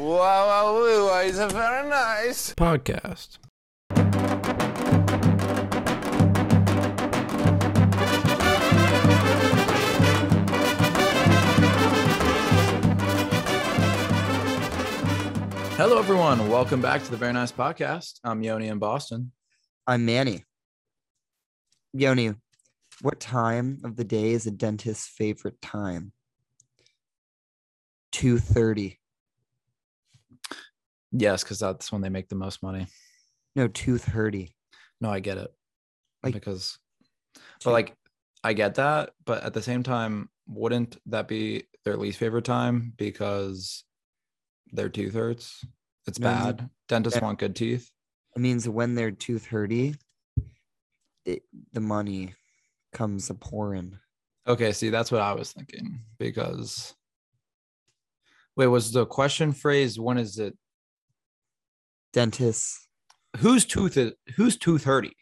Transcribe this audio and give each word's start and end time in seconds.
Wow, 0.00 0.16
wow, 0.16 1.08
wow, 1.08 1.20
it's 1.20 1.36
a 1.36 1.46
very 1.48 1.86
nice. 1.86 2.54
podcast. 2.54 3.36
Hello, 15.76 15.98
everyone. 15.98 16.48
Welcome 16.48 16.80
back 16.80 17.04
to 17.04 17.10
the 17.10 17.18
Very 17.18 17.34
Nice 17.34 17.52
Podcast. 17.52 18.20
I'm 18.24 18.42
Yoni 18.42 18.68
in 18.68 18.78
Boston. 18.78 19.32
I'm 19.86 20.06
Manny. 20.06 20.44
Yoni, 21.92 22.36
what 23.02 23.20
time 23.20 23.82
of 23.84 23.96
the 23.96 24.04
day 24.04 24.30
is 24.30 24.46
a 24.46 24.50
dentist's 24.50 25.06
favorite 25.06 25.60
time? 25.60 26.12
2.30. 28.12 28.96
Yes, 31.12 31.42
because 31.42 31.58
that's 31.58 31.90
when 31.90 32.02
they 32.02 32.08
make 32.08 32.28
the 32.28 32.34
most 32.36 32.62
money. 32.62 32.86
No, 33.56 33.68
2.30. 33.68 34.52
No, 35.00 35.10
I 35.10 35.20
get 35.20 35.38
it. 35.38 35.52
Like- 36.22 36.34
because, 36.34 36.78
but 37.64 37.72
like, 37.72 37.96
I 38.44 38.52
get 38.52 38.76
that. 38.76 39.10
But 39.24 39.42
at 39.42 39.54
the 39.54 39.62
same 39.62 39.82
time, 39.82 40.28
wouldn't 40.46 40.98
that 41.06 41.28
be 41.28 41.64
their 41.84 41.96
least 41.96 42.18
favorite 42.18 42.44
time 42.44 42.92
because 42.96 43.84
their 44.72 44.88
tooth 44.88 45.14
hurts? 45.14 45.64
It's 46.06 46.18
bad. 46.18 46.68
Dentists 46.88 47.18
Yeah. 47.18 47.24
want 47.24 47.38
good 47.38 47.56
teeth. 47.56 47.90
It 48.36 48.40
means 48.40 48.68
when 48.68 48.94
they're 48.94 49.10
2.30, 49.10 49.96
it, 51.24 51.42
the 51.72 51.80
money 51.80 52.34
comes 52.92 53.28
a 53.30 53.34
pouring. 53.34 53.98
Okay, 54.46 54.72
see, 54.72 54.90
that's 54.90 55.12
what 55.12 55.20
I 55.20 55.32
was 55.32 55.52
thinking 55.52 56.00
because. 56.18 56.94
Wait, 58.56 58.66
was 58.66 58.92
the 58.92 59.06
question 59.06 59.52
phrased? 59.52 59.98
When 59.98 60.18
is 60.18 60.38
it? 60.38 60.56
Dentists, 62.12 62.86
Whose 63.38 63.64
tooth 63.64 63.96
is 63.96 64.12
whose 64.36 64.56
tooth 64.56 64.84
hurty? 64.84 65.12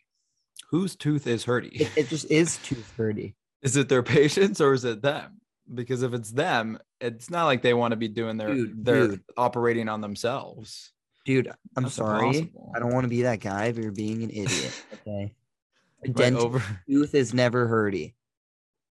Whose 0.70 0.96
tooth 0.96 1.26
is 1.26 1.44
hurty? 1.44 1.80
it, 1.80 1.90
it 1.96 2.08
just 2.08 2.30
is 2.30 2.58
2.30. 2.64 3.34
is 3.62 3.76
it 3.76 3.88
their 3.88 4.02
patients 4.02 4.60
or 4.60 4.72
is 4.72 4.84
it 4.84 5.02
them? 5.02 5.40
Because 5.72 6.02
if 6.02 6.14
it's 6.14 6.30
them, 6.30 6.78
it's 7.00 7.28
not 7.28 7.44
like 7.44 7.60
they 7.62 7.74
want 7.74 7.92
to 7.92 7.96
be 7.96 8.08
doing 8.08 8.38
their 8.38 8.54
Dude, 8.54 8.84
they're 8.84 9.08
dude. 9.08 9.22
operating 9.36 9.88
on 9.88 10.00
themselves. 10.00 10.92
Dude, 11.26 11.48
I'm 11.76 11.82
That's 11.84 11.96
sorry. 11.96 12.26
impossible. 12.28 12.72
I 12.74 12.78
don't 12.78 12.94
want 12.94 13.04
to 13.04 13.08
be 13.10 13.22
that 13.22 13.40
guy, 13.40 13.70
but 13.72 13.82
you're 13.82 13.92
being 13.92 14.22
an 14.22 14.30
idiot. 14.30 14.84
Okay. 15.06 15.34
A 16.04 16.08
dentist 16.10 16.46
over 16.46 16.62
tooth 16.88 17.14
is 17.14 17.34
never 17.34 17.66
hurty 17.66 18.14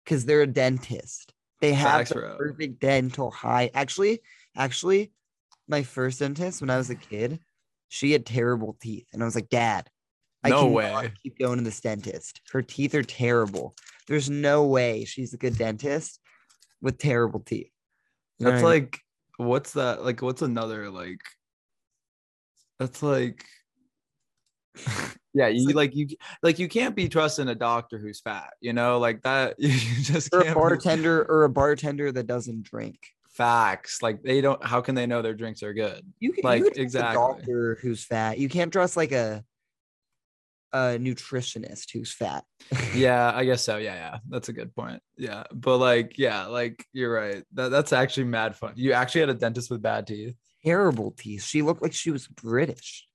because 0.03 0.25
they're 0.25 0.41
a 0.41 0.47
dentist. 0.47 1.33
They 1.61 1.71
have 1.73 1.91
Facts, 1.91 2.09
the 2.09 2.35
perfect 2.37 2.79
dental 2.81 3.31
high. 3.31 3.69
Actually, 3.73 4.19
actually, 4.57 5.11
my 5.69 5.83
first 5.83 6.19
dentist 6.19 6.59
when 6.59 6.69
I 6.69 6.77
was 6.77 6.89
a 6.89 6.95
kid, 6.95 7.39
she 7.89 8.11
had 8.11 8.25
terrible 8.25 8.77
teeth, 8.81 9.07
and 9.13 9.21
I 9.21 9.25
was 9.25 9.35
like, 9.35 9.49
Dad, 9.49 9.89
I 10.43 10.49
No 10.49 10.67
way. 10.67 11.11
keep 11.23 11.39
going 11.39 11.57
to 11.57 11.63
this 11.63 11.81
dentist. 11.81 12.41
Her 12.51 12.61
teeth 12.61 12.93
are 12.95 13.03
terrible. 13.03 13.75
There's 14.07 14.29
no 14.29 14.65
way 14.65 15.05
she's 15.05 15.33
a 15.33 15.37
good 15.37 15.57
dentist 15.57 16.19
with 16.81 16.97
terrible 16.97 17.39
teeth. 17.39 17.71
You 18.39 18.45
That's 18.45 18.61
what 18.61 18.69
I 18.69 18.73
mean? 18.73 18.83
like 18.83 18.99
what's 19.37 19.73
that? 19.73 20.03
Like 20.05 20.21
what's 20.21 20.41
another 20.41 20.89
like 20.89 21.21
that's 22.79 23.01
like 23.01 23.43
yeah, 25.33 25.47
you 25.47 25.69
like 25.69 25.95
you 25.95 26.07
like 26.43 26.59
you 26.59 26.67
can't 26.67 26.95
be 26.95 27.09
trusting 27.09 27.47
a 27.47 27.55
doctor 27.55 27.97
who's 27.97 28.21
fat, 28.21 28.53
you 28.61 28.73
know, 28.73 28.99
like 28.99 29.23
that 29.23 29.55
you 29.59 29.71
just 30.03 30.33
or 30.33 30.43
can't 30.43 30.51
a 30.51 30.53
be- 30.53 30.59
bartender 30.59 31.25
or 31.27 31.43
a 31.43 31.49
bartender 31.49 32.11
that 32.11 32.27
doesn't 32.27 32.63
drink. 32.63 32.99
Facts. 33.37 34.01
Like 34.01 34.23
they 34.23 34.41
don't 34.41 34.63
how 34.65 34.81
can 34.81 34.95
they 34.95 35.05
know 35.05 35.21
their 35.21 35.33
drinks 35.35 35.63
are 35.63 35.73
good? 35.73 36.01
You 36.19 36.33
can 36.33 36.43
Like, 36.43 36.63
you 36.63 36.71
exactly. 36.75 37.11
a 37.11 37.13
doctor 37.13 37.77
who's 37.81 38.03
fat. 38.03 38.39
You 38.39 38.49
can't 38.49 38.71
trust 38.73 38.97
like 38.97 39.11
a 39.11 39.43
a 40.73 40.97
nutritionist 40.99 41.91
who's 41.93 42.11
fat. 42.11 42.43
Yeah, 42.93 43.31
I 43.33 43.45
guess 43.45 43.63
so. 43.63 43.77
Yeah, 43.77 43.93
yeah. 43.93 44.17
That's 44.27 44.49
a 44.49 44.53
good 44.53 44.75
point. 44.75 45.01
Yeah. 45.17 45.43
But 45.53 45.77
like, 45.77 46.17
yeah, 46.17 46.47
like 46.47 46.83
you're 46.93 47.13
right. 47.13 47.43
That 47.53 47.69
that's 47.69 47.93
actually 47.93 48.25
mad 48.25 48.55
fun. 48.55 48.73
You 48.75 48.93
actually 48.93 49.21
had 49.21 49.29
a 49.29 49.33
dentist 49.35 49.69
with 49.69 49.81
bad 49.81 50.07
teeth. 50.07 50.35
Terrible 50.65 51.11
teeth. 51.11 51.43
She 51.43 51.61
looked 51.61 51.83
like 51.83 51.93
she 51.93 52.11
was 52.11 52.27
British. 52.27 53.07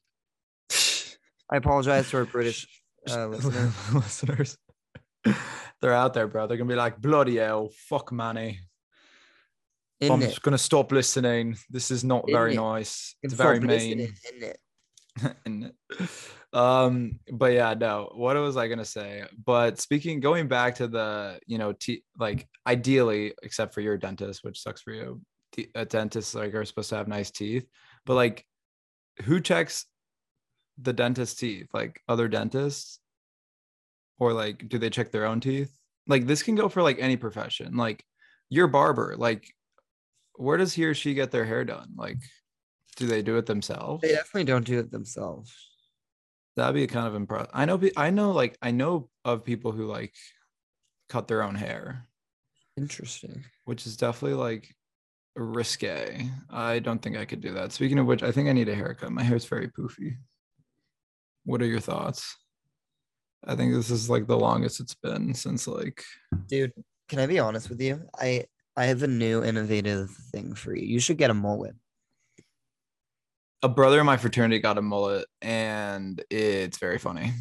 I 1.51 1.57
apologize 1.57 2.09
to 2.11 2.19
our 2.19 2.25
British 2.25 2.67
uh, 3.11 3.27
listeners. 3.35 3.75
listeners. 3.93 4.59
They're 5.81 5.93
out 5.93 6.15
there, 6.15 6.29
bro. 6.29 6.47
They're 6.47 6.57
gonna 6.57 6.69
be 6.69 6.77
like, 6.77 7.01
bloody 7.01 7.37
hell, 7.37 7.71
fuck 7.89 8.13
money. 8.13 8.61
I'm 10.11 10.23
it? 10.23 10.29
just 10.29 10.43
gonna 10.43 10.59
stop 10.59 10.93
listening. 10.93 11.57
This 11.71 11.91
is 11.91 12.05
not 12.05 12.25
Isn't 12.29 12.35
very 12.35 12.53
it? 12.55 12.57
nice. 12.57 13.15
It's 13.23 13.35
very 13.35 13.61
mean. 13.61 14.01
Isn't 14.01 14.43
it? 14.43 14.59
Isn't 15.47 15.65
it? 15.65 16.11
um, 16.53 17.21
but 17.33 17.53
yeah, 17.53 17.75
no. 17.75 18.11
What 18.15 18.37
was 18.37 18.57
I 18.57 18.69
gonna 18.69 18.85
say? 18.85 19.25
But 19.45 19.79
speaking, 19.79 20.21
going 20.21 20.49
back 20.49 20.77
to 20.77 20.89
the, 20.89 21.39
you 21.47 21.59
know, 21.59 21.73
t- 21.73 22.05
like 22.19 22.49
ideally, 22.67 23.35
except 23.43 23.75
for 23.75 23.81
your 23.81 23.97
dentist, 23.97 24.43
which 24.43 24.61
sucks 24.61 24.83
for 24.83 24.93
you, 24.93 25.21
the, 25.55 25.69
a 25.75 25.85
dentist 25.85 26.35
like 26.35 26.55
are 26.55 26.65
supposed 26.65 26.91
to 26.91 26.97
have 26.97 27.09
nice 27.09 27.31
teeth. 27.31 27.67
But 28.07 28.15
like, 28.15 28.45
who 29.23 29.41
checks 29.41 29.87
the 30.81 30.93
dentist's 30.93 31.39
teeth? 31.39 31.69
Like 31.73 32.01
other 32.09 32.29
dentists, 32.29 32.99
or 34.19 34.33
like, 34.33 34.69
do 34.69 34.79
they 34.79 34.91
check 34.91 35.11
their 35.11 35.27
own 35.27 35.41
teeth? 35.41 35.73
Like 36.07 36.27
this 36.27 36.43
can 36.43 36.55
go 36.55 36.69
for 36.69 36.83
like 36.83 36.99
any 36.99 37.17
profession. 37.17 37.77
Like 37.77 38.05
your 38.49 38.67
barber, 38.67 39.15
like, 39.17 39.53
where 40.37 40.57
does 40.57 40.73
he 40.73 40.85
or 40.85 40.95
she 40.95 41.15
get 41.15 41.31
their 41.31 41.45
hair 41.45 41.65
done? 41.65 41.93
Like, 41.97 42.19
do 42.97 43.07
they 43.07 43.23
do 43.23 43.37
it 43.37 43.47
themselves? 43.47 44.03
They 44.03 44.13
definitely 44.13 44.45
don't 44.45 44.67
do 44.67 44.79
it 44.79 44.91
themselves. 44.91 45.55
That'd 46.57 46.75
be 46.75 46.87
kind 46.87 47.07
of 47.07 47.15
impressive. 47.15 47.51
I 47.55 47.65
know, 47.65 47.81
I 47.97 48.11
know, 48.11 48.33
like, 48.33 48.57
I 48.61 48.71
know 48.71 49.09
of 49.25 49.45
people 49.45 49.73
who 49.73 49.87
like 49.87 50.15
cut 51.09 51.29
their 51.29 51.43
own 51.43 51.55
hair, 51.55 52.07
Interesting. 52.77 53.45
which 53.65 53.87
is 53.87 53.97
definitely 53.97 54.37
like 54.39 54.75
risque. 55.35 56.29
I 56.51 56.79
don't 56.79 57.01
think 57.01 57.17
I 57.17 57.25
could 57.25 57.41
do 57.41 57.53
that. 57.55 57.73
Speaking 57.73 57.99
of 57.99 58.07
which, 58.07 58.23
I 58.23 58.33
think 58.33 58.49
I 58.49 58.53
need 58.53 58.69
a 58.69 58.75
haircut. 58.75 59.13
My 59.13 59.23
hair's 59.23 59.47
very 59.47 59.69
poofy. 59.69 60.17
What 61.45 61.63
are 61.63 61.67
your 61.67 61.81
thoughts? 61.81 62.37
I 63.45 63.57
think 63.57 63.73
this 63.75 63.91
is 63.91 64.09
like 64.09 64.27
the 64.27 64.39
longest 64.39 64.79
it's 64.79 64.95
been 64.95 65.35
since 65.35 65.67
like 65.67 66.05
Dude, 66.49 66.73
can 67.09 67.19
I 67.19 67.27
be 67.27 67.39
honest 67.41 67.69
with 67.69 67.81
you? 67.81 68.03
I 68.17 68.45
I 68.77 68.87
have 68.87 69.03
a 69.03 69.07
new 69.09 69.43
innovative 69.45 70.11
thing 70.33 70.55
for 70.55 70.75
you. 70.75 70.87
You 70.87 71.01
should 71.01 71.19
get 71.19 71.31
a 71.31 71.35
mullet. 71.35 71.75
a 73.63 73.69
brother 73.69 74.01
in 74.01 74.07
my 74.07 74.17
fraternity 74.17 74.59
got 74.59 74.79
a 74.79 74.83
mullet, 74.83 75.27
and 75.41 76.23
it's 76.31 76.79
very 76.79 76.99
funny. 76.99 77.33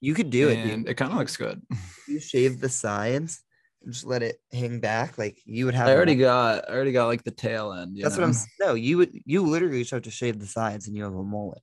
You 0.00 0.14
could 0.14 0.30
do 0.30 0.48
it, 0.48 0.58
and 0.58 0.88
it 0.88 0.94
kind 0.94 1.12
of 1.12 1.18
looks 1.18 1.36
good. 1.36 1.62
You 2.08 2.18
shave 2.18 2.60
the 2.60 2.68
sides 2.68 3.40
and 3.82 3.92
just 3.92 4.04
let 4.04 4.24
it 4.24 4.40
hang 4.52 4.80
back. 4.80 5.16
Like 5.16 5.40
you 5.44 5.64
would 5.66 5.76
have 5.76 5.86
I 5.86 5.94
already 5.94 6.16
got, 6.16 6.68
I 6.68 6.72
already 6.74 6.90
got 6.90 7.06
like 7.06 7.22
the 7.22 7.30
tail 7.30 7.72
end. 7.72 7.96
you 7.96 8.02
That's 8.02 8.16
what 8.16 8.24
I'm. 8.24 8.32
know? 8.32 8.38
No, 8.60 8.74
you 8.74 8.98
would. 8.98 9.16
You 9.24 9.42
literally 9.46 9.78
just 9.78 9.92
have 9.92 10.02
to 10.02 10.10
shave 10.10 10.40
the 10.40 10.46
sides, 10.46 10.88
and 10.88 10.96
you 10.96 11.04
have 11.04 11.14
a 11.14 11.22
mullet, 11.22 11.62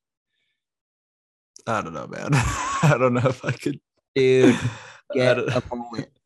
I 1.67 1.81
don't 1.81 1.93
know, 1.93 2.07
man. 2.07 2.29
I 2.33 2.95
don't 2.97 3.13
know 3.13 3.27
if 3.27 3.43
I 3.43 3.51
could 3.51 3.81
dude. 4.15 4.57
Get 5.13 5.37
a 5.37 5.61
mullet. 5.69 6.16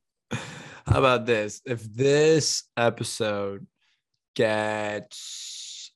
How 0.92 1.00
about 1.00 1.26
this? 1.26 1.62
If 1.66 1.84
this 1.84 2.64
episode 2.76 3.66
gets 4.36 5.94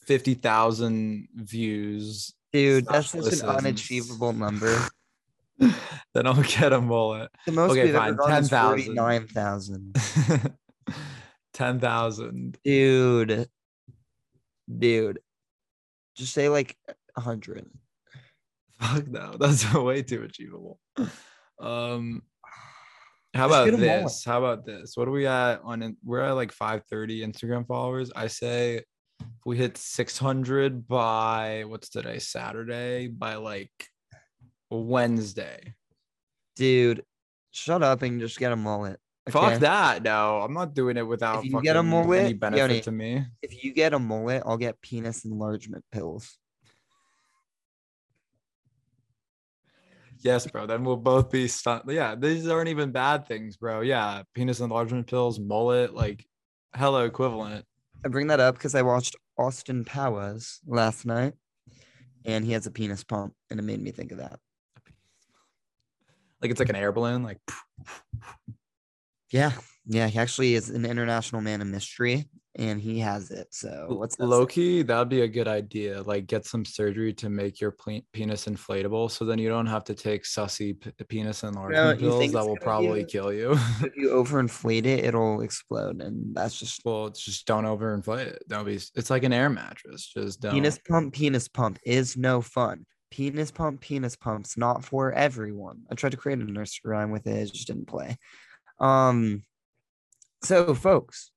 50,000 0.00 1.28
views, 1.34 2.34
Dude, 2.52 2.84
that's 2.84 3.10
such 3.10 3.40
an 3.40 3.48
unachievable 3.48 4.34
number. 4.34 4.78
then 5.58 6.26
I'll 6.26 6.42
get 6.42 6.74
a 6.74 6.80
mullet. 6.82 7.30
The 7.46 7.52
most 7.52 7.70
Okay, 7.72 7.84
we've 7.86 7.94
fine, 7.94 8.12
is 8.12 8.26
10,000. 8.50 8.68
forty-nine 8.68 9.26
thousand. 9.28 9.96
10,000. 11.54 12.58
Dude, 12.62 13.48
dude, 14.78 15.18
just 16.14 16.34
say 16.34 16.50
like 16.50 16.76
a 17.16 17.20
hundred. 17.22 17.66
Fuck 18.80 19.08
no, 19.08 19.34
that's 19.40 19.72
way 19.72 20.02
too 20.02 20.24
achievable. 20.24 20.78
Um, 21.58 22.22
how 23.34 23.46
about 23.46 23.64
get 23.66 23.74
a 23.74 23.78
mullet. 23.78 24.04
this? 24.04 24.24
How 24.24 24.38
about 24.38 24.64
this? 24.64 24.96
What 24.96 25.08
are 25.08 25.12
we 25.12 25.26
at 25.26 25.60
on? 25.64 25.96
We're 26.04 26.20
at 26.20 26.32
like 26.32 26.52
530 26.52 27.26
Instagram 27.26 27.66
followers. 27.66 28.12
I 28.14 28.28
say 28.28 28.76
if 29.20 29.46
we 29.46 29.56
hit 29.56 29.76
600 29.76 30.86
by 30.86 31.64
what's 31.66 31.88
today? 31.88 32.18
Saturday 32.18 33.08
by 33.08 33.36
like 33.36 33.70
Wednesday. 34.70 35.74
Dude, 36.56 37.04
shut 37.50 37.82
up 37.82 38.02
and 38.02 38.20
just 38.20 38.38
get 38.38 38.52
a 38.52 38.56
mullet. 38.56 38.98
Fuck 39.30 39.44
okay? 39.44 39.58
that. 39.58 40.02
No, 40.02 40.40
I'm 40.40 40.52
not 40.52 40.74
doing 40.74 40.96
it 40.96 41.06
without 41.06 41.44
If 41.44 41.50
you 41.50 41.62
get 41.62 41.76
a 41.76 41.82
mullet, 41.82 42.24
any 42.24 42.34
benefit 42.34 42.60
Yoni. 42.60 42.80
to 42.82 42.92
me. 42.92 43.24
If 43.42 43.64
you 43.64 43.72
get 43.72 43.94
a 43.94 43.98
mullet, 43.98 44.42
I'll 44.44 44.58
get 44.58 44.80
penis 44.82 45.24
enlargement 45.24 45.84
pills. 45.90 46.36
Yes, 50.24 50.46
bro. 50.46 50.66
Then 50.66 50.84
we'll 50.84 50.96
both 50.96 51.30
be 51.30 51.46
stunned. 51.46 51.82
Yeah, 51.86 52.14
these 52.14 52.48
aren't 52.48 52.70
even 52.70 52.92
bad 52.92 53.28
things, 53.28 53.58
bro. 53.58 53.82
Yeah, 53.82 54.22
penis 54.34 54.60
enlargement 54.60 55.06
pills, 55.06 55.38
mullet, 55.38 55.94
like 55.94 56.26
hello 56.74 57.04
equivalent. 57.04 57.66
I 58.04 58.08
bring 58.08 58.28
that 58.28 58.40
up 58.40 58.54
because 58.54 58.74
I 58.74 58.80
watched 58.80 59.16
Austin 59.38 59.84
Powers 59.84 60.60
last 60.66 61.04
night, 61.04 61.34
and 62.24 62.42
he 62.42 62.52
has 62.52 62.66
a 62.66 62.70
penis 62.70 63.04
pump, 63.04 63.34
and 63.50 63.60
it 63.60 63.64
made 63.64 63.82
me 63.82 63.90
think 63.90 64.12
of 64.12 64.18
that. 64.18 64.40
Like 66.40 66.50
it's 66.50 66.60
like 66.60 66.70
an 66.70 66.76
air 66.76 66.90
balloon. 66.90 67.22
Like 67.22 67.40
Yeah, 69.30 69.52
yeah, 69.84 70.06
he 70.08 70.18
actually 70.18 70.54
is 70.54 70.70
an 70.70 70.86
international 70.86 71.42
man 71.42 71.60
of 71.60 71.66
mystery, 71.66 72.24
and 72.56 72.80
he 72.80 73.00
has 73.00 73.30
it. 73.30 73.48
So 73.50 73.86
what's 73.88 74.16
that 74.16 74.26
low 74.26 74.46
key, 74.46 74.82
that'd 74.82 75.08
be 75.08 75.22
a 75.22 75.28
good 75.28 75.48
idea. 75.48 76.02
Like 76.02 76.26
get 76.26 76.46
some 76.46 76.64
surgery 76.64 77.12
to 77.14 77.28
make 77.28 77.60
your 77.60 77.72
ple- 77.72 78.02
penis 78.12 78.46
inflatable, 78.46 79.10
so 79.10 79.24
then 79.24 79.38
you 79.38 79.48
don't 79.48 79.66
have 79.66 79.84
to 79.84 79.94
take 79.94 80.24
sussy 80.24 80.78
p- 80.78 80.92
penis 81.04 81.42
enlargement 81.42 82.00
you 82.00 82.08
pills 82.08 82.32
that 82.32 82.46
will 82.46 82.56
probably 82.56 83.04
kill 83.04 83.32
you. 83.32 83.52
If 83.80 83.96
you 83.96 84.10
overinflate 84.10 84.86
it, 84.86 85.04
it'll 85.04 85.40
explode, 85.40 86.00
and 86.00 86.34
that's 86.34 86.58
just 86.58 86.80
well, 86.84 87.06
it's 87.06 87.24
just 87.24 87.46
don't 87.46 87.64
overinflate 87.64 88.26
it. 88.26 88.44
Don't 88.48 88.64
be. 88.64 88.74
It's 88.74 89.10
like 89.10 89.24
an 89.24 89.32
air 89.32 89.50
mattress. 89.50 90.06
Just 90.06 90.40
don't. 90.40 90.52
penis 90.52 90.78
pump. 90.88 91.14
Penis 91.14 91.48
pump 91.48 91.78
is 91.84 92.16
no 92.16 92.40
fun. 92.40 92.86
Penis 93.10 93.50
pump. 93.50 93.80
Penis 93.80 94.16
pumps 94.16 94.56
not 94.56 94.84
for 94.84 95.12
everyone. 95.12 95.82
I 95.90 95.96
tried 95.96 96.12
to 96.12 96.18
create 96.18 96.38
a 96.38 96.44
nursery 96.44 96.90
rhyme 96.90 97.10
with 97.10 97.26
it, 97.26 97.36
it 97.36 97.52
just 97.52 97.66
didn't 97.66 97.86
play. 97.86 98.16
Um, 98.78 99.44
so 100.42 100.74
folks, 100.74 101.30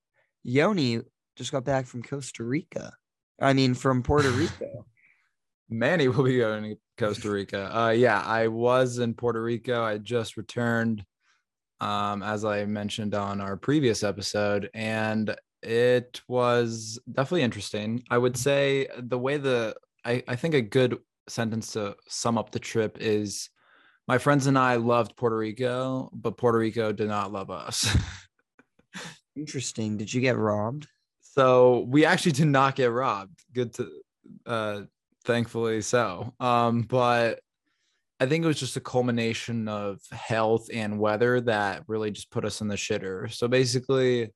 Yoni 0.48 1.02
just 1.36 1.52
got 1.52 1.66
back 1.66 1.86
from 1.86 2.02
Costa 2.02 2.44
Rica. 2.44 2.94
I 3.40 3.54
mean, 3.54 3.74
from 3.74 4.02
Puerto 4.02 4.30
Rico. 4.32 4.86
Manny 5.70 6.08
will 6.08 6.24
be 6.24 6.38
going 6.38 6.64
to 6.64 6.78
Costa 6.98 7.30
Rica. 7.30 7.78
Uh, 7.78 7.90
yeah, 7.90 8.22
I 8.22 8.48
was 8.48 9.00
in 9.00 9.14
Puerto 9.14 9.44
Rico. 9.44 9.84
I 9.84 9.98
just 9.98 10.38
returned, 10.38 11.04
um, 11.82 12.24
as 12.24 12.46
I 12.46 12.64
mentioned 12.64 13.14
on 13.14 13.42
our 13.42 13.58
previous 13.58 14.04
episode, 14.04 14.70
and 14.74 15.36
it 15.62 16.22
was 16.30 16.98
definitely 17.12 17.44
interesting. 17.44 18.02
I 18.10 18.18
would 18.18 18.38
say 18.38 18.88
the 18.98 19.20
way 19.20 19.36
the 19.36 19.76
I, 20.06 20.24
I 20.30 20.38
think 20.38 20.54
a 20.54 20.62
good 20.62 20.98
sentence 21.28 21.74
to 21.74 21.98
sum 22.08 22.38
up 22.38 22.52
the 22.52 22.60
trip 22.60 22.98
is 23.02 23.50
my 24.08 24.18
friends 24.18 24.48
and 24.48 24.58
I 24.58 24.78
loved 24.78 25.18
Puerto 25.18 25.36
Rico, 25.36 26.10
but 26.14 26.38
Puerto 26.38 26.58
Rico 26.58 26.94
did 26.94 27.10
not 27.10 27.34
love 27.34 27.52
us. 27.52 27.94
Interesting. 29.38 29.98
Did 29.98 30.14
you 30.14 30.22
get 30.22 30.38
robbed? 30.38 30.88
So 31.22 31.86
we 31.88 32.06
actually 32.06 32.32
did 32.34 32.48
not 32.48 32.76
get 32.76 32.92
robbed. 32.92 33.40
Good 33.54 33.74
to 33.76 33.90
uh 34.46 34.82
thankfully 35.26 35.82
so. 35.82 36.34
Um, 36.40 36.82
but 36.84 37.40
I 38.20 38.26
think 38.26 38.44
it 38.44 38.48
was 38.48 38.60
just 38.60 38.78
a 38.78 38.82
culmination 38.82 39.68
of 39.68 40.00
health 40.12 40.70
and 40.74 41.00
weather 41.00 41.40
that 41.42 41.84
really 41.88 42.10
just 42.10 42.32
put 42.32 42.46
us 42.46 42.62
in 42.62 42.68
the 42.68 42.76
shitter. 42.76 43.32
So 43.32 43.48
basically, 43.48 44.32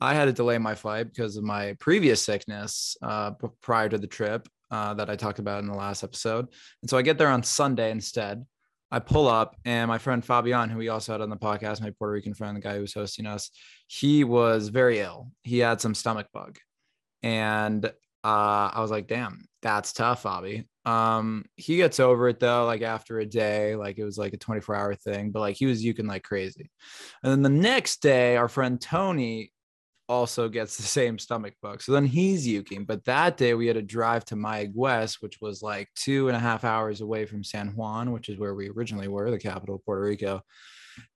I 0.00 0.14
had 0.14 0.24
to 0.24 0.32
delay 0.32 0.58
my 0.58 0.74
flight 0.74 1.06
because 1.06 1.36
of 1.36 1.44
my 1.44 1.76
previous 1.78 2.24
sickness 2.24 2.96
uh, 3.02 3.32
prior 3.60 3.88
to 3.88 3.98
the 3.98 4.08
trip 4.08 4.48
uh, 4.70 4.94
that 4.94 5.08
I 5.08 5.14
talked 5.14 5.38
about 5.38 5.62
in 5.62 5.68
the 5.68 5.76
last 5.76 6.02
episode. 6.02 6.48
And 6.82 6.90
so 6.90 6.98
I 6.98 7.02
get 7.02 7.16
there 7.16 7.28
on 7.28 7.44
Sunday 7.44 7.92
instead. 7.92 8.44
I 8.94 9.00
pull 9.00 9.26
up, 9.26 9.56
and 9.64 9.88
my 9.88 9.98
friend 9.98 10.24
Fabian, 10.24 10.68
who 10.68 10.78
we 10.78 10.88
also 10.88 11.10
had 11.10 11.20
on 11.20 11.28
the 11.28 11.36
podcast, 11.36 11.80
my 11.80 11.90
Puerto 11.90 12.12
Rican 12.12 12.32
friend, 12.32 12.56
the 12.56 12.60
guy 12.60 12.76
who 12.76 12.82
was 12.82 12.94
hosting 12.94 13.26
us, 13.26 13.50
he 13.88 14.22
was 14.22 14.68
very 14.68 15.00
ill. 15.00 15.32
He 15.42 15.58
had 15.58 15.80
some 15.80 15.96
stomach 15.96 16.28
bug. 16.32 16.58
And 17.20 17.84
uh, 17.86 17.90
I 18.22 18.80
was 18.80 18.92
like, 18.92 19.08
damn, 19.08 19.48
that's 19.62 19.92
tough, 19.92 20.22
Bobby. 20.22 20.68
Um, 20.84 21.44
he 21.56 21.76
gets 21.76 21.98
over 21.98 22.28
it 22.28 22.38
though, 22.38 22.66
like 22.66 22.82
after 22.82 23.18
a 23.18 23.26
day, 23.26 23.74
like 23.74 23.98
it 23.98 24.04
was 24.04 24.16
like 24.16 24.32
a 24.32 24.36
24 24.36 24.76
hour 24.76 24.94
thing, 24.94 25.32
but 25.32 25.40
like 25.40 25.56
he 25.56 25.66
was 25.66 25.84
yuking 25.84 26.06
like 26.06 26.22
crazy. 26.22 26.70
And 27.24 27.32
then 27.32 27.42
the 27.42 27.48
next 27.48 28.00
day, 28.00 28.36
our 28.36 28.48
friend 28.48 28.80
Tony 28.80 29.50
also 30.08 30.48
gets 30.48 30.76
the 30.76 30.82
same 30.82 31.18
stomach 31.18 31.54
bug. 31.62 31.82
So 31.82 31.92
then 31.92 32.06
he's 32.06 32.46
yuking. 32.46 32.86
But 32.86 33.04
that 33.04 33.36
day 33.36 33.54
we 33.54 33.66
had 33.66 33.76
to 33.76 33.82
drive 33.82 34.24
to 34.26 34.36
Mayaguez, 34.36 35.16
which 35.20 35.40
was 35.40 35.62
like 35.62 35.88
two 35.94 36.28
and 36.28 36.36
a 36.36 36.40
half 36.40 36.64
hours 36.64 37.00
away 37.00 37.26
from 37.26 37.44
San 37.44 37.68
Juan, 37.74 38.12
which 38.12 38.28
is 38.28 38.38
where 38.38 38.54
we 38.54 38.68
originally 38.68 39.08
were, 39.08 39.30
the 39.30 39.38
capital 39.38 39.76
of 39.76 39.84
Puerto 39.84 40.02
Rico. 40.02 40.42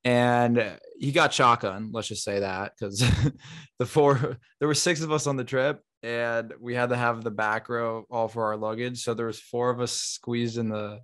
And 0.04 0.78
he 0.98 1.12
got 1.12 1.32
shotgun, 1.32 1.90
let's 1.92 2.08
just 2.08 2.24
say 2.24 2.40
that, 2.40 2.72
because 2.78 3.04
the 3.78 3.86
four 3.86 4.38
there 4.58 4.68
were 4.68 4.74
six 4.74 5.02
of 5.02 5.12
us 5.12 5.26
on 5.26 5.36
the 5.36 5.44
trip 5.44 5.80
and 6.02 6.52
we 6.60 6.74
had 6.74 6.90
to 6.90 6.96
have 6.96 7.24
the 7.24 7.30
back 7.30 7.68
row 7.68 8.04
all 8.10 8.28
for 8.28 8.44
our 8.44 8.56
luggage. 8.56 9.02
So 9.02 9.14
there 9.14 9.26
was 9.26 9.40
four 9.40 9.70
of 9.70 9.80
us 9.80 9.92
squeezed 9.92 10.58
in 10.58 10.68
the 10.68 11.00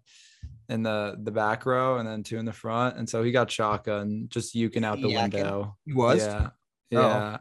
in 0.68 0.82
the 0.82 1.16
the 1.22 1.30
back 1.30 1.66
row 1.66 1.98
and 1.98 2.08
then 2.08 2.22
two 2.22 2.38
in 2.38 2.44
the 2.44 2.52
front. 2.52 2.96
And 2.96 3.08
so 3.08 3.22
he 3.22 3.32
got 3.32 3.50
shotgun, 3.50 4.26
just 4.28 4.54
yuking 4.54 4.84
out 4.84 5.00
the 5.00 5.08
Yakking? 5.08 5.32
window. 5.32 5.76
He 5.84 5.92
was. 5.92 6.24
Yeah. 6.24 6.48
Oh. 6.94 7.38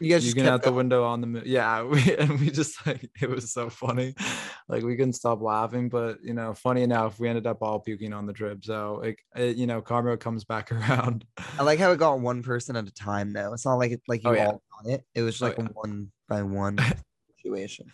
You 0.00 0.10
guys 0.10 0.24
You 0.24 0.28
just 0.28 0.36
can 0.36 0.44
kept 0.44 0.52
out 0.54 0.62
the 0.62 0.72
window 0.72 1.04
on 1.04 1.20
the 1.20 1.42
yeah 1.44 1.82
we, 1.92 2.16
and 2.16 2.38
we 2.40 2.50
just 2.50 2.86
like 2.86 3.10
it 3.20 3.28
was 3.28 3.52
so 3.52 3.68
funny 3.68 4.14
like 4.68 4.82
we 4.84 4.96
couldn't 4.96 5.14
stop 5.14 5.40
laughing 5.40 5.88
but 5.88 6.18
you 6.22 6.34
know 6.34 6.54
funny 6.54 6.82
enough 6.82 7.18
we 7.18 7.28
ended 7.28 7.46
up 7.46 7.58
all 7.62 7.80
puking 7.80 8.12
on 8.12 8.26
the 8.26 8.32
trip 8.32 8.64
so 8.64 9.00
it, 9.00 9.16
it 9.36 9.56
you 9.56 9.66
know 9.66 9.80
karma 9.82 10.16
comes 10.16 10.44
back 10.44 10.70
around 10.72 11.24
I 11.58 11.62
like 11.62 11.78
how 11.78 11.90
it 11.92 11.98
got 11.98 12.20
one 12.20 12.42
person 12.42 12.76
at 12.76 12.86
a 12.86 12.92
time 12.92 13.32
though. 13.32 13.52
It's 13.52 13.64
not 13.66 13.74
like 13.76 13.92
it 13.92 14.02
like 14.08 14.22
you 14.22 14.30
Oh, 14.30 14.32
yeah. 14.34 14.46
all 14.46 14.62
got 14.84 14.92
it. 14.92 15.04
It 15.14 15.22
was 15.22 15.38
just 15.38 15.42
Oh, 15.42 15.46
like 15.48 15.58
yeah. 15.58 15.72
one 15.74 16.12
by 16.28 16.42
one 16.42 16.78
situation. 17.36 17.86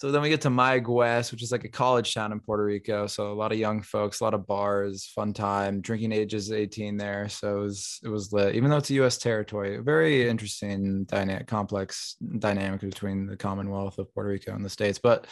So 0.00 0.10
then 0.10 0.22
we 0.22 0.30
get 0.30 0.40
to 0.40 0.48
Mayaguez 0.48 1.30
which 1.30 1.42
is 1.42 1.52
like 1.52 1.64
a 1.64 1.68
college 1.68 2.14
town 2.14 2.32
in 2.32 2.40
Puerto 2.40 2.64
Rico 2.64 3.06
so 3.06 3.32
a 3.32 3.34
lot 3.34 3.52
of 3.52 3.58
young 3.58 3.82
folks 3.82 4.20
a 4.20 4.24
lot 4.24 4.34
of 4.34 4.46
bars 4.46 5.06
fun 5.14 5.32
time 5.32 5.80
drinking 5.80 6.12
age 6.12 6.32
is 6.32 6.50
18 6.50 6.96
there 6.96 7.28
so 7.28 7.58
it 7.58 7.60
was 7.60 8.00
it 8.04 8.08
was 8.08 8.32
lit 8.32 8.54
even 8.54 8.70
though 8.70 8.78
it's 8.78 8.90
a 8.90 8.94
US 8.94 9.18
territory 9.18 9.78
very 9.78 10.28
interesting 10.28 11.04
dynamic 11.04 11.46
complex 11.46 12.16
dynamic 12.38 12.80
between 12.80 13.26
the 13.26 13.36
Commonwealth 13.36 13.98
of 13.98 14.12
Puerto 14.14 14.30
Rico 14.30 14.54
and 14.54 14.64
the 14.64 14.70
states 14.70 14.98
but 14.98 15.26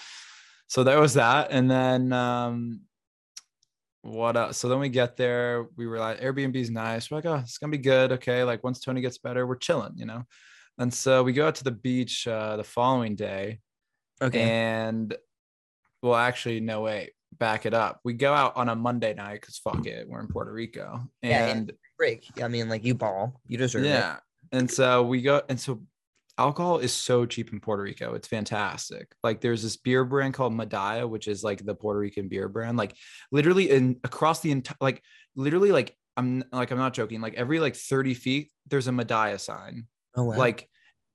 so 0.66 0.84
there 0.84 1.00
was 1.00 1.14
that 1.14 1.48
and 1.50 1.70
then 1.70 2.12
um 2.12 2.80
what 4.02 4.36
else? 4.36 4.56
So 4.58 4.68
then 4.68 4.78
we 4.78 4.88
get 4.88 5.16
there, 5.16 5.66
we 5.76 5.86
were 5.86 5.98
like, 5.98 6.20
Airbnb's 6.20 6.70
nice. 6.70 7.10
We're 7.10 7.18
like, 7.18 7.26
oh, 7.26 7.36
it's 7.36 7.58
gonna 7.58 7.70
be 7.70 7.78
good. 7.78 8.12
Okay. 8.12 8.44
Like 8.44 8.64
once 8.64 8.80
Tony 8.80 9.00
gets 9.00 9.18
better, 9.18 9.46
we're 9.46 9.56
chilling, 9.56 9.94
you 9.96 10.06
know? 10.06 10.24
And 10.78 10.92
so 10.92 11.22
we 11.22 11.32
go 11.32 11.48
out 11.48 11.56
to 11.56 11.64
the 11.64 11.72
beach 11.72 12.26
uh, 12.26 12.56
the 12.56 12.64
following 12.64 13.16
day. 13.16 13.58
Okay. 14.20 14.40
And 14.40 15.16
well, 16.02 16.14
actually, 16.14 16.60
no 16.60 16.82
way. 16.82 17.10
Back 17.38 17.66
it 17.66 17.74
up. 17.74 18.00
We 18.04 18.14
go 18.14 18.32
out 18.32 18.56
on 18.56 18.68
a 18.68 18.74
Monday 18.74 19.14
night 19.14 19.40
because 19.40 19.58
fuck 19.58 19.86
it, 19.86 20.08
we're 20.08 20.20
in 20.20 20.28
Puerto 20.28 20.52
Rico. 20.52 21.00
Yeah, 21.22 21.46
yeah. 21.46 21.46
And 21.52 21.72
break. 21.96 22.26
I 22.42 22.48
mean, 22.48 22.68
like 22.68 22.84
you 22.84 22.94
ball, 22.94 23.40
you 23.46 23.58
deserve 23.58 23.84
yeah. 23.84 23.90
it. 23.90 23.94
Yeah. 23.94 24.16
And 24.52 24.70
so 24.70 25.02
we 25.02 25.22
go, 25.22 25.42
and 25.48 25.60
so 25.60 25.82
alcohol 26.38 26.78
is 26.78 26.92
so 26.92 27.26
cheap 27.26 27.52
in 27.52 27.60
Puerto 27.60 27.82
Rico. 27.82 28.14
It's 28.14 28.28
fantastic. 28.28 29.12
Like 29.22 29.40
there's 29.40 29.62
this 29.62 29.76
beer 29.76 30.04
brand 30.04 30.34
called 30.34 30.54
Medalla, 30.54 31.06
which 31.06 31.28
is 31.28 31.44
like 31.44 31.64
the 31.64 31.74
Puerto 31.74 31.98
Rican 31.98 32.28
beer 32.28 32.48
brand. 32.48 32.78
Like 32.78 32.94
literally 33.30 33.70
in 33.70 34.00
across 34.04 34.40
the 34.40 34.52
entire, 34.52 34.76
like 34.80 35.02
literally 35.36 35.72
like 35.72 35.94
I'm 36.16 36.44
like 36.52 36.70
I'm 36.70 36.78
not 36.78 36.94
joking. 36.94 37.20
Like 37.20 37.34
every 37.34 37.60
like 37.60 37.76
30 37.76 38.14
feet, 38.14 38.50
there's 38.68 38.86
a 38.86 38.92
Medalla 38.92 39.38
sign. 39.38 39.86
Oh 40.16 40.24
wow. 40.24 40.38
Like 40.38 40.68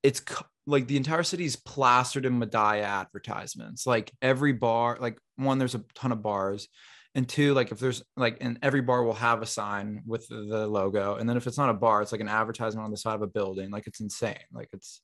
it's 0.03 0.21
like 0.65 0.87
the 0.87 0.97
entire 0.97 1.23
city 1.23 1.45
is 1.45 1.55
plastered 1.55 2.25
in 2.25 2.37
Medalla 2.37 2.81
advertisements. 2.81 3.87
Like 3.87 4.11
every 4.21 4.53
bar, 4.53 4.97
like 4.99 5.17
one, 5.37 5.57
there's 5.57 5.75
a 5.75 5.83
ton 5.95 6.11
of 6.11 6.21
bars. 6.21 6.67
And 7.15 7.29
two, 7.29 7.53
like 7.53 7.71
if 7.71 7.79
there's 7.79 8.03
like, 8.17 8.37
and 8.41 8.57
every 8.61 8.81
bar 8.81 9.03
will 9.03 9.13
have 9.13 9.41
a 9.41 9.45
sign 9.45 10.01
with 10.05 10.27
the, 10.27 10.67
logo. 10.67 11.15
And 11.15 11.29
then 11.29 11.37
if 11.37 11.45
it's 11.45 11.57
not 11.57 11.69
a 11.69 11.73
bar, 11.73 12.01
it's 12.01 12.11
like 12.11 12.21
an 12.21 12.27
advertisement 12.27 12.85
on 12.85 12.91
the 12.91 12.97
side 12.97 13.15
of 13.15 13.21
a 13.21 13.27
building. 13.27 13.69
Like 13.69 13.87
it's 13.87 13.99
insane. 13.99 14.37
Like 14.51 14.69
it's 14.73 15.01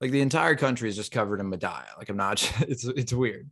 like 0.00 0.10
the 0.10 0.22
entire 0.22 0.56
country 0.56 0.88
is 0.88 0.96
just 0.96 1.12
covered 1.12 1.40
in 1.40 1.48
Medalla. 1.48 1.86
Like 1.96 2.08
I'm 2.08 2.16
not, 2.16 2.52
it's 2.68 2.84
it's 2.84 3.12
weird. 3.12 3.48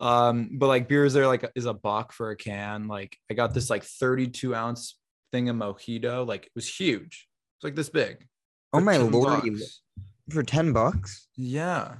Um, 0.00 0.50
but 0.54 0.66
like 0.66 0.88
beers 0.88 1.12
there 1.12 1.26
like 1.26 1.48
is 1.54 1.66
a 1.66 1.74
buck 1.74 2.12
for 2.12 2.30
a 2.30 2.36
can. 2.36 2.88
Like 2.88 3.16
I 3.30 3.34
got 3.34 3.54
this 3.54 3.70
like 3.70 3.84
32 3.84 4.54
ounce 4.54 4.98
thing 5.30 5.48
of 5.48 5.56
mojito. 5.56 6.26
Like 6.26 6.46
it 6.46 6.52
was 6.56 6.68
huge. 6.68 7.28
It's 7.56 7.64
like 7.64 7.76
this 7.76 7.90
big. 7.90 8.26
oh 8.72 8.80
my 8.80 8.96
10 8.96 9.12
lord, 9.12 9.42
bucks. 9.42 9.80
For 10.30 10.42
ten 10.42 10.72
bucks. 10.72 11.28
Yeah. 11.36 11.94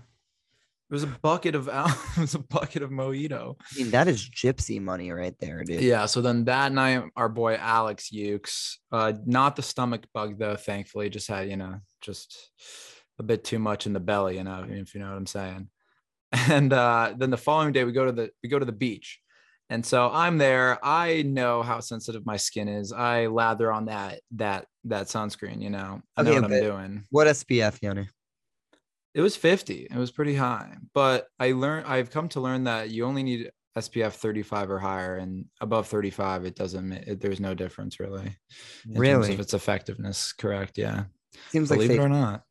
It 0.90 0.92
was 0.92 1.02
a 1.02 1.08
bucket 1.08 1.54
of 1.54 1.68
al- 1.70 1.88
it 2.16 2.20
was 2.20 2.34
a 2.34 2.38
bucket 2.38 2.82
of 2.82 2.90
mojito. 2.90 3.56
I 3.58 3.78
mean, 3.78 3.90
that 3.90 4.06
is 4.06 4.28
gypsy 4.28 4.80
money 4.80 5.10
right 5.10 5.34
there, 5.40 5.64
dude. 5.64 5.80
Yeah. 5.80 6.06
So 6.06 6.20
then 6.20 6.44
that 6.44 6.72
night, 6.72 7.04
our 7.16 7.28
boy 7.28 7.54
Alex 7.54 8.10
Ukes, 8.12 8.74
uh, 8.92 9.12
not 9.24 9.56
the 9.56 9.62
stomach 9.62 10.06
bug 10.12 10.38
though, 10.38 10.56
thankfully, 10.56 11.08
just 11.08 11.28
had, 11.28 11.48
you 11.48 11.56
know, 11.56 11.80
just 12.00 12.50
a 13.18 13.22
bit 13.22 13.44
too 13.44 13.58
much 13.58 13.86
in 13.86 13.92
the 13.92 14.00
belly, 14.00 14.36
you 14.36 14.44
know, 14.44 14.66
if 14.68 14.94
you 14.94 15.00
know 15.00 15.08
what 15.08 15.16
I'm 15.16 15.26
saying. 15.26 15.68
And 16.48 16.72
uh, 16.72 17.14
then 17.16 17.30
the 17.30 17.36
following 17.36 17.72
day 17.72 17.84
we 17.84 17.92
go 17.92 18.06
to 18.06 18.10
the 18.10 18.30
we 18.42 18.48
go 18.48 18.58
to 18.58 18.64
the 18.64 18.72
beach. 18.72 19.20
And 19.70 19.86
so 19.86 20.10
I'm 20.12 20.36
there. 20.36 20.84
I 20.84 21.22
know 21.22 21.62
how 21.62 21.78
sensitive 21.78 22.26
my 22.26 22.36
skin 22.36 22.66
is. 22.66 22.92
I 22.92 23.26
lather 23.26 23.72
on 23.72 23.86
that 23.86 24.20
that 24.32 24.66
that 24.84 25.06
sunscreen, 25.06 25.62
you 25.62 25.70
know. 25.70 26.02
I 26.16 26.22
know 26.22 26.34
what 26.34 26.44
I'm 26.44 26.50
doing. 26.50 27.04
What 27.10 27.26
SPF, 27.26 27.80
Yoni? 27.82 28.08
It 29.14 29.20
was 29.20 29.36
50. 29.36 29.88
It 29.90 29.96
was 29.96 30.10
pretty 30.10 30.34
high. 30.34 30.76
But 30.92 31.28
I 31.38 31.52
learned 31.52 31.86
I've 31.86 32.10
come 32.10 32.28
to 32.30 32.40
learn 32.40 32.64
that 32.64 32.90
you 32.90 33.04
only 33.04 33.22
need 33.22 33.50
SPF 33.78 34.12
35 34.12 34.70
or 34.70 34.78
higher 34.78 35.16
and 35.16 35.46
above 35.60 35.88
35 35.88 36.44
it 36.44 36.54
doesn't 36.54 36.92
it, 36.92 37.20
there's 37.20 37.40
no 37.40 37.54
difference 37.54 37.98
really. 37.98 38.36
In 38.86 38.94
terms 38.94 38.98
Really? 38.98 39.34
of 39.34 39.40
its 39.40 39.54
effectiveness, 39.54 40.32
correct? 40.32 40.78
Yeah. 40.78 41.04
Seems 41.50 41.70
like 41.70 41.80
Believe 41.80 41.98
it 41.98 42.02
or 42.02 42.08
not. 42.08 42.42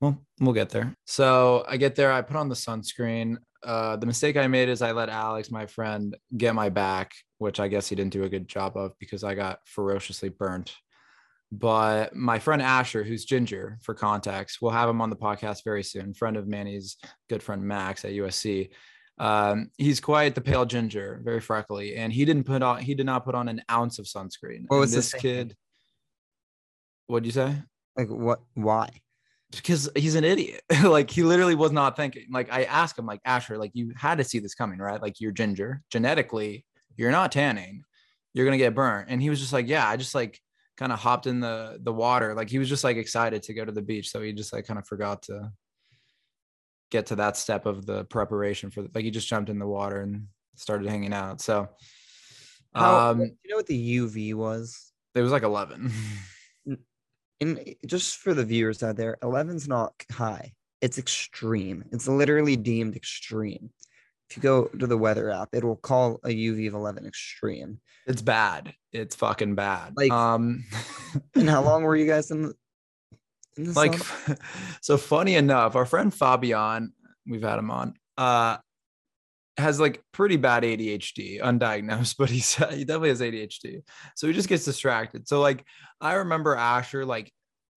Well, 0.00 0.22
we'll 0.40 0.54
get 0.54 0.68
there. 0.70 0.94
So 1.06 1.64
I 1.68 1.76
get 1.76 1.94
there, 1.96 2.12
I 2.12 2.22
put 2.22 2.36
on 2.36 2.48
the 2.48 2.54
sunscreen. 2.54 3.36
Uh, 3.62 3.96
the 3.96 4.06
mistake 4.06 4.36
I 4.36 4.46
made 4.46 4.68
is 4.68 4.82
I 4.82 4.92
let 4.92 5.08
Alex, 5.08 5.50
my 5.50 5.66
friend, 5.66 6.16
get 6.36 6.54
my 6.54 6.68
back, 6.68 7.12
which 7.38 7.58
I 7.58 7.66
guess 7.66 7.88
he 7.88 7.96
didn't 7.96 8.12
do 8.12 8.22
a 8.22 8.28
good 8.28 8.46
job 8.46 8.76
of 8.76 8.92
because 9.00 9.24
I 9.24 9.34
got 9.34 9.58
ferociously 9.64 10.28
burnt. 10.28 10.74
But 11.50 12.14
my 12.14 12.38
friend 12.38 12.60
Asher, 12.60 13.02
who's 13.02 13.24
ginger 13.24 13.78
for 13.82 13.94
context, 13.94 14.58
we'll 14.60 14.72
have 14.72 14.88
him 14.88 15.00
on 15.00 15.10
the 15.10 15.16
podcast 15.16 15.64
very 15.64 15.82
soon. 15.82 16.12
Friend 16.12 16.36
of 16.36 16.46
Manny's 16.46 16.96
good 17.28 17.42
friend 17.42 17.62
Max 17.62 18.04
at 18.04 18.12
USC. 18.12 18.70
Um, 19.18 19.70
he's 19.78 20.00
quite 20.00 20.34
the 20.34 20.40
pale 20.40 20.66
ginger, 20.66 21.20
very 21.24 21.40
freckly, 21.40 21.96
and 21.96 22.12
he 22.12 22.24
didn't 22.24 22.44
put 22.44 22.62
on 22.62 22.80
he 22.80 22.94
did 22.94 23.06
not 23.06 23.24
put 23.24 23.34
on 23.34 23.48
an 23.48 23.62
ounce 23.70 23.98
of 23.98 24.04
sunscreen. 24.04 24.64
What 24.68 24.78
was 24.78 24.92
And 24.92 24.98
this 24.98 25.12
kid? 25.14 25.56
What'd 27.06 27.26
you 27.26 27.32
say? 27.32 27.56
Like 27.96 28.08
what? 28.08 28.40
Why? 28.54 28.90
because 29.50 29.88
he's 29.96 30.14
an 30.14 30.24
idiot. 30.24 30.62
like 30.84 31.10
he 31.10 31.22
literally 31.22 31.54
was 31.54 31.72
not 31.72 31.96
thinking. 31.96 32.26
Like 32.30 32.52
I 32.52 32.64
asked 32.64 32.98
him, 32.98 33.06
like 33.06 33.20
Asher, 33.24 33.58
like 33.58 33.70
you 33.74 33.92
had 33.96 34.18
to 34.18 34.24
see 34.24 34.38
this 34.38 34.54
coming, 34.54 34.78
right? 34.78 35.00
Like 35.00 35.20
you're 35.20 35.32
ginger, 35.32 35.82
genetically, 35.90 36.64
you're 36.96 37.10
not 37.10 37.32
tanning, 37.32 37.84
you're 38.34 38.44
gonna 38.44 38.58
get 38.58 38.74
burnt. 38.74 39.08
And 39.10 39.22
he 39.22 39.30
was 39.30 39.40
just 39.40 39.52
like, 39.52 39.68
yeah, 39.68 39.88
I 39.88 39.96
just 39.96 40.14
like 40.14 40.40
kind 40.78 40.92
of 40.92 40.98
hopped 40.98 41.26
in 41.26 41.40
the 41.40 41.78
the 41.82 41.92
water. 41.92 42.34
Like 42.34 42.48
he 42.48 42.58
was 42.58 42.68
just 42.68 42.84
like 42.84 42.96
excited 42.96 43.42
to 43.42 43.52
go 43.52 43.64
to 43.64 43.72
the 43.72 43.82
beach, 43.82 44.10
so 44.10 44.22
he 44.22 44.32
just 44.32 44.52
like 44.52 44.66
kind 44.66 44.78
of 44.78 44.86
forgot 44.86 45.24
to 45.24 45.52
get 46.90 47.06
to 47.06 47.16
that 47.16 47.36
step 47.36 47.66
of 47.66 47.84
the 47.84 48.04
preparation 48.04 48.70
for 48.70 48.82
the, 48.82 48.90
like 48.94 49.04
he 49.04 49.10
just 49.10 49.28
jumped 49.28 49.50
in 49.50 49.58
the 49.58 49.66
water 49.66 50.00
and 50.00 50.28
started 50.56 50.88
hanging 50.88 51.12
out. 51.12 51.42
So 51.42 51.68
How, 52.74 53.10
um 53.10 53.20
you 53.20 53.50
know 53.50 53.56
what 53.56 53.66
the 53.66 53.98
UV 53.98 54.34
was? 54.34 54.92
it 55.14 55.22
was 55.22 55.32
like 55.32 55.42
11. 55.42 55.90
And 57.40 57.74
just 57.86 58.16
for 58.16 58.34
the 58.34 58.44
viewers 58.44 58.82
out 58.82 58.96
there, 58.96 59.16
11's 59.22 59.68
not 59.68 59.92
high. 60.10 60.54
It's 60.80 60.98
extreme. 60.98 61.84
It's 61.92 62.08
literally 62.08 62.56
deemed 62.56 62.96
extreme. 62.96 63.70
If 64.30 64.36
you 64.36 64.42
go 64.42 64.64
to 64.66 64.86
the 64.86 64.98
weather 64.98 65.30
app, 65.30 65.48
it 65.52 65.64
will 65.64 65.76
call 65.76 66.20
a 66.24 66.28
UV 66.28 66.68
of 66.68 66.74
11 66.74 67.06
extreme. 67.06 67.80
it's 68.06 68.22
bad. 68.22 68.74
It's 68.92 69.16
fucking 69.16 69.54
bad. 69.54 69.94
Like- 69.96 70.12
um 70.12 70.64
And 71.34 71.48
how 71.48 71.62
long 71.62 71.82
were 71.82 71.96
you 71.96 72.06
guys 72.06 72.30
in 72.30 72.42
the, 72.42 72.54
in 73.56 73.64
the 73.64 73.72
like 73.72 73.94
sun? 73.94 74.36
so 74.82 74.96
funny 74.96 75.34
enough 75.34 75.74
our 75.76 75.84
friend 75.86 76.14
fabian 76.14 76.92
we've 77.26 77.42
had 77.42 77.58
him 77.58 77.70
on 77.70 77.94
uh 78.16 78.56
has 79.56 79.80
like 79.80 80.00
pretty 80.12 80.36
bad 80.36 80.62
adhd 80.62 81.40
undiagnosed 81.40 82.14
but 82.18 82.30
he's 82.30 82.54
he 82.54 82.84
definitely 82.84 83.08
has 83.08 83.20
adhd 83.20 83.82
so 84.14 84.26
he 84.28 84.32
just 84.32 84.48
gets 84.48 84.64
distracted 84.64 85.26
so 85.26 85.40
like 85.40 85.64
i 86.00 86.14
remember 86.14 86.54
asher 86.54 87.04
like 87.04 87.32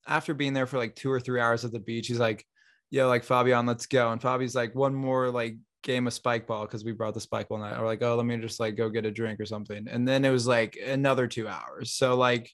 after 0.08 0.34
being 0.36 0.54
there 0.54 0.68
for 0.68 0.78
like 0.78 0.96
two 0.96 1.12
or 1.12 1.20
three 1.20 1.40
hours 1.42 1.66
at 1.66 1.72
the 1.72 1.80
beach 1.80 2.08
he's 2.08 2.20
like 2.20 2.46
yo 2.92 3.08
like 3.08 3.24
fabian 3.24 3.66
let's 3.66 3.88
go 3.88 4.12
and 4.12 4.22
fabi's 4.22 4.54
like 4.56 4.76
one 4.76 4.94
more 4.94 5.30
like 5.32 5.56
game 5.84 6.08
of 6.08 6.14
spike 6.14 6.46
ball 6.46 6.66
because 6.66 6.84
we 6.84 6.92
brought 6.92 7.14
the 7.14 7.20
spike 7.20 7.50
ball 7.50 7.58
night 7.58 7.78
or 7.80 7.86
like 7.86 8.02
oh 8.04 8.16
let 8.16 8.26
me 8.26 8.38
just 8.38 8.60
like 8.60 8.76
go 8.76 8.90
get 8.90 9.06
a 9.06 9.12
drink 9.12 9.40
or 9.40 9.46
something 9.46 9.88
and 9.90 10.08
then 10.08 10.24
it 10.24 10.30
was 10.30 10.46
like 10.48 10.78
another 10.86 11.28
two 11.28 11.48
hours 11.48 11.92
so 11.92 12.16
like 12.16 12.52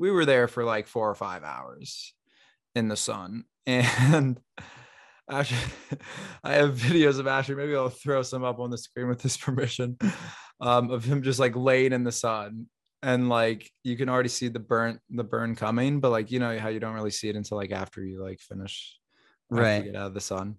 we 0.00 0.10
were 0.10 0.24
there 0.24 0.48
for 0.48 0.64
like 0.64 0.86
four 0.86 1.10
or 1.10 1.14
five 1.14 1.44
hours 1.44 2.14
in 2.74 2.88
the 2.88 2.96
sun. 2.96 3.44
And 3.66 4.40
Asher, 5.28 5.54
I 6.42 6.54
have 6.54 6.74
videos 6.74 7.20
of 7.20 7.26
Asher. 7.28 7.54
Maybe 7.54 7.76
I'll 7.76 7.90
throw 7.90 8.22
some 8.22 8.42
up 8.42 8.58
on 8.58 8.70
the 8.70 8.78
screen 8.78 9.06
with 9.06 9.22
his 9.22 9.36
permission 9.46 9.96
um, 10.60 10.90
of 10.90 11.04
him 11.04 11.22
just 11.22 11.38
like 11.38 11.54
laying 11.54 11.92
in 11.92 12.02
the 12.02 12.10
sun. 12.10 12.66
And 13.02 13.28
like 13.28 13.70
you 13.84 13.96
can 13.96 14.08
already 14.08 14.30
see 14.30 14.48
the 14.48 14.58
burn, 14.58 14.98
the 15.10 15.22
burn 15.22 15.54
coming, 15.54 16.00
but 16.00 16.10
like 16.10 16.32
you 16.32 16.40
know 16.40 16.58
how 16.58 16.68
you 16.68 16.80
don't 16.80 16.94
really 16.94 17.10
see 17.10 17.28
it 17.28 17.36
until 17.36 17.58
like 17.58 17.70
after 17.70 18.02
you 18.02 18.22
like 18.22 18.40
finish, 18.40 18.98
Right. 19.50 19.84
get 19.84 19.94
out 19.94 20.08
of 20.08 20.14
the 20.14 20.20
sun. 20.20 20.56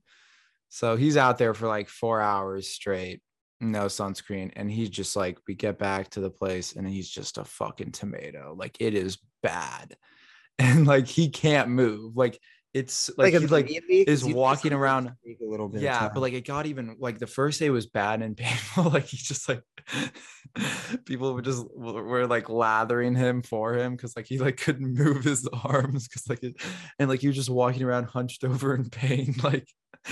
So 0.73 0.95
he's 0.95 1.17
out 1.17 1.37
there 1.37 1.53
for 1.53 1.67
like 1.67 1.89
four 1.89 2.21
hours 2.21 2.69
straight, 2.69 3.21
no 3.59 3.87
sunscreen, 3.87 4.53
and 4.55 4.71
he's 4.71 4.89
just 4.89 5.17
like, 5.17 5.37
we 5.45 5.53
get 5.53 5.77
back 5.77 6.09
to 6.11 6.21
the 6.21 6.29
place, 6.29 6.77
and 6.77 6.87
he's 6.87 7.09
just 7.09 7.37
a 7.37 7.43
fucking 7.43 7.91
tomato. 7.91 8.55
Like 8.57 8.77
it 8.79 8.95
is 8.95 9.17
bad, 9.43 9.97
and 10.59 10.87
like 10.87 11.07
he 11.07 11.29
can't 11.29 11.67
move. 11.69 12.15
Like 12.15 12.39
it's 12.73 13.09
like, 13.17 13.33
he's 13.33 13.51
like 13.51 13.69
is 13.89 14.23
walking 14.23 14.71
around- 14.71 15.07
a 15.07 15.35
little 15.45 15.67
bit. 15.67 15.81
yeah, 15.81 16.09
but 16.13 16.21
like 16.21 16.33
it 16.33 16.45
got 16.45 16.65
even 16.65 16.95
like 16.99 17.19
the 17.19 17.27
first 17.27 17.59
day 17.59 17.69
was 17.69 17.85
bad 17.85 18.21
and 18.21 18.37
painful. 18.37 18.85
like 18.91 19.05
he's 19.05 19.23
just 19.23 19.49
like 19.49 19.61
people 21.05 21.33
were 21.33 21.41
just 21.41 21.65
were 21.75 22.27
like 22.27 22.49
lathering 22.49 23.15
him 23.15 23.41
for 23.41 23.73
him 23.75 23.95
because 23.95 24.15
like 24.15 24.25
he 24.25 24.37
like 24.39 24.57
couldn't 24.57 24.93
move 24.97 25.23
his 25.23 25.47
arms 25.65 26.07
because 26.07 26.29
like 26.29 26.43
it 26.43 26.55
and 26.99 27.09
like 27.09 27.19
he 27.21 27.27
was 27.27 27.35
just 27.35 27.49
walking 27.49 27.83
around 27.83 28.05
hunched 28.05 28.43
over 28.43 28.73
in 28.75 28.89
pain. 28.89 29.35
Like 29.43 29.67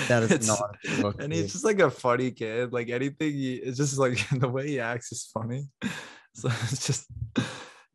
that 0.08 0.24
is 0.24 0.48
not. 0.48 0.76
and 1.20 1.32
he's 1.34 1.52
just 1.54 1.66
like 1.66 1.80
a 1.80 1.90
funny 1.90 2.32
kid. 2.32 2.74
Like 2.74 2.90
anything, 2.90 3.32
he, 3.32 3.56
it's 3.56 3.78
just 3.78 3.98
like 3.98 4.20
the 4.38 4.50
way 4.50 4.68
he 4.68 4.80
acts 4.80 5.12
is 5.12 5.30
funny. 5.34 5.64
So 6.36 6.50
it's 6.50 6.86
just, 6.86 7.06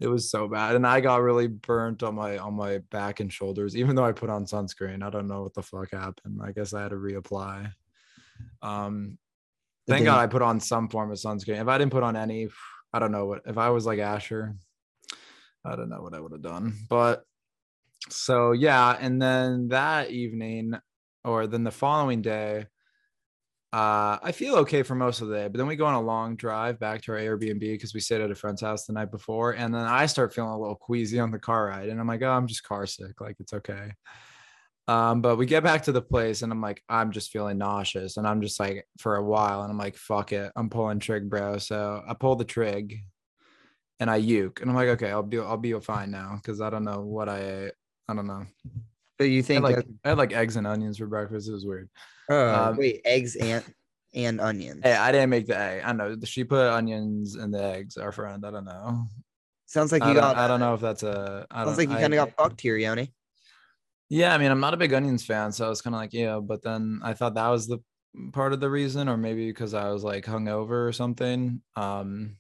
it 0.00 0.08
was 0.08 0.30
so 0.30 0.48
bad, 0.48 0.76
and 0.76 0.86
I 0.86 1.00
got 1.00 1.22
really 1.22 1.46
burnt 1.46 2.02
on 2.02 2.16
my 2.16 2.38
on 2.38 2.54
my 2.54 2.78
back 2.90 3.20
and 3.20 3.32
shoulders. 3.32 3.76
Even 3.76 3.94
though 3.94 4.04
I 4.04 4.12
put 4.12 4.30
on 4.30 4.44
sunscreen, 4.44 5.02
I 5.02 5.10
don't 5.10 5.28
know 5.28 5.42
what 5.42 5.54
the 5.54 5.62
fuck 5.62 5.92
happened. 5.92 6.40
I 6.42 6.52
guess 6.52 6.74
I 6.74 6.82
had 6.82 6.90
to 6.90 6.96
reapply. 6.96 7.72
Um, 8.62 9.18
thank 9.88 10.04
God 10.04 10.18
I 10.18 10.26
put 10.26 10.42
on 10.42 10.58
some 10.60 10.88
form 10.88 11.10
of 11.10 11.18
sunscreen. 11.18 11.60
If 11.60 11.68
I 11.68 11.78
didn't 11.78 11.92
put 11.92 12.02
on 12.02 12.16
any, 12.16 12.48
I 12.92 12.98
don't 12.98 13.12
know 13.12 13.26
what. 13.26 13.42
If 13.46 13.56
I 13.56 13.70
was 13.70 13.86
like 13.86 14.00
Asher, 14.00 14.56
I 15.64 15.76
don't 15.76 15.88
know 15.88 16.02
what 16.02 16.14
I 16.14 16.20
would 16.20 16.32
have 16.32 16.42
done. 16.42 16.74
But 16.88 17.24
so 18.08 18.52
yeah, 18.52 18.96
and 19.00 19.22
then 19.22 19.68
that 19.68 20.10
evening, 20.10 20.74
or 21.24 21.46
then 21.46 21.64
the 21.64 21.70
following 21.70 22.20
day, 22.20 22.66
uh, 23.74 24.20
I 24.22 24.30
feel 24.30 24.54
okay 24.58 24.84
for 24.84 24.94
most 24.94 25.20
of 25.20 25.26
the 25.26 25.34
day. 25.34 25.48
But 25.48 25.58
then 25.58 25.66
we 25.66 25.74
go 25.74 25.86
on 25.86 25.94
a 25.94 26.00
long 26.00 26.36
drive 26.36 26.78
back 26.78 27.02
to 27.02 27.12
our 27.12 27.18
Airbnb 27.18 27.58
because 27.58 27.92
we 27.92 27.98
stayed 27.98 28.20
at 28.20 28.30
a 28.30 28.34
friend's 28.36 28.60
house 28.60 28.86
the 28.86 28.92
night 28.92 29.10
before, 29.10 29.52
and 29.52 29.74
then 29.74 29.82
I 29.82 30.06
start 30.06 30.32
feeling 30.32 30.52
a 30.52 30.60
little 30.60 30.76
queasy 30.76 31.18
on 31.18 31.32
the 31.32 31.40
car 31.40 31.66
ride, 31.66 31.88
and 31.88 31.98
I'm 31.98 32.06
like, 32.06 32.22
oh, 32.22 32.30
I'm 32.30 32.46
just 32.46 32.62
car 32.62 32.86
sick, 32.86 33.20
like 33.20 33.34
it's 33.40 33.52
okay. 33.52 33.90
Um, 34.86 35.22
but 35.22 35.38
we 35.38 35.46
get 35.46 35.64
back 35.64 35.82
to 35.84 35.92
the 35.92 36.02
place 36.02 36.42
and 36.42 36.52
I'm 36.52 36.60
like, 36.60 36.82
I'm 36.88 37.10
just 37.10 37.30
feeling 37.30 37.58
nauseous. 37.58 38.18
And 38.18 38.26
I'm 38.26 38.42
just 38.42 38.60
like, 38.60 38.86
for 38.98 39.16
a 39.16 39.24
while, 39.24 39.62
and 39.62 39.70
I'm 39.70 39.78
like, 39.78 39.96
fuck 39.96 40.32
it. 40.32 40.52
I'm 40.54 40.68
pulling 40.70 41.00
trig, 41.00 41.28
bro. 41.28 41.58
So 41.58 42.02
I 42.06 42.14
pull 42.14 42.36
the 42.36 42.44
trig 42.44 43.00
and 43.98 44.10
I 44.10 44.16
uke. 44.16 44.60
And 44.60 44.70
I'm 44.70 44.76
like, 44.76 44.88
okay, 44.90 45.10
I'll 45.10 45.22
be 45.22 45.38
I'll 45.38 45.56
be 45.56 45.72
fine 45.80 46.10
now. 46.10 46.38
Cause 46.44 46.60
I 46.60 46.70
don't 46.70 46.84
know 46.84 47.00
what 47.00 47.28
I. 47.28 47.72
I 48.06 48.14
don't 48.14 48.26
know. 48.26 48.46
But 49.18 49.24
you 49.24 49.40
I 49.40 49.42
think 49.42 49.66
had 49.66 49.76
like 49.76 49.86
I 50.04 50.08
had 50.10 50.18
like 50.18 50.32
eggs 50.32 50.56
and 50.56 50.66
onions 50.66 50.98
for 50.98 51.06
breakfast. 51.06 51.48
It 51.48 51.52
was 51.52 51.64
weird. 51.64 51.88
uh, 52.30 52.68
um, 52.68 52.76
wait, 52.76 53.00
eggs 53.04 53.36
and 53.36 53.64
and 54.14 54.40
onions. 54.40 54.80
Hey, 54.82 54.94
I 54.94 55.12
didn't 55.12 55.30
make 55.30 55.46
the 55.46 55.58
egg. 55.58 55.82
I 55.84 55.92
know 55.92 56.16
she 56.24 56.44
put 56.44 56.68
onions 56.68 57.36
in 57.36 57.50
the 57.50 57.62
eggs, 57.62 57.96
our 57.96 58.12
friend. 58.12 58.44
I 58.44 58.50
don't 58.50 58.64
know. 58.64 59.06
Sounds 59.66 59.92
like 59.92 60.02
I 60.02 60.08
you 60.08 60.14
don't, 60.14 60.22
got. 60.22 60.36
I 60.36 60.48
don't 60.48 60.60
know 60.60 60.74
if 60.74 60.80
that's 60.80 61.02
a 61.02 61.46
I 61.50 61.64
Sounds 61.64 61.76
don't 61.76 61.88
like 61.88 61.96
you 61.96 62.02
kind 62.02 62.14
of 62.14 62.28
got 62.28 62.36
fucked 62.42 62.60
here, 62.60 62.76
Yoni. 62.76 63.12
Yeah, 64.08 64.34
I 64.34 64.38
mean, 64.38 64.50
I'm 64.50 64.60
not 64.60 64.74
a 64.74 64.76
big 64.76 64.92
onions 64.92 65.24
fan, 65.24 65.50
so 65.52 65.66
I 65.66 65.68
was 65.68 65.80
kind 65.80 65.94
of 65.94 66.00
like, 66.00 66.12
yeah, 66.12 66.38
but 66.38 66.62
then 66.62 67.00
I 67.02 67.14
thought 67.14 67.34
that 67.34 67.48
was 67.48 67.66
the 67.66 67.78
part 68.32 68.52
of 68.52 68.60
the 68.60 68.70
reason, 68.70 69.08
or 69.08 69.16
maybe 69.16 69.48
because 69.48 69.74
I 69.74 69.90
was 69.90 70.04
like 70.04 70.24
hungover 70.26 70.86
or 70.86 70.92
something. 70.92 71.62
Um, 71.74 72.36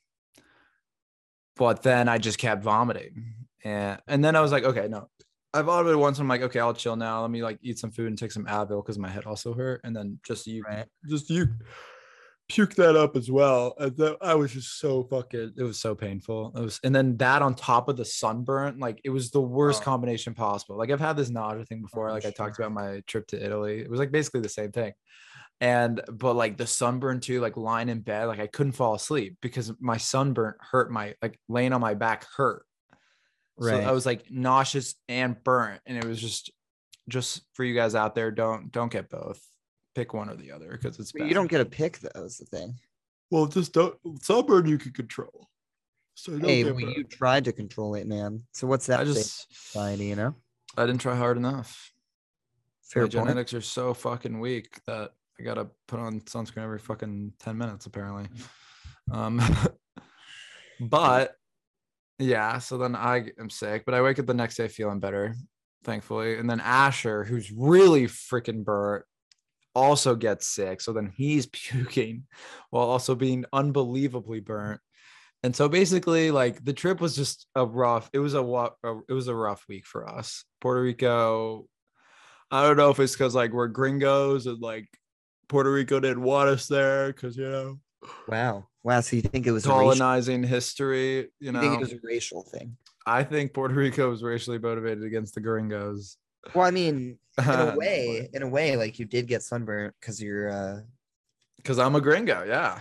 but 1.56 1.82
then 1.82 2.08
I 2.08 2.18
just 2.18 2.38
kept 2.38 2.62
vomiting, 2.62 3.34
and 3.64 4.00
and 4.06 4.24
then 4.24 4.36
I 4.36 4.40
was 4.40 4.52
like, 4.52 4.64
okay, 4.64 4.88
no, 4.88 5.08
I 5.54 5.62
vomited 5.62 5.96
once. 5.96 6.18
I'm 6.18 6.28
like, 6.28 6.42
okay, 6.42 6.60
I'll 6.60 6.74
chill 6.74 6.96
now. 6.96 7.22
Let 7.22 7.30
me 7.30 7.42
like 7.42 7.58
eat 7.62 7.78
some 7.78 7.90
food 7.92 8.08
and 8.08 8.18
take 8.18 8.32
some 8.32 8.44
Advil 8.46 8.82
because 8.84 8.98
my 8.98 9.08
head 9.08 9.24
also 9.24 9.54
hurt, 9.54 9.80
and 9.84 9.94
then 9.96 10.18
just 10.26 10.46
you, 10.46 10.62
Right. 10.64 10.86
just 11.08 11.30
you 11.30 11.46
puke 12.48 12.74
that 12.74 12.94
up 12.96 13.16
as 13.16 13.30
well. 13.30 13.74
I 14.20 14.34
was 14.34 14.52
just 14.52 14.78
so 14.78 15.04
fucking, 15.04 15.54
it 15.56 15.62
was 15.62 15.80
so 15.80 15.94
painful. 15.94 16.52
It 16.54 16.60
was, 16.60 16.78
and 16.84 16.94
then 16.94 17.16
that 17.16 17.40
on 17.40 17.54
top 17.54 17.88
of 17.88 17.96
the 17.96 18.04
sunburn, 18.04 18.78
like 18.78 19.00
it 19.04 19.10
was 19.10 19.30
the 19.30 19.40
worst 19.40 19.80
Oh. 19.82 19.84
combination 19.84 20.34
possible. 20.34 20.76
Like 20.76 20.90
I've 20.90 21.00
had 21.00 21.16
this 21.16 21.30
nausea 21.30 21.64
thing 21.64 21.78
oh, 21.82 21.86
before, 21.86 22.10
Oh, 22.10 22.12
like 22.12 22.26
I 22.26 22.30
talked 22.30 22.58
about 22.58 22.72
my 22.72 23.02
trip 23.06 23.26
to 23.28 23.42
Italy. 23.42 23.80
It 23.80 23.88
was 23.88 23.98
like 24.00 24.10
basically 24.12 24.40
the 24.40 24.48
same 24.50 24.72
thing. 24.72 24.92
And 25.60 26.02
but 26.12 26.34
like 26.34 26.58
the 26.58 26.66
sunburn 26.66 27.20
too, 27.20 27.40
like 27.40 27.56
lying 27.56 27.88
in 27.88 28.00
bed, 28.00 28.26
like 28.26 28.40
I 28.40 28.48
couldn't 28.48 28.72
fall 28.72 28.94
asleep 28.94 29.38
because 29.40 29.72
my 29.80 29.96
sunburn 29.96 30.54
hurt 30.60 30.90
my 30.90 31.14
like 31.22 31.38
laying 31.48 31.72
on 31.72 31.80
my 31.80 31.94
back 31.94 32.26
hurt. 32.36 32.66
So 33.60 33.66
Right. 33.70 33.84
I 33.84 33.92
was 33.92 34.04
like 34.06 34.30
nauseous 34.30 34.94
and 35.08 35.36
burnt, 35.44 35.80
and 35.86 35.96
it 35.96 36.04
was 36.04 36.20
just 36.20 36.50
just 37.08 37.42
for 37.52 37.64
you 37.64 37.74
guys 37.74 37.94
out 37.94 38.14
there, 38.14 38.30
don't 38.30 38.72
don't 38.72 38.90
get 38.90 39.10
both. 39.10 39.40
Pick 39.94 40.12
one 40.12 40.28
or 40.28 40.34
the 40.34 40.50
other 40.50 40.72
because 40.72 40.98
it's 40.98 41.12
bad. 41.12 41.28
you 41.28 41.34
don't 41.34 41.48
get 41.50 41.60
a 41.60 41.64
pick 41.64 41.98
though. 41.98 42.24
Is 42.24 42.38
the 42.38 42.46
thing. 42.46 42.74
Well, 43.30 43.46
just 43.46 43.72
don't 43.72 43.96
sunburn 44.22 44.66
you 44.66 44.78
can 44.78 44.92
control. 44.92 45.48
So 46.14 46.32
don't 46.32 46.48
Hey, 46.48 46.64
well, 46.64 46.80
you 46.80 47.04
tried 47.04 47.44
to 47.44 47.52
control 47.52 47.94
it, 47.94 48.06
man. 48.06 48.42
So 48.52 48.66
what's 48.66 48.86
that? 48.86 49.00
I 49.00 49.04
just 49.04 49.46
society, 49.52 50.06
you 50.06 50.16
know. 50.16 50.34
I 50.76 50.86
didn't 50.86 51.00
try 51.00 51.14
hard 51.14 51.36
enough. 51.36 51.92
Fair 52.82 53.04
My 53.04 53.08
point. 53.08 53.26
genetics 53.28 53.54
are 53.54 53.60
so 53.60 53.94
fucking 53.94 54.38
weak 54.40 54.80
that 54.86 55.12
I 55.38 55.42
gotta 55.42 55.68
put 55.88 56.00
on 56.00 56.20
sunscreen 56.22 56.62
every 56.64 56.78
fucking 56.78 57.32
10 57.40 57.56
minutes, 57.58 57.86
apparently. 57.86 58.26
Um 59.12 59.40
but 60.80 61.36
yeah, 62.18 62.58
so 62.58 62.78
then 62.78 62.94
I 62.94 63.30
am 63.38 63.50
sick, 63.50 63.84
but 63.84 63.94
I 63.94 64.02
wake 64.02 64.18
up 64.18 64.26
the 64.26 64.34
next 64.34 64.56
day 64.56 64.68
feeling 64.68 65.00
better. 65.00 65.34
thankfully. 65.84 66.38
And 66.38 66.48
then 66.48 66.60
Asher, 66.60 67.24
who's 67.24 67.52
really 67.52 68.06
freaking 68.06 68.64
burnt, 68.64 69.04
also 69.74 70.14
gets 70.14 70.46
sick. 70.46 70.80
So 70.80 70.92
then 70.92 71.12
he's 71.16 71.46
puking 71.52 72.24
while 72.70 72.86
also 72.86 73.14
being 73.14 73.44
unbelievably 73.52 74.40
burnt. 74.40 74.80
And 75.42 75.54
so 75.54 75.68
basically, 75.68 76.30
like 76.30 76.64
the 76.64 76.72
trip 76.72 77.00
was 77.02 77.14
just 77.14 77.46
a 77.54 77.66
rough. 77.66 78.08
It 78.14 78.18
was 78.20 78.34
a? 78.34 78.40
It 79.08 79.12
was 79.12 79.28
a 79.28 79.34
rough 79.34 79.64
week 79.68 79.84
for 79.86 80.08
us. 80.08 80.44
Puerto 80.60 80.80
Rico. 80.80 81.66
I 82.50 82.62
don't 82.62 82.78
know 82.78 82.90
if 82.90 82.98
it's 83.00 83.12
because 83.12 83.34
like 83.34 83.52
we're 83.52 83.68
gringos 83.68 84.46
and 84.46 84.60
like 84.62 84.88
Puerto 85.48 85.70
Rico 85.70 86.00
didn't 86.00 86.22
want 86.22 86.48
us 86.48 86.66
there 86.66 87.08
because 87.12 87.36
you 87.36 87.48
know 87.50 87.78
Wow. 88.28 88.68
Wow. 88.84 89.00
So 89.00 89.16
you 89.16 89.22
think 89.22 89.46
it 89.46 89.50
was 89.52 89.64
a 89.64 89.70
racial, 89.70 89.80
colonizing 89.82 90.44
history. 90.44 91.16
You 91.16 91.28
you 91.40 91.52
know, 91.52 91.60
think 91.60 91.74
it 91.74 91.80
was 91.80 91.92
a 91.92 91.98
racial 92.02 92.42
thing? 92.42 92.76
I 93.06 93.24
think 93.24 93.52
Puerto 93.54 93.74
Rico 93.74 94.10
was 94.10 94.22
racially 94.22 94.58
motivated 94.58 95.02
against 95.04 95.34
the 95.34 95.40
gringos. 95.40 96.18
Well, 96.54 96.66
I 96.66 96.70
mean, 96.70 97.18
in 97.38 97.44
a 97.50 97.74
way, 97.78 98.28
in 98.32 98.42
a 98.42 98.48
way, 98.48 98.76
like 98.76 98.98
you 98.98 99.06
did 99.06 99.26
get 99.26 99.42
sunburnt 99.42 99.94
because 99.98 100.22
you're 100.22 100.50
uh 100.50 100.80
because 101.56 101.78
I'm 101.78 101.96
a 101.96 102.00
gringo. 102.00 102.44
Yeah. 102.44 102.80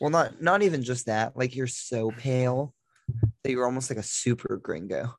well 0.00 0.10
not 0.10 0.42
not 0.42 0.62
even 0.62 0.82
just 0.82 1.06
that, 1.06 1.34
like 1.36 1.56
you're 1.56 1.66
so 1.66 2.10
pale 2.10 2.74
that 3.42 3.50
you're 3.50 3.64
almost 3.64 3.90
like 3.90 3.98
a 3.98 4.02
super 4.02 4.58
gringo. 4.58 5.16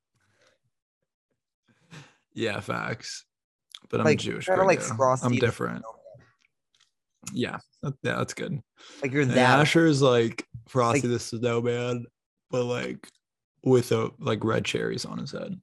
Yeah, 2.33 2.59
facts. 2.59 3.25
But 3.89 4.01
I'm 4.01 4.05
Like, 4.05 4.19
Jewish. 4.19 4.45
kinda 4.45 4.63
like 4.63 4.81
I'm 5.23 5.33
different. 5.33 5.83
Yeah, 7.33 7.57
that- 7.83 7.93
yeah, 8.03 8.15
that's 8.17 8.33
good. 8.33 8.59
Like 9.01 9.11
you're 9.11 9.23
And 9.23 9.31
that 9.31 9.59
Asher's 9.59 10.01
like 10.01 10.45
Frosty 10.67 11.01
Like- 11.01 11.09
the 11.11 11.19
Snowman, 11.19 12.05
but 12.51 12.63
like 12.65 13.07
with 13.63 13.91
a 13.91 14.11
like 14.19 14.43
red 14.43 14.63
cherries 14.65 15.05
on 15.05 15.17
his 15.17 15.31
head. 15.31 15.59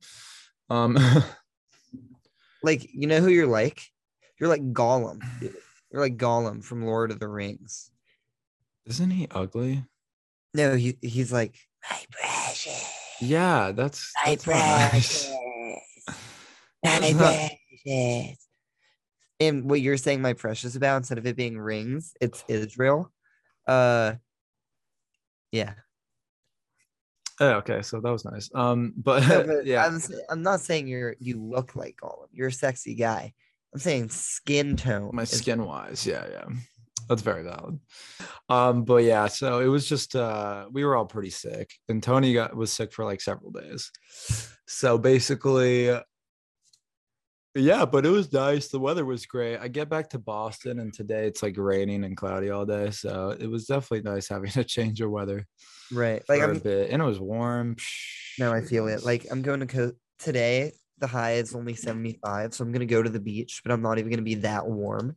Um, 0.70 0.99
like 2.62 2.87
you 2.92 3.06
know 3.06 3.20
who 3.20 3.28
you're 3.28 3.46
like? 3.46 3.80
You're 4.38 4.49
like 4.49 4.73
Gollum. 4.73 5.20
dude. 5.40 5.54
You're 5.92 6.02
like 6.02 6.16
Gollum 6.16 6.64
from 6.64 6.84
Lord 6.84 7.12
of 7.12 7.20
the 7.20 7.28
Rings. 7.28 7.88
isn't 8.87 9.11
he 9.11 9.28
ugly? 9.30 9.84
No, 10.52 10.75
he 10.75 10.99
he's 11.02 11.32
like 11.32 11.54
my 11.88 12.00
precious, 12.11 12.90
Yeah, 13.20 13.70
that's 13.70 14.12
my 14.25 14.30
that's 14.34 14.46
not 14.49 14.54
nice. 14.56 15.28
precious, 15.28 15.30
my 16.08 16.14
That's 16.99 17.14
not- 17.14 17.50
precious. 17.84 18.44
And 19.49 19.69
what 19.69 19.81
you're 19.81 19.97
saying, 19.97 20.23
my 20.23 20.33
precious, 20.33 20.77
about 20.77 20.99
instead 20.99 21.19
of 21.19 21.27
it 21.27 21.37
being 21.37 21.59
rings, 21.59 22.15
it's 22.21 22.45
Israel. 22.49 23.13
Uh, 23.67 24.15
yeah. 25.53 25.75
Oh, 27.41 27.51
okay, 27.55 27.83
so 27.83 28.01
that 28.01 28.11
was 28.11 28.25
nice. 28.25 28.49
Um, 28.55 28.93
but, 28.97 29.27
No, 29.29 29.45
but 29.45 29.67
yeah, 29.67 29.85
I'm, 29.85 30.01
I'm 30.31 30.43
not 30.43 30.61
saying 30.61 30.87
you're 30.87 31.17
you 31.19 31.41
look 31.41 31.75
like 31.75 31.97
Gollum. 32.03 32.29
You're 32.33 32.49
a 32.49 32.53
sexy 32.53 32.95
guy. 32.95 33.33
I'm 33.73 33.81
saying 33.81 34.11
skin 34.11 34.77
tone. 34.77 35.11
my 35.13 35.25
skin 35.25 35.65
wise, 35.65 36.07
yeah, 36.07 36.25
yeah, 36.31 36.45
that's 37.09 37.23
very 37.23 37.43
valid. 37.43 37.81
Um, 38.49 38.85
but 38.85 39.03
yeah, 39.03 39.27
so 39.27 39.59
it 39.59 39.67
was 39.67 39.89
just 39.89 40.15
uh, 40.15 40.67
we 40.71 40.85
were 40.85 40.95
all 40.95 41.07
pretty 41.07 41.31
sick, 41.31 41.73
and 41.89 42.01
Tony 42.01 42.35
got 42.35 42.55
was 42.55 42.73
sick 42.73 42.93
for 42.93 43.05
like 43.05 43.21
several 43.21 43.51
days. 43.51 43.91
So 44.67 44.97
basically, 44.97 45.91
yeah, 47.54 47.84
but 47.84 48.04
it 48.04 48.11
was 48.11 48.32
nice. 48.32 48.68
The 48.68 48.80
weather 48.80 49.04
was 49.04 49.26
great. 49.26 49.58
I 49.58 49.68
get 49.68 49.88
back 49.88 50.11
to 50.11 50.18
Boston, 50.18 50.80
and 50.80 50.92
today 50.92 51.26
it's 51.26 51.42
like 51.42 51.56
raining 51.56 52.04
and 52.04 52.16
cloudy 52.16 52.50
all 52.50 52.66
day, 52.66 52.90
so 52.90 53.37
it 53.38 53.46
was 53.46 53.66
definitely 53.66 54.11
nice 54.11 54.28
having 54.28 54.50
a 54.56 54.64
change 54.64 55.00
of 55.00 55.11
weather 55.11 55.46
right. 55.92 56.23
Like 56.28 56.40
for 56.40 56.46
a 56.46 56.50
I'm 56.50 56.58
bit, 56.58 56.90
and 56.90 57.00
it 57.02 57.04
was 57.04 57.20
warm. 57.20 57.76
no, 58.38 58.52
I 58.52 58.61
feel 58.61 58.88
it. 58.88 59.04
Like 59.04 59.26
I'm 59.30 59.42
going 59.42 59.61
to 59.61 59.66
co- 59.66 59.92
today. 60.18 60.73
The 60.99 61.06
high 61.08 61.32
is 61.34 61.54
only 61.54 61.75
75, 61.75 62.54
so 62.54 62.64
I'm 62.64 62.70
gonna 62.73 62.87
go 62.87 63.02
to 63.02 63.11
the 63.11 63.20
beach, 63.20 63.62
but 63.64 63.73
I'm 63.73 63.82
not 63.82 63.99
even 63.99 64.11
gonna 64.11 64.23
be 64.23 64.37
that 64.37 64.64
warm. 64.66 65.16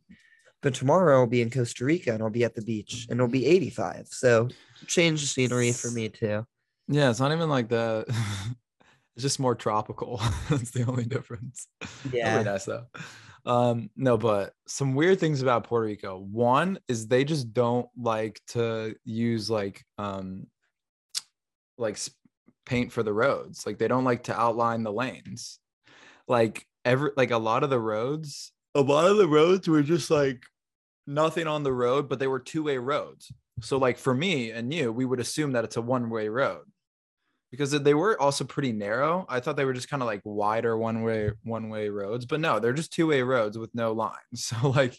But 0.60 0.74
tomorrow 0.74 1.20
I'll 1.20 1.26
be 1.28 1.40
in 1.40 1.50
Costa 1.50 1.84
Rica 1.84 2.12
and 2.12 2.20
I'll 2.20 2.30
be 2.30 2.42
at 2.42 2.56
the 2.56 2.62
beach 2.62 3.06
and 3.08 3.18
it'll 3.20 3.28
be 3.30 3.46
85. 3.46 4.08
So 4.08 4.48
change 4.88 5.20
the 5.20 5.28
scenery 5.28 5.70
for 5.70 5.88
me 5.92 6.08
too. 6.08 6.44
yeah, 6.88 7.10
it's 7.10 7.20
not 7.20 7.30
even 7.30 7.48
like 7.48 7.68
that. 7.68 8.06
it's 9.18 9.24
just 9.24 9.40
more 9.40 9.56
tropical. 9.56 10.22
That's 10.48 10.70
the 10.70 10.84
only 10.84 11.04
difference. 11.04 11.66
Yeah. 12.12 12.40
Nice 12.42 12.66
though. 12.66 12.86
Um, 13.44 13.90
no, 13.96 14.16
but 14.16 14.52
some 14.68 14.94
weird 14.94 15.18
things 15.18 15.42
about 15.42 15.64
Puerto 15.64 15.86
Rico. 15.86 16.18
One 16.18 16.78
is 16.86 17.08
they 17.08 17.24
just 17.24 17.52
don't 17.52 17.88
like 17.96 18.40
to 18.48 18.94
use 19.04 19.50
like 19.50 19.84
um 19.98 20.46
like 21.78 21.98
paint 22.64 22.92
for 22.92 23.02
the 23.02 23.12
roads. 23.12 23.66
Like 23.66 23.78
they 23.78 23.88
don't 23.88 24.04
like 24.04 24.22
to 24.24 24.40
outline 24.40 24.84
the 24.84 24.92
lanes. 24.92 25.58
Like 26.28 26.64
every 26.84 27.10
like 27.16 27.32
a 27.32 27.38
lot 27.38 27.64
of 27.64 27.70
the 27.70 27.80
roads, 27.80 28.52
a 28.76 28.80
lot 28.80 29.10
of 29.10 29.16
the 29.16 29.28
roads 29.28 29.66
were 29.66 29.82
just 29.82 30.12
like 30.12 30.44
nothing 31.08 31.48
on 31.48 31.64
the 31.64 31.72
road, 31.72 32.08
but 32.08 32.20
they 32.20 32.28
were 32.28 32.40
two-way 32.40 32.78
roads. 32.78 33.32
So 33.62 33.78
like 33.78 33.98
for 33.98 34.14
me 34.14 34.52
and 34.52 34.72
you, 34.72 34.92
we 34.92 35.04
would 35.04 35.20
assume 35.20 35.52
that 35.52 35.64
it's 35.64 35.76
a 35.76 35.82
one-way 35.82 36.28
road 36.28 36.62
because 37.50 37.70
they 37.70 37.94
were 37.94 38.20
also 38.20 38.44
pretty 38.44 38.72
narrow. 38.72 39.24
I 39.28 39.40
thought 39.40 39.56
they 39.56 39.64
were 39.64 39.72
just 39.72 39.88
kind 39.88 40.02
of 40.02 40.06
like 40.06 40.20
wider 40.24 40.76
one 40.76 41.02
way 41.02 41.30
one 41.42 41.68
way 41.68 41.88
roads, 41.88 42.26
but 42.26 42.40
no, 42.40 42.58
they're 42.58 42.72
just 42.72 42.92
two 42.92 43.06
way 43.06 43.22
roads 43.22 43.58
with 43.58 43.74
no 43.74 43.92
lines. 43.92 44.14
So 44.34 44.70
like 44.70 44.98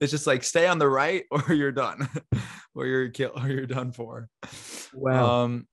it's 0.00 0.12
just 0.12 0.26
like 0.26 0.44
stay 0.44 0.66
on 0.66 0.78
the 0.78 0.88
right 0.88 1.24
or 1.30 1.52
you're 1.52 1.72
done, 1.72 2.08
or 2.74 2.86
you're 2.86 3.08
kill 3.08 3.32
or 3.36 3.48
you're 3.48 3.66
done 3.66 3.92
for. 3.92 4.28
Um, 5.10 5.66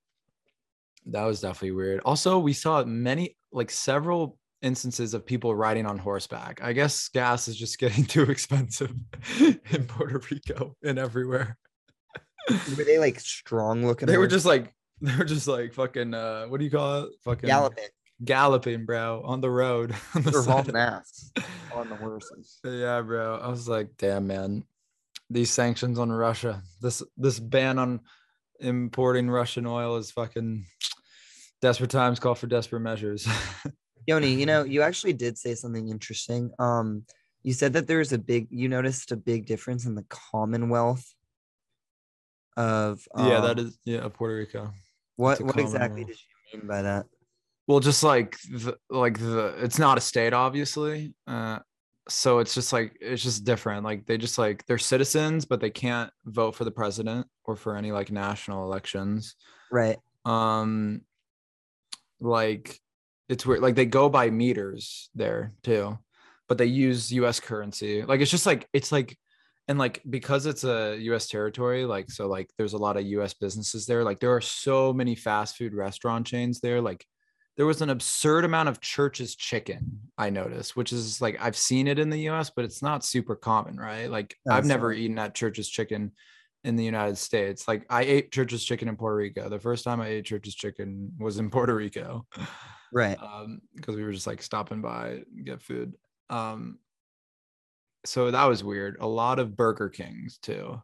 that 1.08 1.26
was 1.26 1.42
definitely 1.42 1.72
weird. 1.72 2.02
Also, 2.06 2.40
we 2.40 2.54
saw 2.54 2.84
many 2.84 3.38
like 3.52 3.72
several 3.72 4.38
instances 4.62 5.14
of 5.14 5.26
people 5.26 5.56
riding 5.56 5.86
on 5.86 5.98
horseback. 5.98 6.62
I 6.64 6.74
guess 6.74 7.10
gas 7.10 7.48
is 7.48 7.58
just 7.58 7.80
getting 7.80 8.06
too 8.06 8.24
expensive 8.24 8.94
in 9.40 9.86
Puerto 9.88 10.22
Rico 10.30 10.76
and 10.84 11.00
everywhere. 11.00 11.58
Were 12.50 12.84
they 12.84 12.98
like 12.98 13.20
strong 13.20 13.86
looking? 13.86 14.08
They 14.08 14.18
were 14.18 14.28
just 14.28 14.46
like 14.46 14.74
they 15.04 15.16
were 15.18 15.26
just 15.26 15.48
like 15.48 15.74
fucking 15.74 16.14
uh 16.14 16.46
what 16.46 16.60
do 16.60 16.66
you 16.66 16.72
call 16.72 17.04
it? 17.04 17.10
Fucking 17.24 17.48
galloping. 17.48 17.86
galloping, 18.24 18.86
bro, 18.86 19.22
on 19.26 19.42
the 19.42 19.50
road. 19.50 19.96
on 20.16 20.22
the 20.22 20.32
They're 20.32 20.44
hauling 20.44 20.76
ass 20.76 21.32
on 21.74 21.90
the 21.90 21.96
horses. 21.96 22.60
yeah, 22.64 23.02
bro. 23.02 23.38
I 23.38 23.48
was 23.48 23.68
like, 23.68 23.90
damn, 23.98 24.28
man. 24.28 24.64
These 25.30 25.50
sanctions 25.50 25.98
on 25.98 26.12
Russia, 26.12 26.62
this 26.82 27.02
this 27.18 27.40
ban 27.40 27.80
on 27.80 28.02
importing 28.60 29.30
Russian 29.30 29.66
oil 29.66 29.96
is 29.96 30.12
fucking 30.12 30.66
desperate 31.62 31.90
times 31.90 32.20
call 32.20 32.36
for 32.36 32.48
desperate 32.48 32.82
measures. 32.82 33.28
Yoni, 34.08 34.34
you 34.34 34.46
know, 34.46 34.64
you 34.64 34.82
actually 34.82 35.14
did 35.14 35.38
say 35.38 35.56
something 35.56 35.90
interesting. 35.90 36.52
Um, 36.60 37.06
you 37.44 37.54
said 37.54 37.74
that 37.74 37.88
there's 37.88 38.12
a 38.12 38.18
big, 38.18 38.48
you 38.50 38.68
noticed 38.68 39.12
a 39.12 39.16
big 39.16 39.46
difference 39.46 39.86
in 39.86 39.96
the 39.96 40.06
Commonwealth 40.10 41.14
of. 42.58 43.08
yeah, 43.18 43.42
that 43.42 43.60
is, 43.60 43.66
um, 43.66 43.70
is 43.70 43.78
yeah, 43.86 44.08
Puerto 44.12 44.36
Rico. 44.36 44.72
What 45.16 45.42
what 45.42 45.60
exactly 45.60 46.04
did 46.04 46.18
you 46.18 46.60
mean 46.60 46.68
by 46.68 46.82
that? 46.82 47.06
Well, 47.68 47.80
just 47.80 48.04
like 48.04 48.38
the, 48.50 48.78
like 48.90 49.20
the 49.20 49.56
it's 49.60 49.80
not 49.80 49.98
a 49.98 50.02
state, 50.02 50.34
obviously. 50.34 51.14
Uh, 51.28 51.60
so 52.10 52.40
it's 52.40 52.54
just 52.54 52.74
like 52.74 52.98
it's 53.00 53.24
just 53.24 53.46
different. 53.46 53.84
Like 53.84 54.06
they 54.06 54.18
just 54.18 54.38
like 54.38 54.66
they're 54.66 54.78
citizens, 54.78 55.46
but 55.46 55.60
they 55.60 55.70
can't 55.70 56.12
vote 56.26 56.56
for 56.56 56.64
the 56.64 56.72
president 56.72 57.28
or 57.46 57.56
for 57.56 57.78
any 57.78 57.92
like 57.92 58.12
national 58.12 58.66
elections. 58.66 59.36
Right. 59.72 59.98
Um, 60.26 61.02
like 62.20 62.80
it's 63.30 63.46
weird. 63.46 63.62
Like 63.62 63.76
they 63.76 63.86
go 63.86 64.10
by 64.10 64.30
meters 64.30 65.10
there 65.16 65.54
too, 65.64 65.98
but 66.48 66.58
they 66.58 66.66
use 66.66 67.14
U.S. 67.14 67.40
currency. 67.40 68.04
Like 68.04 68.22
it's 68.22 68.32
just 68.32 68.46
like 68.46 68.68
it's 68.74 68.92
like 68.92 69.18
and 69.72 69.80
like 69.80 70.02
because 70.10 70.48
it's 70.48 70.66
a 70.66 70.98
US 71.00 71.28
territory, 71.28 71.86
like 71.86 72.12
so 72.12 72.28
like 72.28 72.50
there's 72.58 72.74
a 72.74 72.78
lot 72.78 72.98
of 72.98 73.06
US 73.06 73.34
businesses 73.34 73.86
there. 73.86 74.04
Like 74.04 74.20
there 74.20 74.36
are 74.36 74.42
so 74.42 74.92
many 74.92 75.16
fast 75.16 75.56
food 75.56 75.74
restaurant 75.74 76.28
chains 76.28 76.60
there. 76.60 76.82
Like 76.82 77.06
there 77.56 77.66
was 77.66 77.82
an 77.82 77.90
absurd 77.90 78.44
amount 78.44 78.68
of 78.68 78.82
church's 78.82 79.34
chicken 79.34 80.02
I 80.18 80.30
noticed, 80.30 80.76
which 80.76 80.92
is 80.92 81.22
like 81.22 81.38
I've 81.40 81.56
seen 81.56 81.88
it 81.88 82.00
in 82.00 82.10
the 82.10 82.28
US, 82.32 82.50
but 82.54 82.66
it's 82.66 82.82
not 82.82 83.06
super 83.06 83.34
common, 83.34 83.78
right? 83.78 84.12
Like 84.12 84.36
I've 84.50 84.66
never 84.66 84.90
right. 84.90 84.98
eaten 84.98 85.18
at 85.18 85.36
church's 85.36 85.70
chicken 85.70 86.12
in 86.66 86.76
the 86.76 86.84
United 86.84 87.18
States. 87.18 87.66
Like 87.66 87.86
I 87.90 88.02
ate 88.02 88.34
church's 88.34 88.66
chicken 88.66 88.90
in 88.90 88.98
Puerto 88.98 89.16
Rico. 89.16 89.48
The 89.48 89.58
first 89.58 89.86
time 89.86 90.02
I 90.02 90.08
ate 90.08 90.26
church's 90.26 90.56
chicken 90.56 91.14
was 91.18 91.40
in 91.40 91.50
Puerto 91.50 91.74
Rico 91.74 92.28
Right. 92.92 93.18
um 93.24 93.62
because 93.74 93.96
we 93.96 94.04
were 94.04 94.12
just 94.12 94.28
like 94.28 94.42
stopping 94.42 94.82
by 94.82 95.24
and 95.34 95.46
get 95.46 95.62
food 95.62 95.94
um 96.30 96.78
so 98.06 98.32
that 98.32 98.46
was 98.46 98.64
weird 98.64 98.98
a 99.00 99.08
lot 99.08 99.40
of 99.40 99.56
burger 99.56 99.90
kings 99.90 100.38
too 100.42 100.82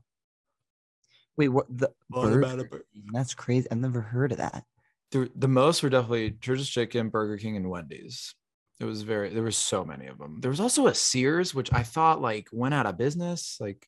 Wait, 1.37 1.49
what 1.49 1.67
the 1.69 1.91
A 2.13 2.17
lot 2.19 2.33
about 2.33 2.57
Burger 2.57 2.77
it. 2.77 2.85
That's 3.13 3.35
crazy. 3.35 3.67
I've 3.69 3.77
never 3.77 4.01
heard 4.01 4.31
of 4.31 4.39
that. 4.39 4.63
the, 5.11 5.29
the 5.35 5.47
most 5.47 5.83
were 5.83 5.89
definitely 5.89 6.31
church's 6.41 6.67
chicken 6.69 7.09
burger 7.09 7.37
king 7.37 7.55
and 7.57 7.69
wendy's 7.69 8.33
it 8.79 8.85
was 8.85 9.03
very 9.03 9.29
there 9.29 9.43
were 9.43 9.51
so 9.51 9.83
many 9.85 10.07
of 10.07 10.17
them 10.17 10.39
there 10.41 10.49
was 10.51 10.59
also 10.59 10.87
a 10.87 10.95
sears 10.95 11.53
which 11.53 11.71
i 11.73 11.83
thought 11.83 12.21
like 12.21 12.47
went 12.51 12.73
out 12.73 12.85
of 12.87 12.97
business 12.97 13.57
like 13.59 13.87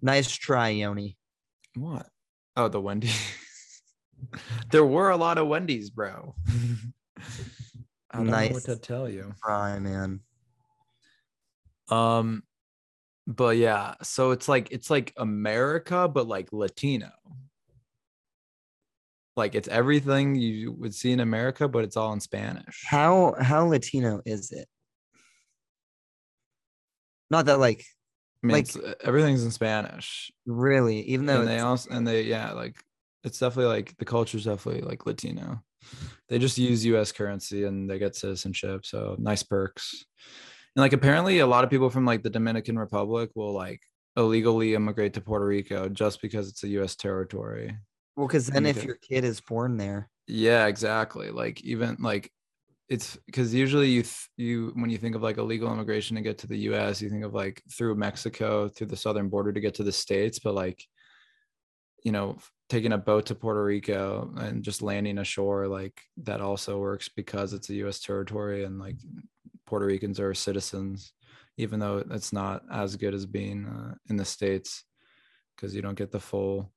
Nice 0.00 0.30
try, 0.34 0.70
Yoni. 0.70 1.18
what 1.76 2.06
oh 2.56 2.68
the 2.68 2.80
wendy's 2.80 3.20
there 4.70 4.84
were 4.86 5.10
a 5.10 5.16
lot 5.18 5.36
of 5.36 5.46
wendy's 5.48 5.90
bro 5.90 6.34
I 8.10 8.16
don't 8.18 8.26
know 8.26 8.32
Nice. 8.32 8.52
what 8.52 8.64
to 8.64 8.76
tell 8.76 9.08
you. 9.08 9.34
Fry, 9.42 9.78
man. 9.80 10.20
Um, 11.88 12.42
but 13.26 13.56
yeah, 13.56 13.94
so 14.02 14.32
it's 14.32 14.48
like 14.48 14.70
it's 14.70 14.90
like 14.90 15.12
America, 15.16 16.08
but 16.08 16.26
like 16.26 16.52
Latino. 16.52 17.10
Like 19.36 19.54
it's 19.54 19.68
everything 19.68 20.36
you 20.36 20.72
would 20.72 20.94
see 20.94 21.10
in 21.10 21.20
America, 21.20 21.66
but 21.68 21.84
it's 21.84 21.96
all 21.96 22.12
in 22.12 22.20
Spanish. 22.20 22.84
How 22.86 23.34
how 23.40 23.66
Latino 23.66 24.20
is 24.24 24.52
it? 24.52 24.68
Not 27.30 27.46
that 27.46 27.58
like 27.58 27.84
I 28.42 28.46
mean, 28.46 28.56
like- 28.56 28.76
uh, 28.76 28.94
everything's 29.02 29.44
in 29.44 29.50
Spanish. 29.50 30.30
really, 30.46 31.00
even 31.02 31.26
though 31.26 31.40
and 31.40 31.48
they 31.48 31.60
also 31.60 31.90
and 31.90 32.06
they 32.06 32.22
yeah, 32.22 32.52
like 32.52 32.76
it's 33.24 33.38
definitely 33.38 33.74
like 33.74 33.96
the 33.96 34.04
culture's 34.04 34.44
definitely 34.44 34.82
like 34.82 35.06
Latino. 35.06 35.62
They 36.28 36.38
just 36.38 36.56
use 36.56 36.84
U.S. 36.86 37.12
currency 37.12 37.64
and 37.64 37.88
they 37.88 37.98
get 37.98 38.16
citizenship, 38.16 38.86
so 38.86 39.16
nice 39.18 39.42
perks. 39.42 40.04
And 40.76 40.82
like 40.82 40.92
apparently, 40.92 41.38
a 41.38 41.46
lot 41.46 41.64
of 41.64 41.70
people 41.70 41.90
from 41.90 42.04
like 42.04 42.22
the 42.22 42.30
Dominican 42.30 42.78
Republic 42.78 43.30
will 43.34 43.52
like 43.52 43.80
illegally 44.16 44.74
immigrate 44.74 45.14
to 45.14 45.20
Puerto 45.20 45.46
Rico 45.46 45.88
just 45.88 46.20
because 46.22 46.48
it's 46.48 46.64
a 46.64 46.68
U.S. 46.68 46.96
territory. 46.96 47.76
well, 48.16 48.26
because 48.26 48.46
then 48.46 48.66
if 48.66 48.84
your 48.84 48.96
kid 48.96 49.24
is 49.24 49.40
born 49.40 49.76
there, 49.76 50.08
Yeah, 50.26 50.66
exactly. 50.66 51.30
Like 51.30 51.62
even 51.62 51.96
like 52.00 52.30
it's 52.88 53.16
because 53.26 53.54
usually 53.54 53.88
you 53.88 54.02
th- 54.02 54.28
you 54.36 54.72
when 54.74 54.90
you 54.90 54.98
think 54.98 55.16
of 55.16 55.22
like 55.22 55.38
illegal 55.38 55.72
immigration 55.72 56.16
to 56.16 56.22
get 56.22 56.38
to 56.38 56.46
the 56.46 56.58
U.S., 56.70 57.00
you 57.00 57.08
think 57.08 57.24
of 57.24 57.34
like 57.34 57.62
through 57.72 57.94
Mexico 57.94 58.68
through 58.68 58.88
the 58.88 58.96
southern 58.96 59.28
border 59.28 59.52
to 59.52 59.60
get 59.60 59.74
to 59.74 59.84
the 59.84 59.92
states, 59.92 60.38
but 60.38 60.54
like 60.54 60.84
you 62.04 62.12
know 62.12 62.36
taking 62.68 62.92
a 62.92 62.98
boat 62.98 63.26
to 63.26 63.34
Puerto 63.34 63.62
Rico 63.62 64.32
and 64.38 64.62
just 64.64 64.82
landing 64.82 65.18
ashore 65.18 65.68
like 65.68 66.00
that 66.16 66.40
also 66.40 66.78
works 66.78 67.08
because 67.08 67.52
it's 67.52 67.70
a 67.70 67.74
U.S. 67.74 68.00
territory 68.00 68.64
and 68.64 68.78
like 68.78 68.96
Puerto 69.66 69.86
Ricans 69.86 70.20
are 70.20 70.34
citizens, 70.34 71.12
even 71.56 71.80
though 71.80 72.04
it's 72.10 72.32
not 72.32 72.62
as 72.70 72.96
good 72.96 73.14
as 73.14 73.26
being 73.26 73.66
uh, 73.66 73.94
in 74.08 74.16
the 74.16 74.24
states 74.24 74.84
because 75.56 75.74
you 75.74 75.82
don't 75.82 75.98
get 75.98 76.10
the 76.10 76.20
full 76.20 76.72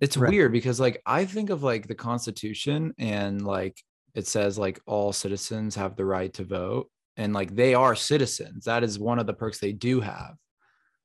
it's 0.00 0.16
Right. 0.16 0.30
weird 0.30 0.52
because 0.52 0.78
like 0.80 1.00
i 1.06 1.24
think 1.24 1.50
of 1.50 1.62
like 1.62 1.86
the 1.86 1.94
constitution 1.94 2.92
and 2.98 3.44
like 3.44 3.80
it 4.14 4.26
says 4.26 4.58
like 4.58 4.80
all 4.86 5.12
citizens 5.12 5.74
have 5.76 5.96
the 5.96 6.04
right 6.04 6.32
to 6.34 6.44
vote 6.44 6.90
and 7.16 7.32
like 7.32 7.54
they 7.54 7.74
are 7.74 7.96
citizens. 7.96 8.64
That 8.64 8.84
is 8.84 8.98
one 8.98 9.18
of 9.18 9.26
the 9.26 9.34
perks 9.34 9.58
they 9.58 9.72
do 9.72 10.00
have 10.00 10.36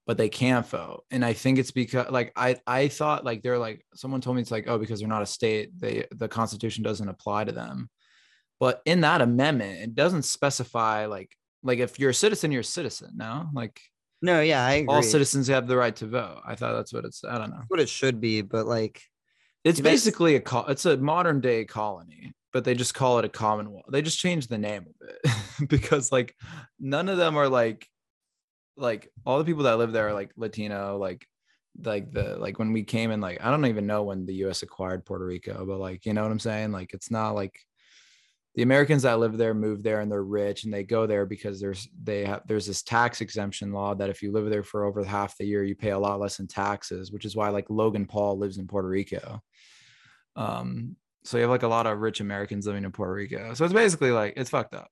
but 0.06 0.17
they 0.17 0.30
can't 0.30 0.67
vote. 0.67 1.04
And 1.12 1.24
i 1.24 1.34
think 1.34 1.60
it's 1.60 1.72
because 1.72 2.10
like 2.12 2.32
i 2.36 2.56
i 2.67 2.88
thought 2.88 3.26
like 3.26 3.41
they're 3.41 3.58
like 3.58 3.86
someone 3.96 4.22
told 4.22 4.36
me 4.36 4.41
it's 4.41 4.52
like 4.52 4.67
oh 4.67 4.78
because 4.78 5.00
they're 5.00 5.10
not 5.10 5.22
a 5.22 5.28
state 5.28 5.72
they 5.80 6.06
the 6.12 6.28
constitution 6.28 6.84
doesn't 6.84 7.10
apply 7.10 7.46
to 7.46 7.52
them 7.52 7.89
but 8.63 8.82
in 8.86 9.02
that 9.02 9.19
amendment 9.21 9.80
it 9.80 9.93
doesn't 9.93 10.23
specify 10.23 11.06
like 11.06 11.36
like 11.63 11.80
if 11.80 11.99
you're 11.99 12.12
a 12.12 12.13
citizen 12.13 12.52
you're 12.52 12.62
a 12.62 12.63
citizen 12.80 13.12
no 13.15 13.47
like 13.54 13.82
no, 14.26 14.39
yeah, 14.39 14.65
I 14.65 14.71
agree. 14.76 14.88
all 14.88 15.04
citizens 15.04 15.49
have 15.49 15.67
the 15.67 15.76
right 15.76 15.93
to 15.97 16.08
vote 16.08 16.39
i 16.45 16.56
thought 16.56 16.76
that's 16.78 16.93
what 16.93 17.04
it's 17.04 17.26
i 17.26 17.38
don't 17.38 17.49
know 17.49 17.58
That's 17.58 17.69
what 17.69 17.82
it 17.82 17.89
should 17.89 18.21
be, 18.21 18.41
but 18.41 18.65
like 18.65 19.02
it's 19.63 19.80
basically 19.80 20.36
a 20.36 20.39
col- 20.41 20.67
it's 20.67 20.86
a 20.86 20.97
modern 20.97 21.39
day 21.39 21.63
colony, 21.63 22.34
but 22.52 22.65
they 22.65 22.76
just 22.76 22.93
call 22.93 23.19
it 23.19 23.26
a 23.26 23.30
commonwealth. 23.30 23.86
They 23.89 24.02
just 24.02 24.19
changed 24.19 24.49
the 24.49 24.58
name 24.58 24.86
of 24.88 25.08
it 25.08 25.69
because 25.69 26.12
like 26.12 26.36
none 26.80 27.08
of 27.08 27.17
them 27.17 27.38
are 27.38 27.47
like 27.47 27.88
like 28.76 29.10
all 29.26 29.38
the 29.38 29.45
people 29.45 29.63
that 29.63 29.78
live 29.78 29.93
there 29.93 30.10
are 30.10 30.13
like 30.13 30.32
Latino, 30.36 30.97
like 30.97 31.26
like 31.84 32.12
the 32.12 32.38
like 32.38 32.60
when 32.60 32.73
we 32.73 32.84
came 32.84 33.12
in, 33.12 33.21
like 33.21 33.43
I 33.43 33.52
don't 33.52 33.65
even 33.65 33.88
know 33.88 34.04
when 34.04 34.26
the 34.26 34.36
US 34.45 34.63
acquired 34.63 35.06
Puerto 35.06 35.26
Rico, 35.26 35.65
but 35.65 35.80
like 35.80 36.06
you 36.06 36.13
know 36.13 36.23
what 36.23 36.32
I'm 36.32 36.39
saying? 36.39 36.71
Like 36.71 36.93
it's 36.93 37.10
not 37.10 37.32
like 37.32 37.58
the 38.56 38.62
Americans 38.62 39.02
that 39.04 39.20
live 39.20 39.38
there 39.38 39.54
move 39.54 39.82
there 39.82 40.00
and 40.02 40.12
they're 40.12 40.24
rich 40.24 40.63
and 40.63 40.74
they 40.74 40.84
go 40.84 41.08
there 41.08 41.26
because 41.26 41.60
there's 41.60 41.88
they 42.04 42.24
have 42.26 42.42
there's 42.48 42.68
this 42.68 42.84
tax 42.84 43.20
exemption 43.22 43.72
law 43.72 43.96
that 43.96 44.10
if 44.12 44.22
you 44.22 44.32
live 44.32 44.50
there 44.50 44.63
for 44.63 44.86
over 44.86 45.04
half 45.04 45.36
the 45.38 45.46
year 45.46 45.63
you 45.63 45.76
pay 45.76 45.89
a 45.92 46.00
lot 46.00 46.20
less 46.20 46.39
in 46.39 46.48
taxes, 46.48 47.12
which 47.12 47.26
is 47.26 47.36
why 47.36 47.50
like 47.50 47.66
Logan 47.70 48.06
Paul 48.06 48.38
lives 48.38 48.58
in 48.60 48.68
Puerto 48.68 48.88
Rico. 48.88 49.42
Um, 50.36 50.96
so 51.24 51.38
you 51.38 51.42
have 51.44 51.52
like 51.52 51.63
a 51.63 51.68
lot 51.68 51.88
of 51.88 52.00
rich 52.00 52.20
Americans 52.20 52.68
living 52.68 52.84
in 52.84 52.92
Puerto 52.92 53.13
Rico. 53.13 53.54
So 53.54 53.66
it's 53.66 53.74
basically 53.74 54.12
like 54.12 54.34
it's 54.38 54.50
fucked 54.50 54.76
up. 54.76 54.89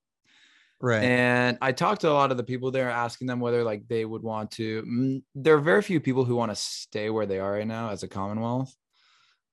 right. 0.79 1.03
And 1.03 1.57
I 1.61 1.71
talked 1.71 2.01
to 2.01 2.09
a 2.09 2.13
lot 2.13 2.31
of 2.31 2.37
the 2.37 2.43
people 2.43 2.71
there, 2.71 2.89
asking 2.89 3.27
them 3.27 3.39
whether 3.39 3.63
like 3.63 3.87
they 3.87 4.05
would 4.05 4.23
want 4.23 4.51
to. 4.51 4.81
mm, 4.83 5.23
There 5.35 5.55
are 5.55 5.59
very 5.59 5.81
few 5.81 5.99
people 5.99 6.25
who 6.25 6.35
want 6.35 6.51
to 6.51 6.55
stay 6.55 7.09
where 7.09 7.25
they 7.25 7.39
are 7.39 7.51
right 7.53 7.67
now 7.67 7.89
as 7.89 8.03
a 8.03 8.07
Commonwealth, 8.07 8.73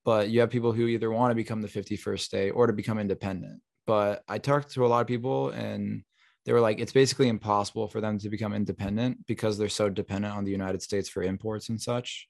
but 0.04 0.28
you 0.30 0.40
have 0.40 0.50
people 0.50 0.72
who 0.72 0.86
either 0.86 1.10
want 1.10 1.30
to 1.30 1.34
become 1.34 1.60
the 1.62 1.68
51st 1.68 2.20
state 2.20 2.50
or 2.50 2.66
to 2.66 2.72
become 2.72 2.98
independent. 2.98 3.60
But 3.88 4.22
I 4.28 4.36
talked 4.38 4.70
to 4.74 4.84
a 4.84 4.90
lot 4.92 5.00
of 5.00 5.06
people, 5.06 5.48
and 5.50 6.02
they 6.44 6.52
were 6.52 6.60
like, 6.68 6.78
it's 6.78 6.92
basically 6.92 7.28
impossible 7.28 7.88
for 7.88 8.00
them 8.00 8.18
to 8.18 8.28
become 8.28 8.52
independent 8.52 9.26
because 9.26 9.56
they're 9.56 9.68
so 9.82 9.88
dependent 9.88 10.34
on 10.36 10.44
the 10.44 10.50
United 10.60 10.82
States 10.82 11.08
for 11.08 11.22
imports 11.22 11.70
and 11.70 11.80
such, 11.80 12.28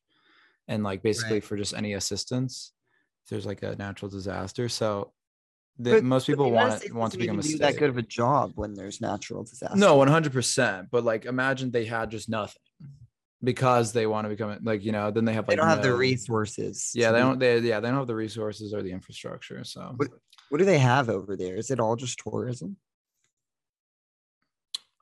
and 0.68 0.82
like 0.84 1.02
basically 1.02 1.38
Right. 1.40 1.44
for 1.44 1.56
just 1.56 1.74
any 1.74 1.92
assistance 1.94 2.72
if 3.24 3.30
there's 3.30 3.44
like 3.46 3.62
a 3.64 3.74
natural 3.76 4.08
disaster. 4.10 4.68
So. 4.68 5.12
The, 5.80 6.02
most 6.02 6.26
people 6.26 6.50
want 6.50 6.82
want 6.92 7.12
to 7.12 7.18
become 7.18 7.38
a 7.38 7.42
do 7.42 7.48
state. 7.50 7.60
that 7.60 7.76
good 7.78 7.90
of 7.90 7.98
a 7.98 8.02
job 8.02 8.46
when 8.56 8.74
there's 8.74 9.00
natural 9.00 9.44
disaster. 9.44 9.76
No, 9.78 9.94
one 9.94 10.08
hundred 10.08 10.32
percent. 10.32 10.88
But 10.90 11.04
like, 11.04 11.24
imagine 11.24 11.70
they 11.70 11.84
had 11.84 12.10
just 12.10 12.28
nothing 12.28 12.60
because 13.44 13.92
they 13.92 14.06
want 14.08 14.24
to 14.24 14.28
become. 14.30 14.58
Like, 14.64 14.82
you 14.84 14.90
know, 14.90 15.12
then 15.12 15.24
they 15.24 15.34
have 15.34 15.44
like 15.46 15.50
they 15.50 15.56
don't 15.56 15.68
have 15.68 15.82
the 15.84 15.94
resources. 15.94 16.90
Yeah, 16.96 17.12
they 17.12 17.18
do- 17.18 17.24
don't. 17.26 17.38
They 17.38 17.60
yeah, 17.60 17.78
they 17.78 17.86
don't 17.90 17.98
have 17.98 18.08
the 18.08 18.14
resources 18.16 18.74
or 18.74 18.82
the 18.82 18.90
infrastructure. 18.90 19.62
So 19.62 19.94
But- 19.96 20.08
What 20.48 20.58
do 20.58 20.64
they 20.64 20.78
have 20.78 21.08
over 21.08 21.36
there? 21.36 21.56
Is 21.56 21.70
it 21.70 21.80
all 21.80 21.96
just 21.96 22.18
tourism? 22.18 22.76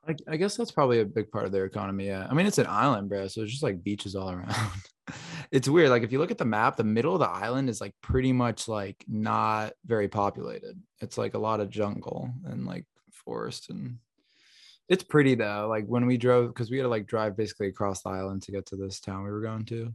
I, 0.07 0.15
I 0.27 0.37
guess 0.37 0.55
that's 0.55 0.71
probably 0.71 1.01
a 1.01 1.05
big 1.05 1.31
part 1.31 1.45
of 1.45 1.51
their 1.51 1.65
economy. 1.65 2.07
Yeah, 2.07 2.27
I 2.29 2.33
mean, 2.33 2.45
it's 2.45 2.57
an 2.57 2.67
island, 2.67 3.09
bro. 3.09 3.27
So 3.27 3.41
it's 3.41 3.51
just 3.51 3.63
like 3.63 3.83
beaches 3.83 4.15
all 4.15 4.31
around. 4.31 4.71
it's 5.51 5.67
weird. 5.67 5.89
Like 5.89 6.03
if 6.03 6.11
you 6.11 6.19
look 6.19 6.31
at 6.31 6.37
the 6.37 6.45
map, 6.45 6.77
the 6.77 6.83
middle 6.83 7.13
of 7.13 7.19
the 7.19 7.29
island 7.29 7.69
is 7.69 7.81
like 7.81 7.93
pretty 8.01 8.33
much 8.33 8.67
like 8.67 9.03
not 9.07 9.73
very 9.85 10.07
populated. 10.07 10.81
It's 11.01 11.17
like 11.17 11.33
a 11.33 11.39
lot 11.39 11.59
of 11.59 11.69
jungle 11.69 12.29
and 12.45 12.65
like 12.65 12.85
forest 13.11 13.69
and. 13.69 13.97
It's 14.89 15.03
pretty 15.03 15.35
though. 15.35 15.67
Like 15.69 15.85
when 15.85 16.05
we 16.05 16.15
drove, 16.15 16.47
because 16.47 16.71
we 16.71 16.77
had 16.77 16.83
to 16.83 16.89
like 16.89 17.07
drive 17.07 17.35
basically 17.35 17.67
across 17.67 18.03
the 18.03 18.09
island 18.09 18.43
to 18.43 18.53
get 18.53 18.67
to 18.67 18.77
this 18.77 19.01
town 19.01 19.25
we 19.25 19.31
were 19.31 19.41
going 19.41 19.65
to. 19.65 19.93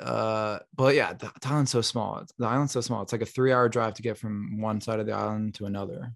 Uh, 0.00 0.58
but 0.74 0.94
yeah, 0.94 1.12
the, 1.12 1.30
the 1.40 1.48
island's 1.48 1.70
so 1.70 1.80
small. 1.80 2.14
It's- 2.16 2.32
The 2.38 2.46
island's 2.46 2.72
so 2.72 2.80
small. 2.80 3.02
It's 3.02 3.12
like 3.12 3.22
a 3.22 3.26
three-hour 3.26 3.68
drive 3.68 3.94
to 3.94 4.02
get 4.02 4.18
from 4.18 4.60
one 4.60 4.80
side 4.80 5.00
of 5.00 5.06
the 5.06 5.12
island 5.12 5.54
to 5.56 5.66
another. 5.66 6.12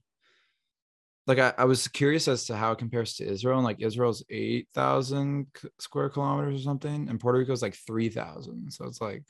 Like 1.26 1.38
I, 1.38 1.54
I 1.56 1.64
was 1.64 1.88
curious 1.88 2.28
as 2.28 2.44
to 2.46 2.56
how 2.56 2.72
it 2.72 2.78
compares 2.78 3.14
to 3.16 3.24
Israel, 3.26 3.56
and 3.56 3.64
like 3.64 3.80
Israel's 3.80 4.22
eight 4.28 4.68
thousand 4.74 5.46
square 5.78 6.10
kilometers 6.10 6.60
or 6.60 6.62
something, 6.64 7.08
and 7.08 7.18
Puerto 7.18 7.38
Rico's 7.38 7.62
like 7.62 7.74
three 7.74 8.10
thousand. 8.10 8.70
So 8.72 8.84
it's 8.86 9.00
like 9.00 9.22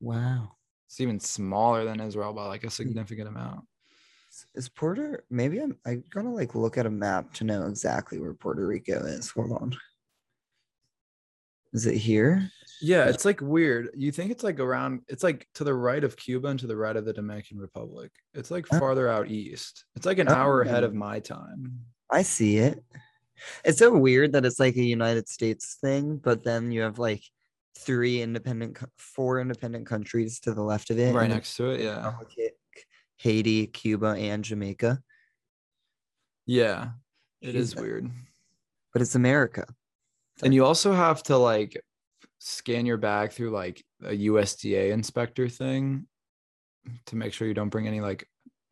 Wow. 0.00 0.56
it's 0.88 1.00
even 1.00 1.20
smaller 1.20 1.84
than 1.84 2.00
Israel 2.00 2.32
by 2.32 2.46
like 2.46 2.64
a 2.64 2.70
significant 2.70 3.28
amount. 3.28 3.64
Is- 4.32 4.46
Is 4.56 4.68
Puerto 4.68 5.22
maybe 5.30 5.60
I'm 5.60 5.78
I 5.86 5.96
gotta 6.10 6.30
like 6.30 6.56
look 6.56 6.76
at 6.78 6.86
a 6.86 6.90
map 6.90 7.32
to 7.34 7.44
know 7.44 7.66
exactly 7.66 8.18
where 8.18 8.34
Puerto 8.34 8.66
Rico 8.66 8.98
is. 9.04 9.30
Hold 9.30 9.52
on. 9.52 9.76
Is 11.72 11.86
it 11.86 11.96
here? 11.96 12.50
Yeah, 12.80 13.08
it's 13.08 13.24
like 13.24 13.40
weird. 13.40 13.90
You 13.94 14.10
think 14.12 14.30
it's 14.30 14.42
like 14.42 14.58
around, 14.58 15.02
it's 15.08 15.22
like 15.22 15.46
to 15.54 15.64
the 15.64 15.74
right 15.74 16.02
of 16.02 16.16
Cuba 16.16 16.48
and 16.48 16.60
to 16.60 16.66
the 16.66 16.76
right 16.76 16.96
of 16.96 17.04
the 17.04 17.12
Dominican 17.12 17.58
Republic. 17.58 18.10
It's 18.34 18.50
like 18.50 18.66
Oh. 18.72 18.78
farther 18.78 19.08
out 19.08 19.28
east. 19.30 19.84
It's 19.96 20.06
like 20.06 20.18
an 20.18 20.28
oh. 20.28 20.34
hour 20.34 20.62
ahead 20.62 20.84
of 20.84 20.92
Oh. 20.92 20.96
my 20.96 21.20
time. 21.20 21.80
I 22.10 22.22
see 22.22 22.58
it. 22.58 22.82
It's 23.64 23.78
so 23.78 23.96
weird 23.96 24.32
that 24.32 24.44
it's 24.44 24.60
like 24.60 24.76
a 24.76 24.82
United 24.82 25.28
States 25.28 25.78
thing, 25.80 26.16
but 26.16 26.44
then 26.44 26.72
you 26.72 26.82
have 26.82 26.98
like 26.98 27.22
three 27.78 28.20
independent, 28.20 28.78
four 28.98 29.40
independent 29.40 29.86
countries 29.86 30.40
to 30.40 30.52
the 30.52 30.62
left 30.62 30.90
of 30.90 30.98
it. 30.98 31.14
Right 31.14 31.28
next 31.28 31.56
to 31.56 31.70
it. 31.70 31.80
Yeah. 31.80 32.12
Haiti, 33.16 33.66
Cuba, 33.66 34.08
and 34.08 34.44
Jamaica. 34.44 35.02
Yeah. 36.46 36.90
It 37.40 37.54
is 37.54 37.74
weird. 37.76 38.10
But 38.92 39.02
it's 39.02 39.14
America. 39.14 39.66
And 40.42 40.52
you 40.52 40.64
also 40.64 40.92
have 40.92 41.22
to 41.24 41.36
like 41.36 41.80
scan 42.40 42.86
your 42.86 42.96
bag 42.96 43.32
through 43.32 43.50
like 43.50 43.84
a 44.02 44.12
USDA 44.26 44.90
inspector 44.90 45.48
thing 45.48 46.06
to 47.06 47.16
make 47.16 47.32
sure 47.32 47.46
you 47.46 47.54
don't 47.54 47.68
bring 47.68 47.86
any 47.86 48.00
like 48.00 48.26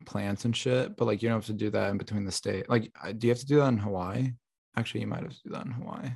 plants 0.05 0.45
and 0.45 0.57
shit. 0.57 0.97
But 0.97 1.05
like 1.05 1.21
you 1.21 1.29
don't 1.29 1.37
have 1.37 1.45
to 1.45 1.53
do 1.53 1.69
that 1.69 1.91
in 1.91 1.97
between 1.97 2.25
the 2.25 2.31
state. 2.31 2.69
Like, 2.69 2.91
do 3.17 3.27
you 3.27 3.31
have 3.31 3.39
to 3.39 3.45
do 3.45 3.57
that 3.57 3.67
in 3.67 3.77
Hawaii? 3.77 4.33
Actually, 4.75 5.01
you 5.01 5.07
might 5.07 5.23
have 5.23 5.31
to 5.31 5.43
do 5.45 5.51
that 5.51 5.65
in 5.65 5.71
Hawaii. 5.71 6.09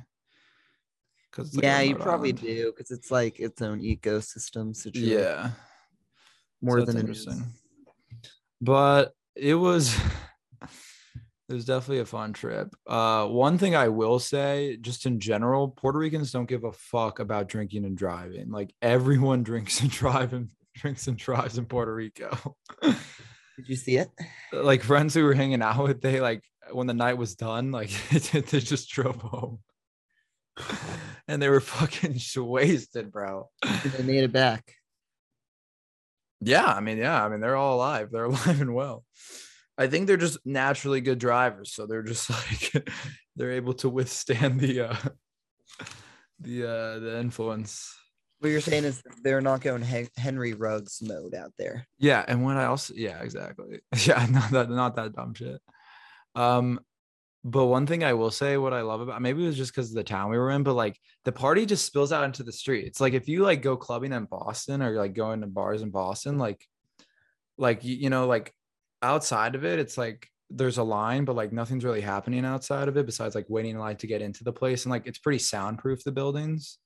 Because 1.30 1.56
yeah, 1.60 1.80
you 1.80 1.96
probably 1.96 2.32
do 2.32 2.72
because 2.72 2.90
it's 2.90 3.10
like 3.10 3.40
its 3.40 3.60
own 3.62 3.80
ecosystem 3.80 4.74
situation. 4.74 5.08
Yeah. 5.08 5.50
more 6.60 6.80
so 6.80 6.86
than 6.86 6.96
that's 6.96 7.08
it 7.08 7.10
is. 7.10 7.26
interesting. 7.26 7.52
But 8.60 9.12
it 9.34 9.54
was 9.54 9.96
it 11.48 11.54
was 11.54 11.64
definitely 11.64 12.00
a 12.00 12.06
fun 12.06 12.32
trip. 12.32 12.74
Uh 12.86 13.26
one 13.26 13.58
thing 13.58 13.74
I 13.76 13.88
will 13.88 14.18
say, 14.18 14.76
just 14.80 15.06
in 15.06 15.20
general, 15.20 15.68
Puerto 15.68 15.98
Ricans 15.98 16.32
don't 16.32 16.48
give 16.48 16.64
a 16.64 16.72
fuck 16.72 17.18
about 17.18 17.48
drinking 17.48 17.84
and 17.84 17.96
driving. 17.96 18.50
Like 18.50 18.74
everyone 18.82 19.42
drinks 19.50 19.80
and 19.80 19.90
drive 19.90 20.32
and 20.32 20.50
drinks 20.74 21.06
and 21.06 21.16
drives 21.16 21.58
in 21.58 21.66
Puerto 21.66 21.94
Rico. 21.94 22.56
Did 22.82 23.68
you 23.68 23.76
see 23.76 23.96
it? 23.98 24.08
like 24.52 24.82
friends 24.82 25.14
who 25.14 25.22
were 25.24 25.34
hanging 25.34 25.62
out 25.62 25.82
with, 25.84 26.00
they 26.00 26.20
like 26.20 26.42
when 26.72 26.86
the 26.86 26.94
night 26.94 27.18
was 27.18 27.34
done, 27.34 27.70
like 27.70 27.90
they 28.10 28.60
just 28.60 28.90
drove 28.90 29.16
home. 29.16 29.60
and 31.28 31.40
they 31.40 31.48
were 31.48 31.60
fucking 31.60 32.18
wasted, 32.36 33.12
bro. 33.12 33.50
They 33.84 34.02
made 34.02 34.24
it 34.24 34.32
back. 34.32 34.74
Yeah, 36.40 36.66
I 36.66 36.80
mean, 36.80 36.98
yeah, 36.98 37.24
I 37.24 37.28
mean, 37.28 37.40
they're 37.40 37.56
all 37.56 37.76
alive. 37.76 38.10
They're 38.10 38.24
alive 38.24 38.60
and 38.60 38.74
well. 38.74 39.04
I 39.76 39.86
think 39.88 40.06
they're 40.06 40.16
just 40.16 40.38
naturally 40.44 41.00
good 41.00 41.18
drivers, 41.18 41.72
so 41.72 41.86
they're 41.86 42.02
just 42.02 42.30
like 42.30 42.88
they're 43.36 43.52
able 43.52 43.74
to 43.74 43.88
withstand 43.88 44.60
the 44.60 44.88
uh 44.88 44.96
the 46.40 46.64
uh 46.64 46.98
the 47.00 47.18
influence. 47.20 47.94
What 48.38 48.50
you're 48.50 48.60
saying 48.60 48.84
is 48.84 49.02
they're 49.22 49.40
not 49.40 49.62
going 49.62 49.82
Henry 50.16 50.52
Ruggs 50.52 51.00
mode 51.00 51.34
out 51.34 51.52
there. 51.58 51.86
Yeah, 51.98 52.24
and 52.26 52.44
what 52.44 52.56
I 52.56 52.66
also 52.66 52.94
yeah, 52.96 53.20
exactly. 53.20 53.80
Yeah, 54.06 54.26
not 54.30 54.50
that 54.50 54.70
not 54.70 54.96
that 54.96 55.14
dumb 55.14 55.34
shit. 55.34 55.60
Um 56.34 56.80
but 57.46 57.66
one 57.66 57.86
thing 57.86 58.02
I 58.02 58.14
will 58.14 58.30
say 58.30 58.56
what 58.56 58.72
I 58.72 58.80
love 58.80 59.02
about 59.02 59.20
maybe 59.20 59.44
it 59.44 59.46
was 59.46 59.56
just 59.56 59.72
because 59.72 59.90
of 59.90 59.96
the 59.96 60.04
town 60.04 60.30
we 60.30 60.38
were 60.38 60.50
in, 60.50 60.62
but 60.62 60.74
like 60.74 60.98
the 61.24 61.32
party 61.32 61.66
just 61.66 61.84
spills 61.84 62.10
out 62.10 62.24
into 62.24 62.42
the 62.42 62.52
street. 62.52 62.86
It's 62.86 63.00
like 63.00 63.12
if 63.12 63.28
you 63.28 63.42
like 63.42 63.60
go 63.60 63.76
clubbing 63.76 64.12
in 64.12 64.24
Boston 64.24 64.82
or 64.82 64.92
like 64.92 65.14
going 65.14 65.42
to 65.42 65.46
bars 65.46 65.82
in 65.82 65.90
Boston, 65.90 66.38
like 66.38 66.66
like 67.58 67.84
you, 67.84 67.96
you 67.96 68.10
know, 68.10 68.26
like 68.26 68.54
outside 69.04 69.54
of 69.54 69.64
it, 69.64 69.78
it's 69.78 69.98
like 69.98 70.28
there's 70.50 70.78
a 70.78 70.82
line, 70.82 71.24
but 71.24 71.36
like 71.36 71.52
nothing's 71.52 71.84
really 71.84 72.00
happening 72.00 72.44
outside 72.44 72.88
of 72.88 72.96
it 72.96 73.06
besides 73.06 73.34
like 73.34 73.46
waiting 73.48 73.72
in 73.72 73.78
line 73.78 73.96
to 73.96 74.06
get 74.06 74.22
into 74.22 74.44
the 74.44 74.52
place. 74.52 74.84
And 74.84 74.90
like 74.90 75.06
it's 75.06 75.18
pretty 75.18 75.38
soundproof, 75.38 76.04
the 76.04 76.12
buildings, 76.12 76.78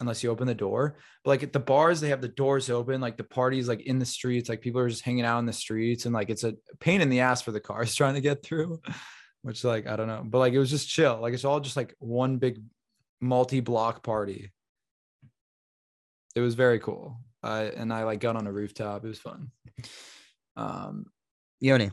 unless 0.00 0.22
you 0.22 0.30
open 0.30 0.46
the 0.46 0.54
door. 0.54 0.96
But 1.24 1.30
like 1.30 1.42
at 1.42 1.52
the 1.52 1.60
bars, 1.60 2.00
they 2.00 2.08
have 2.08 2.20
the 2.20 2.28
doors 2.28 2.70
open, 2.70 3.00
like 3.00 3.16
the 3.16 3.24
parties 3.24 3.68
like 3.68 3.82
in 3.82 3.98
the 3.98 4.06
streets, 4.06 4.48
like 4.48 4.60
people 4.60 4.80
are 4.80 4.88
just 4.88 5.04
hanging 5.04 5.24
out 5.24 5.38
in 5.38 5.46
the 5.46 5.52
streets, 5.52 6.06
and 6.06 6.14
like 6.14 6.30
it's 6.30 6.44
a 6.44 6.54
pain 6.80 7.00
in 7.00 7.10
the 7.10 7.20
ass 7.20 7.42
for 7.42 7.52
the 7.52 7.60
cars 7.60 7.94
trying 7.94 8.14
to 8.14 8.20
get 8.20 8.42
through, 8.42 8.80
which 9.42 9.64
like 9.64 9.86
I 9.86 9.96
don't 9.96 10.08
know. 10.08 10.22
But 10.24 10.38
like 10.38 10.52
it 10.52 10.58
was 10.58 10.70
just 10.70 10.88
chill. 10.88 11.20
Like 11.20 11.34
it's 11.34 11.44
all 11.44 11.60
just 11.60 11.76
like 11.76 11.94
one 11.98 12.38
big 12.38 12.60
multi-block 13.20 14.02
party. 14.02 14.50
It 16.34 16.40
was 16.40 16.54
very 16.54 16.80
cool. 16.80 17.20
I 17.42 17.64
and 17.64 17.92
I 17.92 18.04
like 18.04 18.20
got 18.20 18.36
on 18.36 18.46
a 18.46 18.52
rooftop. 18.52 19.04
It 19.04 19.08
was 19.08 19.18
fun. 19.18 19.50
Um 20.56 21.06
Yoni. 21.62 21.90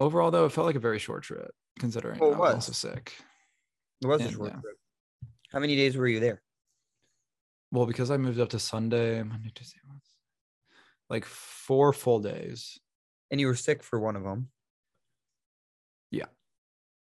overall 0.00 0.30
though 0.30 0.46
it 0.46 0.52
felt 0.52 0.66
like 0.66 0.76
a 0.76 0.80
very 0.80 0.98
short 0.98 1.22
trip 1.22 1.50
considering 1.78 2.18
Well, 2.18 2.30
it 2.32 2.34
i 2.34 2.38
was 2.38 2.46
was. 2.46 2.54
also 2.54 2.72
sick 2.72 3.12
It 4.02 4.06
was 4.08 4.20
a 4.22 4.30
short 4.32 4.48
yeah. 4.54 4.60
trip. 4.60 4.76
How 5.52 5.58
many 5.60 5.76
days 5.76 5.96
were 5.96 6.08
you 6.08 6.18
there? 6.20 6.40
well 7.70 7.84
because 7.86 8.10
i 8.10 8.16
moved 8.16 8.40
up 8.40 8.48
to 8.50 8.58
sunday 8.58 9.22
monday 9.22 9.50
tuesday 9.54 9.78
Wednesday, 9.86 10.10
like 11.10 11.24
four 11.26 11.92
full 11.92 12.20
days 12.20 12.78
And 13.30 13.40
you 13.40 13.46
were 13.48 13.56
sick 13.56 13.82
for 13.82 13.98
one 14.00 14.16
of 14.16 14.22
them. 14.24 14.48
yeah 16.10 16.26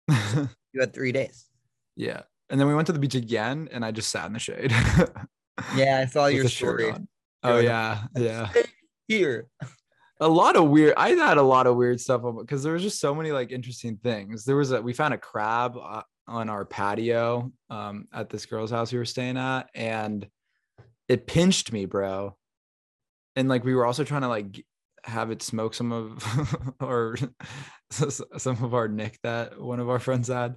You 0.73 0.81
had 0.81 0.93
three 0.93 1.13
days. 1.13 1.47
yeah 1.97 2.23
and 2.51 2.59
then 2.61 2.67
we 2.67 2.75
went 2.75 2.87
to 2.89 2.93
the 2.93 2.99
beach 2.99 3.15
again 3.15 3.69
and 3.71 3.85
i 3.85 3.91
just 3.93 4.11
sat 4.11 4.27
in 4.27 4.33
the 4.33 4.39
shade 4.41 4.73
Yeah, 5.77 6.01
I 6.03 6.07
saw 6.07 6.25
with 6.27 6.35
your 6.35 6.49
story. 6.49 6.93
oh 7.45 7.59
yeah 7.61 8.05
yeah 8.17 8.51
Here. 9.07 9.47
A 10.25 10.29
lot 10.29 10.57
of 10.57 10.71
weird 10.71 10.95
i 10.97 11.11
had 11.11 11.37
a 11.37 11.43
lot 11.43 11.67
of 11.67 11.77
weird 11.77 12.01
stuff 12.01 12.23
because 12.39 12.63
there 12.63 12.73
was 12.73 12.83
just 12.83 12.99
so 12.99 13.15
many 13.15 13.31
like 13.31 13.53
interesting 13.53 13.99
things. 13.99 14.45
There 14.45 14.57
was 14.57 14.73
a 14.73 14.81
we 14.81 14.95
found 14.95 15.13
a 15.13 15.19
crab 15.19 15.77
uh, 15.77 16.03
on 16.27 16.49
our 16.49 16.65
patio 16.65 17.53
um 17.69 18.09
at 18.13 18.31
this 18.31 18.47
girl's 18.47 18.71
house 18.71 18.91
we 18.91 18.99
were 18.99 19.05
staying 19.05 19.37
at 19.37 19.69
and 19.75 20.27
it 21.09 21.27
pinched 21.27 21.73
me 21.73 21.85
bro. 21.85 22.37
And 23.37 23.49
like 23.49 23.65
we 23.65 23.75
were 23.75 23.85
also 23.85 24.05
trying 24.05 24.23
to 24.23 24.29
like 24.29 24.65
have 25.05 25.31
it 25.31 25.43
smoke 25.43 25.75
some 25.75 25.93
of 25.93 26.75
or 26.81 27.17
some 27.91 28.65
of 28.65 28.73
our 28.73 28.89
nick 28.89 29.19
that 29.23 29.61
one 29.61 29.81
of 29.81 29.91
our 29.91 29.99
friends 29.99 30.29
had 30.29 30.57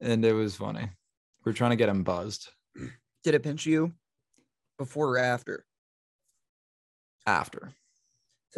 and 0.00 0.24
it 0.24 0.32
was 0.32 0.56
funny. 0.56 0.90
We 1.44 1.50
are 1.50 1.54
trying 1.54 1.70
to 1.70 1.76
get 1.76 1.88
him 1.88 2.02
buzzed. 2.02 2.48
Did 3.22 3.34
it 3.34 3.44
pinch 3.44 3.64
you 3.64 3.92
before 4.76 5.10
or 5.10 5.18
after? 5.18 5.64
after 7.28 7.74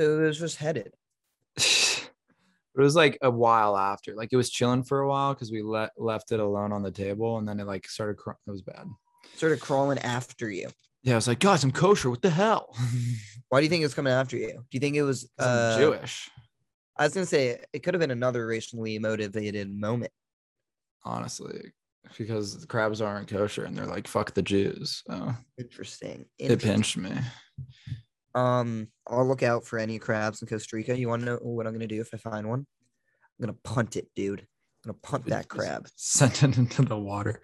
So 0.01 0.19
it 0.19 0.27
was 0.29 0.39
just 0.39 0.57
headed. 0.57 0.95
it 1.57 2.09
was 2.75 2.97
like 2.97 3.19
a 3.21 3.31
while 3.31 3.77
after 3.77 4.15
like 4.15 4.31
it 4.33 4.37
was 4.37 4.49
chilling 4.49 4.83
for 4.83 5.01
a 5.01 5.09
while 5.09 5.35
because 5.35 5.53
we 5.53 5.61
let 5.61 5.91
left 5.99 6.33
it 6.33 6.41
alone 6.41 6.73
on 6.73 6.83
the 6.83 6.91
table 6.91 7.37
and 7.37 7.47
then 7.47 7.61
it 7.61 7.67
like 7.67 7.87
started 7.87 8.17
cr- 8.17 8.31
it 8.31 8.51
was 8.51 8.63
bad 8.63 8.87
Started 9.37 9.61
crawling 9.61 9.99
after 9.99 10.49
you. 10.51 10.69
yeah 11.03 11.13
i 11.15 11.17
was 11.17 11.29
like 11.29 11.41
guys 11.41 11.65
i'm 11.65 11.71
kosher 11.73 12.09
what 12.09 12.23
the 12.23 12.31
hell 12.31 12.75
Why 13.51 13.61
do 13.61 13.65
you 13.65 13.69
think 13.69 13.85
it's 13.85 13.93
coming 13.93 14.13
after 14.13 14.37
you? 14.39 14.53
Do 14.53 14.65
you 14.71 14.81
think 14.81 14.97
it 14.97 15.03
was 15.03 15.29
uh, 15.39 15.77
jewish 15.77 16.31
I 16.97 17.05
was 17.05 17.13
gonna 17.13 17.27
say 17.27 17.61
it 17.75 17.81
could 17.83 17.93
have 17.93 18.01
been 18.01 18.11
another 18.13 18.47
racially 18.47 18.99
motivated 18.99 19.69
moment. 19.71 20.13
honestly 21.05 21.73
because 22.17 22.59
the 22.59 22.67
crabs 22.67 23.03
aren't 23.03 23.29
kosher 23.29 23.65
and 23.65 23.77
they're 23.77 23.85
like 23.85 24.09
fuck 24.09 24.33
the 24.33 24.41
jews 24.43 25.03
so 25.07 25.35
Interesting. 25.59 26.25
it 26.39 26.63
pinched 26.63 26.97
me 26.97 27.13
Um, 28.35 28.89
I'll 29.07 29.27
look 29.27 29.43
out 29.43 29.65
for 29.65 29.79
any 29.79 29.99
crabs 29.99 30.43
in 30.43 30.49
Costa 30.49 30.77
Rica. 30.77 30.99
You 30.99 31.09
want 31.09 31.23
to 31.23 31.27
know 31.27 31.39
what 31.43 31.67
I'm 31.67 31.73
gonna 31.73 31.87
do 31.87 32.01
if 32.01 32.15
I 32.15 32.17
find 32.17 32.49
one? 32.49 32.61
I'm 32.61 33.47
gonna 33.47 33.59
punt 33.65 33.97
it, 33.97 34.09
dude. 34.15 34.41
I'm 34.41 34.93
gonna 34.93 34.99
punt 35.03 35.27
that 35.27 35.49
crab. 35.49 35.89
sent 35.97 36.43
it 36.43 36.57
into 36.57 36.83
the 36.83 36.99
water 36.99 37.41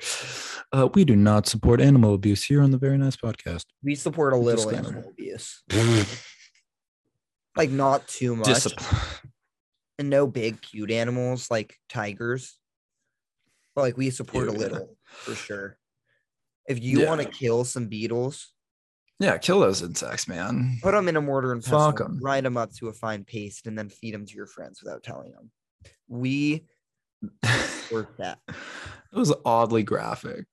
uh, 0.73 0.89
we 0.95 1.05
do 1.05 1.17
not 1.17 1.47
support 1.47 1.81
animal 1.81 2.15
abuse 2.15 2.45
here 2.45 2.63
on 2.63 2.71
the 2.71 2.79
very 2.79 2.99
nice 2.99 3.17
podcast 3.17 3.65
We 3.83 3.95
support 3.95 4.33
a 4.33 4.37
little 4.37 4.65
Disclaimer. 4.65 4.89
animal 4.89 5.11
abuse, 5.11 5.63
like 7.57 7.71
not 7.71 8.07
too 8.09 8.37
much, 8.37 8.47
discipline 8.47 9.01
and 9.99 10.11
no 10.11 10.27
big 10.27 10.61
cute 10.61 10.91
animals 10.91 11.51
like 11.51 11.77
tigers. 11.89 12.59
But 13.75 13.83
like 13.83 13.97
we 13.97 14.11
support 14.11 14.49
a 14.49 14.53
yeah. 14.53 14.59
little 14.59 14.97
for 15.07 15.35
sure. 15.35 15.79
If 16.69 16.83
you 16.83 17.07
want 17.07 17.21
to 17.21 17.29
kill 17.29 17.65
some 17.65 17.87
beetles, 17.87 18.53
yeah 19.19 19.39
kill 19.39 19.61
those 19.61 19.83
insects 19.83 20.29
man 20.29 20.79
put 20.83 20.93
them 20.93 21.09
in 21.09 21.17
a 21.17 21.21
mortar 21.21 21.53
and 21.53 21.63
pestle, 21.63 21.79
Fuck 21.93 22.01
'em. 22.03 22.19
grind 22.19 22.45
them 22.47 22.57
up 22.57 22.73
to 22.75 22.89
a 22.89 22.93
fine 22.93 23.25
paste, 23.25 23.67
and 23.67 23.79
then 23.79 23.89
feed 23.89 24.15
them 24.15 24.27
to 24.27 24.35
your 24.35 24.47
friends 24.47 24.83
without 24.83 25.03
telling 25.03 25.33
them. 25.33 25.51
We 26.09 26.65
work 27.93 28.17
that. 28.19 28.39
It 28.49 28.55
was 29.19 29.33
oddly 29.45 29.83
graphic. 29.83 30.45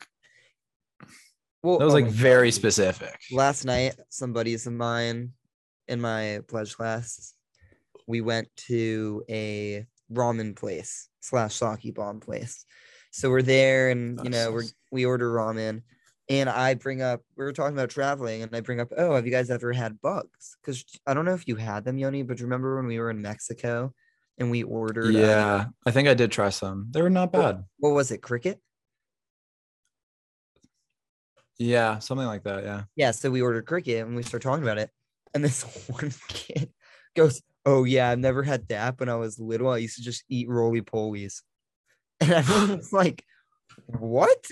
Well, 1.61 1.77
That 1.79 1.85
was 1.85 1.93
oh 1.93 1.97
like 1.97 2.05
my 2.05 2.11
very 2.11 2.49
God. 2.49 2.53
specific. 2.55 3.19
last 3.31 3.65
night 3.65 3.95
some 4.09 4.33
buddies 4.33 4.67
of 4.67 4.73
mine 4.73 5.31
in 5.87 5.99
my 6.01 6.39
pledge 6.47 6.75
class 6.75 7.33
we 8.07 8.21
went 8.21 8.49
to 8.67 9.23
a 9.29 9.85
ramen 10.11 10.55
place 10.55 11.07
slash 11.21 11.55
sake 11.55 11.93
bomb 11.95 12.19
place 12.19 12.65
so 13.11 13.29
we're 13.29 13.41
there 13.41 13.89
and 13.89 14.19
you 14.23 14.29
know 14.29 14.51
we're 14.51 14.61
Nice. 14.61 14.73
we 14.91 15.05
order 15.05 15.31
ramen 15.31 15.81
and 16.29 16.49
i 16.49 16.73
bring 16.73 17.01
up 17.01 17.21
we 17.35 17.43
were 17.43 17.51
talking 17.53 17.75
about 17.77 17.89
traveling 17.89 18.43
and 18.43 18.55
i 18.55 18.61
bring 18.61 18.79
up 18.79 18.91
oh 18.97 19.15
have 19.15 19.25
you 19.25 19.31
guys 19.31 19.49
ever 19.49 19.73
had 19.73 19.99
bugs 20.01 20.57
because 20.61 20.83
i 21.05 21.13
don't 21.13 21.25
know 21.25 21.33
if 21.33 21.47
you 21.47 21.55
had 21.55 21.83
them 21.83 21.97
yoni 21.97 22.23
but 22.23 22.39
remember 22.39 22.77
when 22.77 22.87
we 22.87 22.99
were 22.99 23.09
in 23.09 23.21
mexico 23.21 23.93
and 24.37 24.49
we 24.49 24.63
ordered 24.63 25.15
uh, 25.15 25.19
Yeah, 25.19 25.65
I 25.85 25.91
think 25.91 26.07
I 26.07 26.15
did 26.15 26.31
try 26.31 26.49
some. 26.49 26.87
They 26.89 27.01
were 27.03 27.09
not 27.09 27.31
bad. 27.31 27.65
what 27.77 27.91
was 27.91 28.11
it 28.11 28.21
cricket 28.21 28.59
Yeah, 31.59 31.99
something 31.99 32.25
like 32.27 32.43
that. 32.43 32.63
Yeah. 32.63 32.83
Yeah, 32.95 33.11
so 33.11 33.29
we 33.29 33.41
ordered 33.41 33.65
cricket 33.65 34.05
and 34.05 34.15
we 34.15 34.23
start 34.23 34.43
talking 34.43 34.63
about 34.63 34.77
it. 34.79 34.89
And 35.33 35.43
this 35.43 35.63
one 35.87 36.11
kid 36.27 36.71
goes, 37.15 37.41
Oh 37.65 37.83
yeah, 37.85 38.09
I've 38.09 38.19
never 38.19 38.43
had 38.43 38.67
that 38.69 38.99
when 38.99 39.07
I 39.09 39.15
was 39.15 39.39
little. 39.39 39.69
I 39.69 39.77
used 39.77 39.97
to 39.97 40.03
just 40.03 40.23
eat 40.29 40.49
roly 40.49 40.81
polies. 40.81 41.41
And 42.19 42.31
everyone 42.31 42.77
was 42.77 42.91
like, 42.93 43.23
What? 43.87 44.45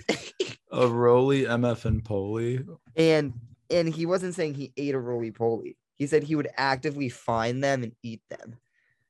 A 0.72 0.88
Roly 0.88 1.44
MF 1.44 1.86
and 1.86 2.04
Poli. 2.04 2.66
and 2.96 3.34
and 3.70 3.88
he 3.88 4.06
wasn't 4.06 4.36
saying 4.36 4.54
he 4.54 4.74
ate 4.78 4.96
a 4.96 5.00
roly 5.00 5.32
poly. 5.32 5.78
He 5.98 6.08
said 6.08 6.24
he 6.24 6.36
would 6.36 6.50
actively 6.58 7.10
find 7.10 7.64
them 7.64 7.84
and 7.84 7.94
eat 8.04 8.22
them. 8.30 8.58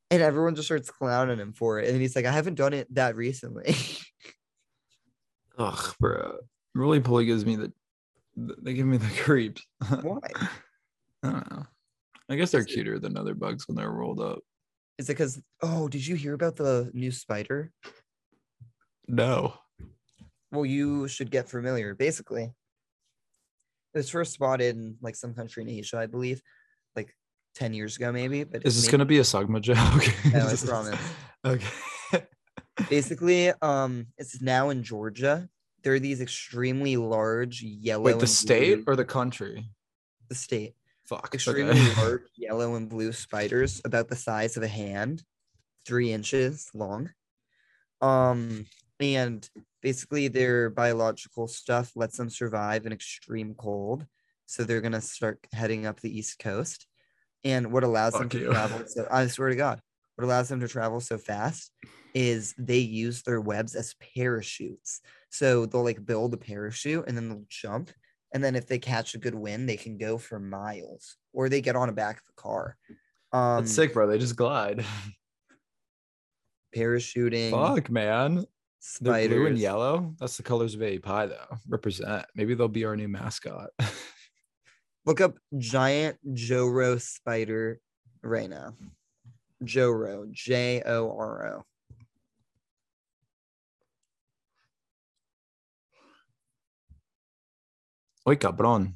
And 0.09 0.21
everyone 0.21 0.55
just 0.55 0.67
starts 0.67 0.89
clowning 0.89 1.39
him 1.39 1.53
for 1.53 1.79
it. 1.79 1.87
And 1.87 1.99
he's 2.01 2.15
like, 2.15 2.25
I 2.25 2.31
haven't 2.31 2.55
done 2.55 2.73
it 2.73 2.93
that 2.93 3.15
recently. 3.15 3.75
Ugh, 5.57 5.95
bro. 5.99 6.37
Roly 6.75 6.99
Poly 6.99 7.25
gives 7.25 7.45
me 7.45 7.55
the. 7.55 7.71
They 8.35 8.73
give 8.73 8.85
me 8.85 8.97
the 8.97 9.09
creeps. 9.21 9.65
Why? 10.01 10.19
I 11.23 11.29
don't 11.31 11.51
know. 11.51 11.65
I 12.29 12.35
guess 12.35 12.51
they're 12.51 12.63
cuter 12.63 12.99
than 12.99 13.17
other 13.17 13.35
bugs 13.35 13.67
when 13.67 13.75
they're 13.75 13.91
rolled 13.91 14.21
up. 14.21 14.39
Is 14.97 15.09
it 15.09 15.13
because 15.13 15.41
oh, 15.61 15.87
did 15.87 16.05
you 16.05 16.15
hear 16.15 16.33
about 16.33 16.55
the 16.55 16.89
new 16.93 17.11
spider? 17.11 17.71
No. 19.07 19.53
Well 20.51 20.65
you 20.65 21.07
should 21.07 21.31
get 21.31 21.49
familiar 21.49 21.95
basically 21.95 22.43
it 23.93 23.97
was 23.97 24.09
first 24.09 24.33
spotted 24.33 24.75
in 24.75 24.95
like 25.01 25.15
some 25.15 25.33
country 25.33 25.63
in 25.63 25.69
asia 25.69 25.97
i 25.97 26.05
believe 26.05 26.41
like 26.95 27.15
10 27.55 27.73
years 27.73 27.95
ago 27.97 28.11
maybe 28.11 28.43
but 28.43 28.65
Is 28.65 28.75
this 28.75 28.85
maybe- 28.85 28.91
gonna 28.91 29.05
be 29.05 29.17
a 29.19 29.21
Sugma 29.23 29.61
joke? 29.61 29.77
No, 30.33 30.47
I 30.47 30.55
promise. 30.55 30.99
Okay. 31.45 31.67
basically 32.89 33.51
um 33.61 34.07
it's 34.17 34.41
now 34.41 34.69
in 34.69 34.83
georgia 34.83 35.49
there 35.83 35.93
are 35.93 35.99
these 35.99 36.21
extremely 36.21 36.95
large 36.97 37.61
yellow 37.63 38.03
Wait, 38.03 38.19
the 38.19 38.27
state 38.27 38.85
blue- 38.85 38.93
or 38.93 38.95
the 38.95 39.05
country? 39.05 39.69
the 40.29 40.35
state 40.35 40.75
Fuck. 41.05 41.33
extremely 41.33 41.71
okay. 41.71 42.01
large 42.01 42.21
yellow 42.37 42.75
and 42.75 42.87
blue 42.87 43.11
spiders 43.11 43.81
about 43.83 44.07
the 44.07 44.15
size 44.15 44.55
of 44.55 44.63
a 44.63 44.67
hand, 44.67 45.23
three 45.85 46.13
inches 46.13 46.69
long. 46.73 47.09
Um, 47.99 48.65
and 49.01 49.49
basically 49.81 50.27
their 50.27 50.69
biological 50.69 51.47
stuff 51.47 51.91
lets 51.95 52.17
them 52.17 52.29
survive 52.29 52.85
in 52.85 52.91
extreme 52.91 53.55
cold. 53.55 54.05
So 54.45 54.63
they're 54.63 54.81
gonna 54.81 55.01
start 55.01 55.39
heading 55.53 55.85
up 55.85 55.99
the 55.99 56.15
east 56.15 56.39
coast. 56.39 56.87
And 57.43 57.71
what 57.71 57.83
allows 57.83 58.13
them 58.13 58.29
to 58.29 58.39
you. 58.39 58.51
travel 58.51 58.83
so 58.85 59.07
I 59.09 59.25
swear 59.27 59.49
to 59.49 59.55
God, 59.55 59.79
what 60.15 60.25
allows 60.25 60.49
them 60.49 60.59
to 60.59 60.67
travel 60.67 60.99
so 60.99 61.17
fast 61.17 61.71
is 62.13 62.53
they 62.57 62.77
use 62.77 63.23
their 63.23 63.41
webs 63.41 63.73
as 63.73 63.95
parachutes. 64.15 65.01
So 65.29 65.65
they'll 65.65 65.83
like 65.83 66.05
build 66.05 66.33
a 66.33 66.37
parachute 66.37 67.05
and 67.07 67.17
then 67.17 67.29
they'll 67.29 67.45
jump. 67.49 67.89
And 68.33 68.43
then 68.43 68.55
if 68.55 68.67
they 68.67 68.77
catch 68.77 69.15
a 69.15 69.17
good 69.17 69.33
wind, 69.33 69.67
they 69.67 69.77
can 69.77 69.97
go 69.97 70.17
for 70.17 70.39
miles 70.39 71.17
or 71.33 71.49
they 71.49 71.61
get 71.61 71.75
on 71.75 71.87
the 71.87 71.93
back 71.93 72.17
of 72.17 72.23
a 72.29 72.41
car. 72.41 72.77
Um 73.33 73.63
That's 73.63 73.73
sick, 73.73 73.93
bro. 73.93 74.07
They 74.07 74.19
just 74.19 74.35
glide. 74.35 74.85
parachuting, 76.75 77.51
Fuck, 77.51 77.89
man. 77.89 78.45
They're 78.99 79.27
blue 79.27 79.45
and 79.45 79.57
yellow. 79.57 80.15
That's 80.19 80.37
the 80.37 80.43
colors 80.43 80.73
of 80.73 80.81
API, 80.81 81.27
though. 81.27 81.57
Represent. 81.67 82.25
Maybe 82.35 82.55
they'll 82.55 82.67
be 82.67 82.85
our 82.85 82.95
new 82.95 83.07
mascot. 83.07 83.69
Look 85.05 85.21
up 85.21 85.35
giant 85.57 86.17
Joro 86.33 86.97
spider 86.97 87.79
right 88.23 88.49
now. 88.49 88.73
Joro, 89.63 90.25
J 90.31 90.81
O 90.85 91.15
R 91.17 91.47
O. 91.47 91.65
Oy, 98.27 98.35
cabron. 98.35 98.95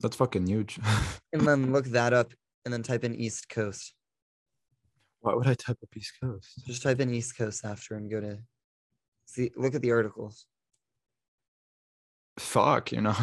That's 0.00 0.16
fucking 0.16 0.46
huge. 0.46 0.78
And 1.32 1.46
then 1.46 1.72
look 1.72 1.84
that 1.86 2.12
up 2.12 2.32
and 2.64 2.74
then 2.74 2.82
type 2.82 3.04
in 3.04 3.14
East 3.14 3.48
Coast. 3.48 3.94
Why 5.20 5.32
would 5.32 5.46
I 5.46 5.54
type 5.54 5.78
up 5.80 5.96
East 5.96 6.14
Coast? 6.20 6.66
Just 6.66 6.82
type 6.82 6.98
in 6.98 7.14
East 7.14 7.36
Coast 7.36 7.64
after 7.64 7.94
and 7.94 8.10
go 8.10 8.20
to 8.20 8.38
see 9.30 9.50
look 9.56 9.74
at 9.74 9.82
the 9.82 9.92
articles. 9.92 10.46
Fuck, 12.38 12.92
you 12.92 13.00
know. 13.00 13.16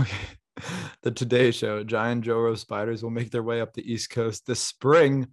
the 1.02 1.12
Today 1.12 1.52
Show. 1.52 1.84
Giant 1.84 2.24
Joro 2.24 2.56
spiders 2.56 3.04
will 3.04 3.10
make 3.10 3.32
their 3.32 3.44
way 3.44 3.62
up 3.62 3.74
the 3.74 3.92
East 3.92 4.10
Coast 4.10 4.46
this 4.46 4.60
spring. 4.60 5.28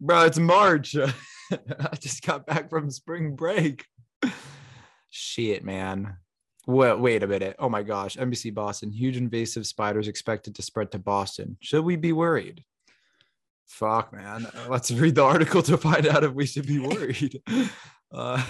Bro, 0.00 0.24
it's 0.24 0.38
March. 0.38 0.96
I 1.50 1.96
just 2.00 2.24
got 2.24 2.46
back 2.46 2.70
from 2.70 2.90
spring 2.90 3.36
break. 3.36 3.84
Shit, 5.10 5.64
man. 5.64 6.16
Well, 6.66 6.98
wait 6.98 7.22
a 7.22 7.26
minute. 7.26 7.56
Oh 7.58 7.68
my 7.68 7.82
gosh. 7.82 8.16
NBC 8.16 8.54
Boston. 8.54 8.90
Huge 8.90 9.16
invasive 9.16 9.66
spiders 9.66 10.08
expected 10.08 10.54
to 10.56 10.62
spread 10.62 10.90
to 10.92 10.98
Boston. 10.98 11.56
Should 11.60 11.84
we 11.84 11.96
be 11.96 12.12
worried? 12.12 12.64
Fuck, 13.66 14.12
man. 14.12 14.46
Let's 14.68 14.90
read 14.90 15.14
the 15.14 15.24
article 15.24 15.62
to 15.62 15.76
find 15.76 16.06
out 16.06 16.24
if 16.24 16.32
we 16.32 16.46
should 16.46 16.66
be 16.66 16.78
worried. 16.80 17.40
Uh, 18.12 18.40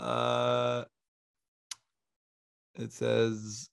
uh, 0.00 0.84
it 2.76 2.92
says 2.92 3.68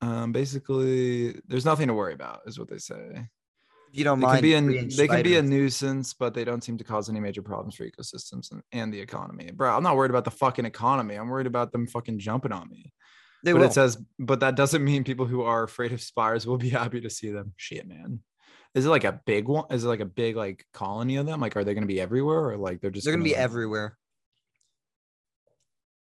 um, 0.00 0.32
basically 0.32 1.40
there's 1.46 1.64
nothing 1.64 1.88
to 1.88 1.94
worry 1.94 2.14
about, 2.14 2.40
is 2.46 2.58
what 2.58 2.68
they 2.68 2.78
say. 2.78 3.26
You 3.92 4.04
don't 4.04 4.20
They 4.20 4.26
mind, 4.26 4.42
can 4.42 4.42
be 4.42 4.72
three-inch 4.72 4.96
they 4.96 5.06
can 5.06 5.22
be 5.22 5.36
a 5.36 5.42
nuisance, 5.42 6.14
but 6.14 6.32
they 6.34 6.44
don't 6.44 6.64
seem 6.64 6.78
to 6.78 6.84
cause 6.84 7.10
any 7.10 7.20
major 7.20 7.42
problems 7.42 7.74
for 7.74 7.84
ecosystems 7.84 8.50
and, 8.50 8.62
and 8.72 8.92
the 8.92 9.00
economy. 9.00 9.50
Bro, 9.52 9.76
I'm 9.76 9.82
not 9.82 9.96
worried 9.96 10.10
about 10.10 10.24
the 10.24 10.30
fucking 10.30 10.64
economy. 10.64 11.14
I'm 11.14 11.28
worried 11.28 11.46
about 11.46 11.72
them 11.72 11.86
fucking 11.86 12.18
jumping 12.18 12.52
on 12.52 12.68
me. 12.70 12.92
They 13.44 13.52
but 13.52 13.60
will. 13.60 13.66
it 13.66 13.74
says, 13.74 13.98
but 14.18 14.40
that 14.40 14.56
doesn't 14.56 14.84
mean 14.84 15.04
people 15.04 15.26
who 15.26 15.42
are 15.42 15.62
afraid 15.62 15.92
of 15.92 16.00
spiders 16.00 16.46
will 16.46 16.58
be 16.58 16.70
happy 16.70 17.00
to 17.02 17.10
see 17.10 17.30
them. 17.30 17.52
Shit, 17.56 17.86
man. 17.86 18.20
Is 18.74 18.86
it 18.86 18.90
like 18.90 19.04
a 19.04 19.20
big 19.26 19.46
one? 19.46 19.64
Is 19.70 19.84
it 19.84 19.88
like 19.88 20.00
a 20.00 20.06
big 20.06 20.36
like 20.36 20.64
colony 20.72 21.16
of 21.16 21.26
them? 21.26 21.40
Like, 21.40 21.56
are 21.56 21.64
they 21.64 21.74
going 21.74 21.82
to 21.82 21.88
be 21.88 22.00
everywhere, 22.00 22.48
or 22.50 22.56
like 22.56 22.80
they're 22.80 22.90
just 22.90 23.04
They're 23.04 23.12
gonna 23.12 23.24
be 23.24 23.32
like, 23.32 23.40
everywhere. 23.40 23.98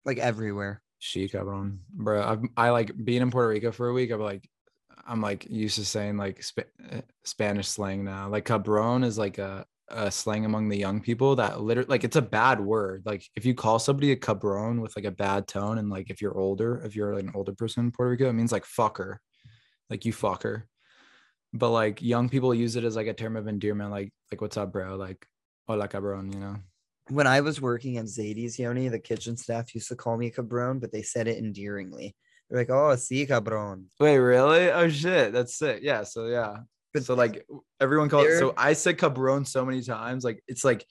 Like 0.07 0.17
everywhere. 0.17 0.81
She 0.99 1.29
cabron, 1.29 1.81
bro. 1.91 2.23
I've, 2.23 2.41
I 2.55 2.69
like 2.71 2.91
being 3.03 3.21
in 3.21 3.29
Puerto 3.29 3.49
Rico 3.49 3.71
for 3.71 3.89
a 3.89 3.93
week. 3.93 4.09
I'm 4.09 4.21
like, 4.21 4.49
I'm 5.05 5.21
like 5.21 5.45
used 5.49 5.75
to 5.75 5.85
saying 5.85 6.17
like 6.17 6.41
Sp- 6.41 6.73
uh, 6.91 7.01
Spanish 7.23 7.67
slang 7.67 8.03
now. 8.03 8.29
Like 8.29 8.45
cabron 8.45 9.03
is 9.03 9.17
like 9.17 9.37
a, 9.37 9.65
a 9.89 10.09
slang 10.09 10.45
among 10.45 10.69
the 10.69 10.77
young 10.77 11.01
people 11.01 11.35
that 11.35 11.61
literally 11.61 11.89
like 11.89 12.03
it's 12.03 12.15
a 12.15 12.21
bad 12.21 12.59
word. 12.59 13.03
Like 13.05 13.23
if 13.35 13.45
you 13.45 13.53
call 13.53 13.79
somebody 13.79 14.11
a 14.11 14.15
cabron 14.15 14.81
with 14.81 14.95
like 14.95 15.05
a 15.05 15.11
bad 15.11 15.47
tone, 15.47 15.77
and 15.77 15.89
like 15.89 16.09
if 16.09 16.21
you're 16.21 16.37
older, 16.37 16.81
if 16.83 16.95
you're 16.95 17.13
like 17.13 17.25
an 17.25 17.33
older 17.35 17.53
person 17.53 17.85
in 17.85 17.91
Puerto 17.91 18.11
Rico, 18.11 18.29
it 18.29 18.33
means 18.33 18.51
like 18.51 18.65
fucker, 18.65 19.17
like 19.89 20.05
you 20.05 20.13
fucker. 20.13 20.63
But 21.53 21.71
like 21.71 22.01
young 22.01 22.29
people 22.29 22.53
use 22.53 22.75
it 22.75 22.83
as 22.83 22.95
like 22.95 23.07
a 23.07 23.13
term 23.13 23.35
of 23.35 23.47
endearment, 23.47 23.91
like 23.91 24.11
like 24.31 24.41
what's 24.41 24.57
up, 24.57 24.71
bro? 24.71 24.95
Like 24.95 25.27
hola 25.67 25.87
cabron, 25.87 26.31
you 26.31 26.39
know. 26.39 26.55
When 27.09 27.27
I 27.27 27.41
was 27.41 27.61
working 27.61 27.97
at 27.97 28.05
Zadie's 28.05 28.59
Yoni, 28.59 28.89
the 28.89 28.99
kitchen 28.99 29.37
staff 29.37 29.73
used 29.73 29.87
to 29.89 29.95
call 29.95 30.17
me 30.17 30.29
cabron, 30.29 30.79
but 30.79 30.91
they 30.91 31.01
said 31.01 31.27
it 31.27 31.37
endearingly. 31.37 32.15
They're 32.49 32.59
like, 32.59 32.69
"Oh, 32.69 32.95
sí, 32.95 33.27
cabron." 33.27 33.85
Wait, 33.99 34.17
really? 34.17 34.71
Oh 34.71 34.89
shit, 34.89 35.33
that's 35.33 35.55
sick. 35.55 35.79
Yeah, 35.83 36.03
so 36.03 36.27
yeah. 36.27 36.57
But 36.93 37.03
so 37.05 37.13
like 37.13 37.45
everyone 37.79 38.09
called. 38.09 38.27
so 38.39 38.53
I 38.57 38.73
said 38.73 38.97
cabron 38.97 39.45
so 39.45 39.65
many 39.65 39.81
times. 39.81 40.23
Like 40.23 40.43
it's 40.47 40.63
like 40.63 40.85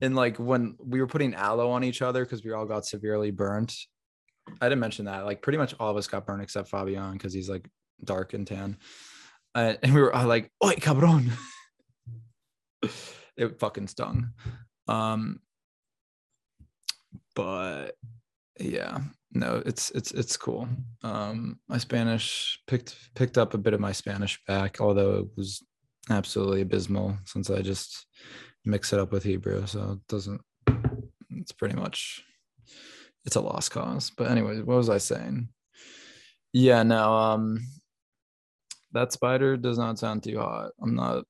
and 0.00 0.16
like 0.16 0.36
when 0.38 0.76
we 0.78 1.00
were 1.00 1.06
putting 1.06 1.34
aloe 1.34 1.70
on 1.70 1.84
each 1.84 2.02
other 2.02 2.24
because 2.24 2.44
we 2.44 2.52
all 2.52 2.66
got 2.66 2.84
severely 2.84 3.30
burnt. 3.30 3.74
I 4.60 4.68
didn't 4.68 4.80
mention 4.80 5.04
that. 5.04 5.24
Like 5.24 5.42
pretty 5.42 5.58
much 5.58 5.74
all 5.78 5.90
of 5.90 5.96
us 5.96 6.08
got 6.08 6.26
burned 6.26 6.42
except 6.42 6.68
Fabian 6.68 7.12
because 7.12 7.32
he's 7.32 7.48
like 7.48 7.68
dark 8.04 8.34
and 8.34 8.46
tan. 8.46 8.78
Uh, 9.54 9.74
and 9.82 9.94
we 9.94 10.00
were 10.00 10.14
all 10.14 10.26
like, 10.26 10.50
Oi, 10.64 10.74
cabron. 10.74 11.32
it 13.36 13.60
fucking 13.60 13.86
stung. 13.86 14.30
Um 14.88 15.40
but 17.34 17.92
yeah 18.60 18.98
no 19.32 19.62
it's 19.64 19.90
it's 19.90 20.12
it's 20.12 20.36
cool. 20.36 20.68
Um 21.02 21.58
my 21.68 21.78
spanish 21.78 22.58
picked 22.66 22.96
picked 23.14 23.38
up 23.38 23.54
a 23.54 23.58
bit 23.58 23.74
of 23.74 23.80
my 23.80 23.92
spanish 23.92 24.38
back 24.46 24.80
although 24.80 25.14
it 25.20 25.26
was 25.36 25.62
absolutely 26.10 26.62
abysmal 26.62 27.16
since 27.24 27.48
i 27.48 27.62
just 27.62 28.06
mix 28.64 28.92
it 28.92 28.98
up 28.98 29.12
with 29.12 29.22
hebrew 29.22 29.66
so 29.66 29.92
it 29.92 29.98
doesn't 30.08 30.40
it's 31.36 31.52
pretty 31.52 31.74
much 31.76 32.24
it's 33.24 33.36
a 33.36 33.40
lost 33.40 33.70
cause. 33.70 34.10
But 34.10 34.30
anyway 34.30 34.58
what 34.58 34.76
was 34.76 34.90
i 34.90 34.98
saying? 34.98 35.48
Yeah 36.52 36.82
no 36.82 37.14
um 37.14 37.60
that 38.92 39.12
spider 39.12 39.56
does 39.56 39.78
not 39.78 39.98
sound 39.98 40.22
too 40.22 40.38
hot. 40.38 40.72
I'm 40.80 40.94
not 40.94 41.24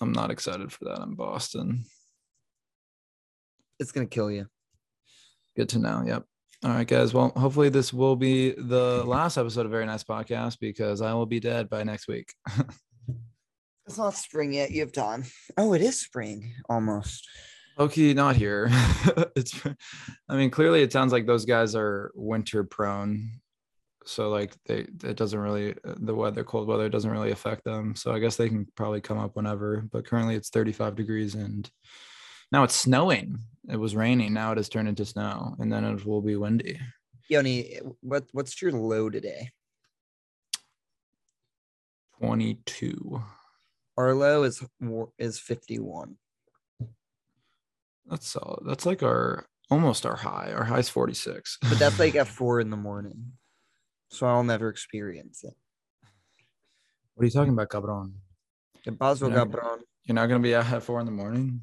i'm 0.00 0.12
not 0.12 0.30
excited 0.30 0.72
for 0.72 0.86
that 0.86 1.00
in 1.02 1.14
boston 1.14 1.84
It's 3.82 3.92
gonna 3.92 4.06
kill 4.06 4.30
you. 4.30 4.46
Good 5.56 5.68
to 5.70 5.78
know. 5.78 6.02
Yep. 6.06 6.24
All 6.64 6.70
right, 6.70 6.86
guys. 6.86 7.12
Well, 7.12 7.32
hopefully 7.36 7.68
this 7.68 7.92
will 7.92 8.16
be 8.16 8.52
the 8.52 9.02
last 9.04 9.36
episode 9.36 9.66
of 9.66 9.72
Very 9.72 9.84
Nice 9.84 10.04
Podcast 10.04 10.58
because 10.60 11.02
I 11.02 11.12
will 11.12 11.26
be 11.26 11.40
dead 11.40 11.68
by 11.68 11.82
next 11.82 12.08
week. 12.08 12.32
It's 13.86 13.98
not 13.98 14.14
spring 14.14 14.52
yet. 14.52 14.70
You 14.70 14.80
have 14.82 14.92
time. 14.92 15.24
Oh, 15.58 15.72
it 15.72 15.82
is 15.82 16.00
spring 16.00 16.54
almost. 16.68 17.28
Okay, 17.78 18.14
not 18.14 18.36
here. 18.36 18.68
it's. 19.36 19.60
I 20.28 20.36
mean, 20.36 20.50
clearly 20.50 20.82
it 20.82 20.92
sounds 20.92 21.12
like 21.12 21.26
those 21.26 21.44
guys 21.44 21.74
are 21.74 22.12
winter 22.14 22.64
prone, 22.64 23.40
so 24.04 24.28
like 24.28 24.54
they 24.66 24.86
it 25.04 25.16
doesn't 25.16 25.38
really 25.38 25.74
the 25.84 26.14
weather, 26.14 26.44
cold 26.44 26.68
weather 26.68 26.88
doesn't 26.88 27.10
really 27.10 27.32
affect 27.32 27.64
them. 27.64 27.96
So 27.96 28.12
I 28.12 28.18
guess 28.18 28.36
they 28.36 28.48
can 28.48 28.66
probably 28.76 29.00
come 29.00 29.18
up 29.18 29.34
whenever. 29.34 29.84
But 29.90 30.06
currently 30.06 30.36
it's 30.36 30.50
35 30.50 30.94
degrees 30.94 31.34
and 31.34 31.68
now 32.52 32.62
it's 32.62 32.76
snowing. 32.76 33.38
It 33.70 33.76
was 33.76 33.94
raining. 33.94 34.32
Now 34.34 34.52
it 34.52 34.58
has 34.58 34.68
turned 34.68 34.88
into 34.88 35.04
snow, 35.04 35.54
and 35.58 35.72
then 35.72 35.84
it 35.84 36.04
will 36.04 36.20
be 36.22 36.36
windy. 36.36 36.78
Yoni, 37.28 37.78
what 38.00 38.24
what's 38.32 38.60
your 38.60 38.72
low 38.72 39.08
today? 39.08 39.50
22. 42.20 43.22
Our 43.96 44.14
low 44.14 44.42
is 44.44 44.62
is 45.18 45.38
fifty 45.38 45.78
one. 45.78 46.16
That's 48.06 48.26
solid. 48.28 48.64
That's 48.66 48.86
like 48.86 49.02
our 49.02 49.46
almost 49.70 50.06
our 50.06 50.16
high. 50.16 50.52
Our 50.54 50.64
high 50.64 50.78
is 50.80 50.88
46. 50.88 51.58
But 51.62 51.78
that's 51.78 51.98
like 51.98 52.14
at 52.16 52.26
four 52.38 52.60
in 52.60 52.70
the 52.70 52.76
morning. 52.76 53.32
So 54.10 54.26
I'll 54.26 54.44
never 54.44 54.68
experience 54.68 55.44
it. 55.44 55.54
what 57.14 57.22
are 57.22 57.26
you 57.26 57.30
talking 57.30 57.52
about, 57.52 57.70
cabron? 57.70 58.14
¿Qué 58.84 58.96
pasó, 58.96 59.28
Yeah. 59.30 59.44
cabrón? 59.44 59.80
You're 60.04 60.14
not 60.16 60.26
gonna 60.26 60.40
be 60.40 60.54
out 60.54 60.66
at 60.72 60.82
four 60.82 61.00
in 61.00 61.06
the 61.06 61.12
morning? 61.12 61.60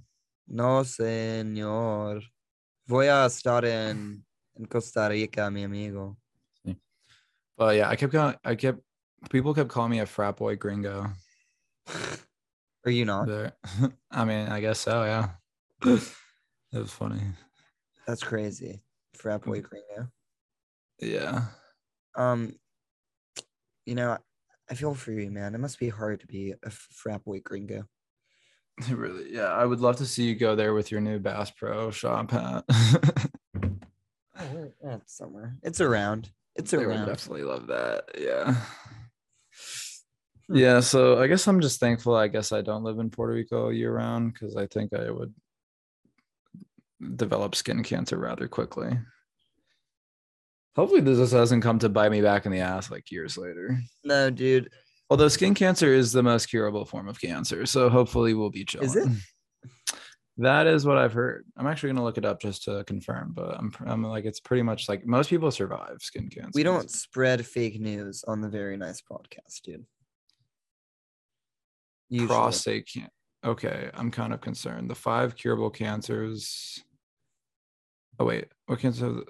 No, 0.49 0.83
señor. 0.83 2.23
Voy 2.87 3.05
a 3.05 3.27
estar 3.27 3.65
en, 3.65 4.25
en 4.55 4.65
Costa 4.65 5.07
Rica, 5.07 5.51
mi 5.51 5.63
amigo. 5.63 6.17
But 7.55 7.75
yeah, 7.75 7.89
I 7.89 7.95
kept 7.95 8.13
going. 8.13 8.35
I 8.43 8.55
kept 8.55 8.79
people 9.29 9.53
kept 9.53 9.69
calling 9.69 9.91
me 9.91 9.99
a 9.99 10.05
frat 10.05 10.37
boy 10.37 10.55
gringo. 10.55 11.07
Are 12.85 12.91
you 12.91 13.05
not? 13.05 13.27
There. 13.27 13.51
I 14.11 14.25
mean, 14.25 14.47
I 14.47 14.59
guess 14.61 14.79
so, 14.79 15.03
yeah. 15.03 15.29
it 15.85 16.01
was 16.73 16.91
funny. 16.91 17.21
That's 18.07 18.23
crazy. 18.23 18.81
Frat 19.13 19.43
boy 19.43 19.61
gringo. 19.61 20.09
Yeah. 20.99 21.41
Um, 22.15 22.55
you 23.85 23.93
know, 23.93 24.17
I 24.69 24.73
feel 24.73 24.95
for 24.95 25.11
you, 25.11 25.29
man. 25.29 25.53
It 25.53 25.59
must 25.59 25.79
be 25.79 25.89
hard 25.89 26.21
to 26.21 26.27
be 26.27 26.53
a 26.63 26.69
frat 26.69 27.23
boy 27.23 27.41
gringo. 27.41 27.83
Really, 28.91 29.33
yeah. 29.33 29.47
I 29.47 29.65
would 29.65 29.81
love 29.81 29.97
to 29.97 30.05
see 30.05 30.23
you 30.23 30.35
go 30.35 30.55
there 30.55 30.73
with 30.73 30.91
your 30.91 31.01
new 31.01 31.19
Bass 31.19 31.51
Pro 31.51 31.91
shop 31.91 32.31
hat. 32.31 32.63
Oh, 34.41 34.71
it's 34.83 35.17
somewhere. 35.17 35.57
It's 35.63 35.81
around. 35.81 36.31
It's 36.55 36.71
They 36.71 36.77
would 36.77 36.87
around. 36.87 37.07
definitely 37.07 37.43
love 37.43 37.67
that. 37.67 38.05
Yeah. 38.17 38.53
Hmm. 40.47 40.55
Yeah, 40.55 40.79
so 40.79 41.19
I 41.21 41.27
guess 41.27 41.45
I'm 41.47 41.59
just 41.61 41.79
thankful. 41.79 42.15
I 42.15 42.27
guess 42.27 42.51
I 42.51 42.61
don't 42.61 42.83
live 42.83 42.99
in 42.99 43.09
Puerto 43.09 43.33
Rico 43.33 43.69
year 43.69 43.93
round 43.93 44.33
because 44.33 44.55
I 44.55 44.65
think 44.67 44.93
I 44.93 45.11
would 45.11 45.33
develop 47.17 47.53
skin 47.55 47.83
cancer 47.83 48.17
rather 48.17 48.47
quickly. 48.47 48.97
Hopefully, 50.75 51.01
this 51.01 51.31
doesn't 51.31 51.61
come 51.61 51.79
to 51.79 51.89
bite 51.89 52.11
me 52.11 52.21
back 52.21 52.45
in 52.45 52.51
the 52.51 52.59
ass 52.59 52.89
like 52.89 53.11
years 53.11 53.37
later. 53.37 53.79
No, 54.03 54.29
dude. 54.29 54.71
Although 55.09 55.27
skin 55.27 55.55
cancer 55.55 55.93
is 55.93 56.11
the 56.11 56.23
most 56.23 56.47
curable 56.47 56.85
form 56.85 57.07
of 57.07 57.19
cancer, 57.19 57.65
so 57.65 57.89
hopefully 57.89 58.33
we'll 58.33 58.51
be 58.51 58.65
chilling. 58.65 58.87
Is 58.87 58.95
it? 58.95 59.07
That 60.41 60.67
is 60.67 60.85
what 60.85 60.97
I've 60.97 61.11
heard. 61.11 61.45
I'm 61.57 61.67
actually 61.67 61.89
gonna 61.89 62.05
look 62.05 62.17
it 62.17 62.23
up 62.23 62.39
just 62.39 62.63
to 62.63 62.85
confirm, 62.85 63.33
but 63.35 63.57
I'm 63.57 63.73
I'm 63.85 64.03
like 64.05 64.23
it's 64.23 64.39
pretty 64.39 64.63
much 64.63 64.87
like 64.87 65.05
most 65.05 65.29
people 65.29 65.51
survive 65.51 65.97
skin 65.99 66.29
cancer. 66.29 66.51
We 66.55 66.63
don't 66.63 66.89
spread 66.89 67.45
fake 67.45 67.77
news 67.77 68.23
on 68.25 68.39
the 68.39 68.47
very 68.47 68.77
nice 68.77 69.01
podcast, 69.01 69.63
dude. 69.65 69.83
Usually. 72.09 72.27
prostate 72.27 72.89
can 72.91 73.09
okay 73.45 73.89
i'm 73.93 74.11
kind 74.11 74.33
of 74.33 74.41
concerned 74.41 74.89
the 74.89 74.95
five 74.95 75.35
curable 75.35 75.69
cancers 75.69 76.83
oh 78.19 78.25
wait 78.25 78.47
what 78.65 78.79
cancer 78.79 79.21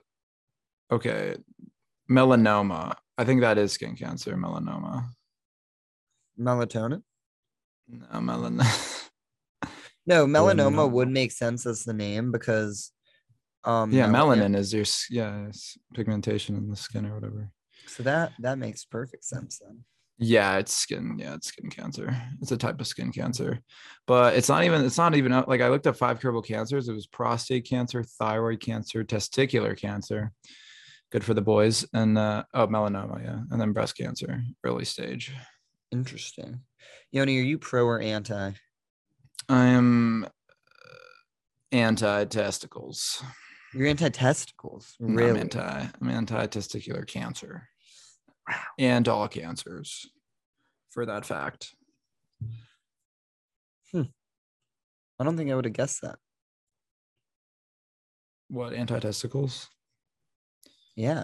okay 0.92 1.36
melanoma 2.10 2.96
i 3.18 3.24
think 3.24 3.42
that 3.42 3.58
is 3.58 3.74
skin 3.74 3.96
cancer 3.96 4.36
melanoma 4.36 5.10
melatonin. 6.40 7.02
no 7.88 8.20
melanoma 8.20 9.10
No, 10.06 10.26
melanoma 10.26 10.90
would 10.90 11.10
make 11.10 11.32
sense 11.32 11.66
as 11.66 11.84
the 11.84 11.94
name 11.94 12.32
because, 12.32 12.92
um, 13.64 13.92
yeah 13.92 14.08
melanin- 14.08 14.54
melanin 14.54 14.56
is 14.56 14.74
your 14.74 14.86
yeah 15.12 15.48
it's 15.48 15.78
pigmentation 15.94 16.56
in 16.56 16.70
the 16.70 16.76
skin 16.76 17.06
or 17.06 17.14
whatever. 17.16 17.52
So 17.88 18.04
that 18.04 18.32
that 18.40 18.58
makes 18.58 18.86
perfect 18.86 19.24
sense 19.26 19.60
then. 19.60 19.84
yeah 20.18 20.58
it's 20.58 20.74
skin 20.74 21.18
yeah 21.20 21.36
it's 21.36 21.48
skin 21.48 21.70
cancer. 21.70 22.16
It's 22.42 22.52
a 22.52 22.58
type 22.58 22.80
of 22.82 22.88
skin 22.88 23.12
cancer. 23.12 23.60
But 24.08 24.36
it's 24.38 24.50
not 24.50 24.64
even 24.64 24.84
it's 24.86 24.98
not 24.98 25.16
even 25.16 25.32
like 25.48 25.62
i 25.62 25.70
looked 25.70 25.88
at 25.88 25.98
five 25.98 26.20
curable 26.20 26.42
cancers. 26.42 26.88
It 26.90 26.94
was 26.94 27.06
prostate 27.08 27.66
cancer 27.70 28.02
thyroid 28.04 28.62
cancer 28.62 29.04
testicular 29.04 29.78
cancer. 29.78 30.32
Good 31.12 31.24
for 31.24 31.34
the 31.36 31.42
boys. 31.54 31.86
And 31.94 32.18
uh 32.18 32.44
oh 32.54 32.68
melanoma 32.68 33.24
yeah. 33.24 33.40
And 33.52 33.60
then 33.62 33.74
breast 33.74 33.96
cancer 33.98 34.42
early 34.64 34.86
stage 34.86 35.34
Interesting. 35.92 36.62
Yoni, 37.12 37.38
are 37.40 37.44
you 37.44 37.58
pro 37.58 37.86
or 37.86 38.00
anti? 38.02 38.52
i 39.48 39.66
am 39.66 40.26
uh, 40.26 40.28
anti 41.72 42.26
testicles 42.26 43.24
You're 43.74 43.88
anti 43.88 44.10
testicles. 44.10 44.96
i'm 45.02 45.16
Really? 45.16 45.40
anti 45.40 45.88
i'm 46.02 46.10
anti 46.10 46.46
testicular 46.48 47.06
cancer 47.08 47.68
Wow. 48.48 48.56
and 48.78 49.08
all 49.08 49.28
cancers 49.28 50.06
for 50.92 51.06
that 51.06 51.26
fact 51.26 51.74
Hmm. 53.92 54.04
I 55.20 55.24
don't 55.24 55.36
think 55.36 55.50
I 55.50 55.56
would 55.56 55.66
have 55.66 55.74
guessed 55.74 56.02
that. 56.02 56.20
what 58.50 58.74
anti 58.74 59.00
testicles 59.00 59.68
Yeah. 60.96 61.24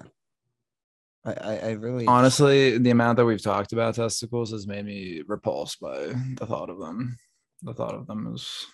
I 1.25 1.33
I, 1.33 1.55
I 1.57 1.71
really 1.71 2.05
honestly 2.05 2.77
the 2.77 2.89
amount 2.91 3.17
that 3.17 3.25
we've 3.25 3.41
talked 3.41 3.73
about 3.73 3.95
testicles 3.95 4.51
has 4.51 4.67
made 4.67 4.85
me 4.85 5.21
repulsed 5.27 5.79
by 5.79 6.13
the 6.39 6.45
thought 6.45 6.69
of 6.69 6.79
them 6.79 7.17
the 7.63 7.73
thought 7.73 7.95
of 7.95 8.07
them 8.07 8.31
is 8.33 8.65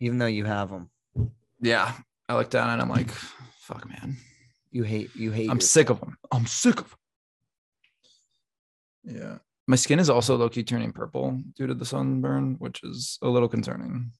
even 0.00 0.18
though 0.18 0.26
you 0.26 0.44
have 0.44 0.70
them, 0.70 0.90
yeah 1.60 1.92
i 2.28 2.34
look 2.36 2.50
down 2.50 2.70
and 2.70 2.82
i'm 2.82 2.88
like 2.88 3.10
fuck 3.60 3.88
man 3.88 4.16
you 4.70 4.82
hate 4.82 5.14
you 5.16 5.30
hate. 5.30 5.48
i'm 5.50 5.56
yourself. 5.56 5.70
sick 5.70 5.90
of 5.90 6.00
them 6.00 6.16
i'm 6.32 6.46
sick 6.46 6.80
of 6.80 6.90
them 6.90 6.98
yeah 9.16 9.38
my 9.66 9.76
skin 9.76 9.98
is 10.00 10.10
also 10.10 10.36
low-key 10.36 10.64
turning 10.64 10.92
purple 10.92 11.40
due 11.56 11.66
to 11.66 11.74
the 11.74 11.84
sunburn 11.86 12.56
which 12.58 12.82
is 12.82 13.18
a 13.22 13.28
little 13.28 13.48
concerning 13.48 14.12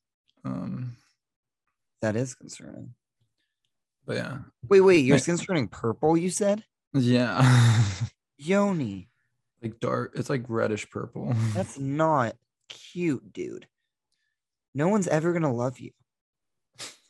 um 0.45 0.97
That 2.03 2.17
is 2.17 2.35
concerning. 2.35 2.95
but 4.07 4.17
yeah 4.17 4.39
Wait, 4.69 4.81
wait, 4.81 5.05
your 5.05 5.19
skin's 5.19 5.45
turning 5.45 5.69
purple. 5.69 6.17
You 6.17 6.31
said, 6.31 6.65
yeah 6.95 7.45
Yoni. 8.38 9.09
like 9.62 9.78
dark 9.80 10.12
it's 10.16 10.30
like 10.30 10.45
reddish 10.49 10.88
purple 10.91 11.34
That's 11.55 11.78
not 11.78 12.36
cute, 12.68 13.32
dude. 13.32 13.66
No 14.74 14.88
one's 14.88 15.09
ever 15.09 15.32
gonna 15.32 15.53
love 15.53 15.78
you. 15.80 15.91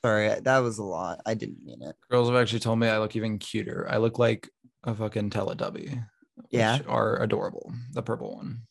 Sorry, 0.03 0.41
that 0.41 0.59
was 0.61 0.79
a 0.79 0.83
lot. 0.85 1.21
I 1.27 1.35
didn't 1.35 1.63
mean 1.63 1.83
it. 1.83 1.95
girls 2.11 2.29
have 2.31 2.37
actually 2.41 2.61
told 2.61 2.79
me 2.79 2.89
i 2.89 2.99
look 2.99 3.15
even 3.17 3.39
cuter 3.39 3.87
i 3.91 3.99
look 3.99 4.19
like 4.19 4.49
a 4.85 4.95
fucking 4.95 5.29
teletubby 5.31 6.03
Yeah. 6.51 6.79
which 6.79 6.87
are 6.87 7.23
adorable. 7.23 7.73
The 7.93 8.03
purple 8.03 8.37
one. 8.37 8.63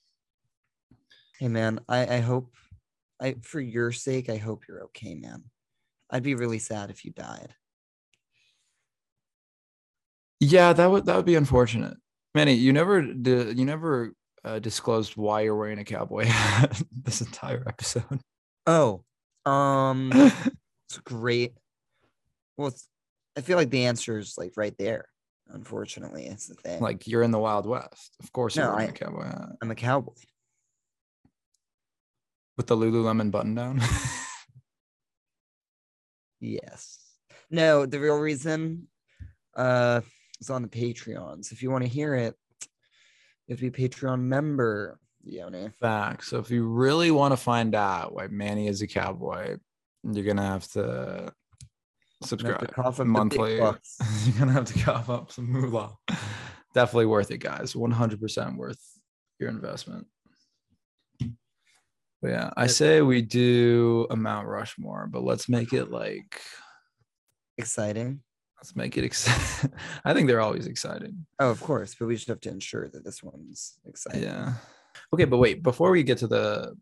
Hey 1.39 1.47
man, 1.47 1.79
I 1.87 2.15
I 2.15 2.19
hope 2.19 2.53
I 3.21 3.35
for 3.43 3.59
your 3.61 3.91
sake, 3.91 4.29
I 4.29 4.37
hope 4.37 4.63
you're 4.67 4.83
okay, 4.85 5.13
man. 5.15 5.43
I'd 6.09 6.23
be 6.23 6.33
really 6.35 6.59
sad 6.59 6.89
if 6.89 7.05
you 7.05 7.11
died. 7.11 7.53
Yeah, 10.39 10.73
that 10.73 10.85
would 10.89 11.05
that 11.05 11.15
would 11.15 11.25
be 11.25 11.35
unfortunate. 11.35 11.97
Manny, 12.35 12.53
you 12.53 12.71
never 12.73 13.01
di- 13.01 13.51
you 13.51 13.65
never 13.65 14.13
uh, 14.45 14.59
disclosed 14.59 15.17
why 15.17 15.41
you're 15.41 15.55
wearing 15.55 15.79
a 15.79 15.83
cowboy 15.83 16.25
hat 16.25 16.81
this 17.03 17.21
entire 17.21 17.63
episode. 17.67 18.21
Oh, 18.65 19.03
um, 19.45 20.11
it's 20.87 20.97
great. 21.03 21.53
Well, 22.55 22.67
it's, 22.69 22.87
I 23.37 23.41
feel 23.41 23.57
like 23.57 23.69
the 23.69 23.85
answer 23.85 24.17
is 24.17 24.35
like 24.37 24.53
right 24.55 24.77
there. 24.77 25.09
Unfortunately, 25.49 26.25
it's 26.27 26.47
the 26.47 26.53
thing. 26.53 26.79
like 26.81 27.07
you're 27.07 27.23
in 27.23 27.31
the 27.31 27.39
Wild 27.39 27.65
West. 27.65 28.15
Of 28.21 28.31
course 28.31 28.55
you're 28.55 28.69
wearing 28.71 28.89
I- 28.89 28.91
a 28.91 28.93
cowboy 28.93 29.23
hat 29.25 29.49
I'm 29.61 29.71
a 29.71 29.75
cowboy. 29.75 30.13
with 32.55 32.67
the 32.67 32.77
Lululemon 32.77 33.31
button 33.31 33.55
down. 33.55 33.81
Yes. 36.41 36.99
No, 37.51 37.85
the 37.85 37.99
real 37.99 38.17
reason 38.17 38.87
uh 39.57 40.01
is 40.39 40.49
on 40.49 40.61
the 40.61 40.67
Patreons. 40.67 41.51
If 41.51 41.61
you 41.61 41.71
want 41.71 41.83
to 41.83 41.89
hear 41.89 42.15
it, 42.15 42.35
you 43.47 43.53
have 43.53 43.59
to 43.59 43.71
be 43.71 43.85
a 43.85 43.89
Patreon 43.89 44.21
member, 44.21 44.99
Yoni. 45.23 45.69
Fact. 45.79 46.25
So 46.25 46.39
if 46.39 46.51
you 46.51 46.67
really 46.67 47.11
want 47.11 47.31
to 47.33 47.37
find 47.37 47.75
out 47.75 48.13
why 48.13 48.27
Manny 48.27 48.67
is 48.67 48.81
a 48.81 48.87
cowboy, 48.87 49.57
you're 50.03 50.25
gonna 50.25 50.45
have 50.45 50.67
to 50.71 50.79
You 50.79 50.85
have 50.85 51.31
to 52.21 52.27
subscribe 52.27 52.71
cough 52.71 52.99
up 52.99 53.07
monthly. 53.07 53.55
you're 53.55 53.77
gonna 54.37 54.53
have 54.53 54.65
to 54.65 54.79
cough 54.79 55.09
up 55.09 55.31
some 55.31 55.51
moolah. 55.51 55.95
Definitely 56.73 57.07
worth 57.07 57.31
it, 57.31 57.39
guys. 57.39 57.73
100% 57.73 58.55
worth 58.55 58.79
your 59.39 59.49
investment. 59.49 60.07
But 62.21 62.31
yeah, 62.31 62.51
I 62.55 62.67
say 62.67 63.01
we 63.01 63.21
do 63.21 64.05
a 64.09 64.15
Mount 64.15 64.47
Rushmore, 64.47 65.07
but 65.11 65.23
let's 65.23 65.47
make 65.47 65.73
it 65.73 65.89
like 65.89 66.39
Exciting. 67.59 68.21
Let's 68.59 68.75
make 68.75 68.97
it 68.97 69.03
exciting. 69.03 69.71
I 70.05 70.13
think 70.13 70.27
they're 70.27 70.41
always 70.41 70.67
exciting. 70.67 71.25
Oh, 71.39 71.49
of 71.49 71.61
course, 71.61 71.95
but 71.97 72.07
we 72.07 72.15
just 72.15 72.27
have 72.27 72.41
to 72.41 72.49
ensure 72.49 72.89
that 72.89 73.03
this 73.05 73.23
one's 73.23 73.79
exciting. 73.85 74.23
Yeah. 74.23 74.53
Okay, 75.13 75.25
but 75.25 75.37
wait, 75.37 75.63
before 75.63 75.91
we 75.91 76.03
get 76.03 76.17
to 76.19 76.27
the 76.27 76.75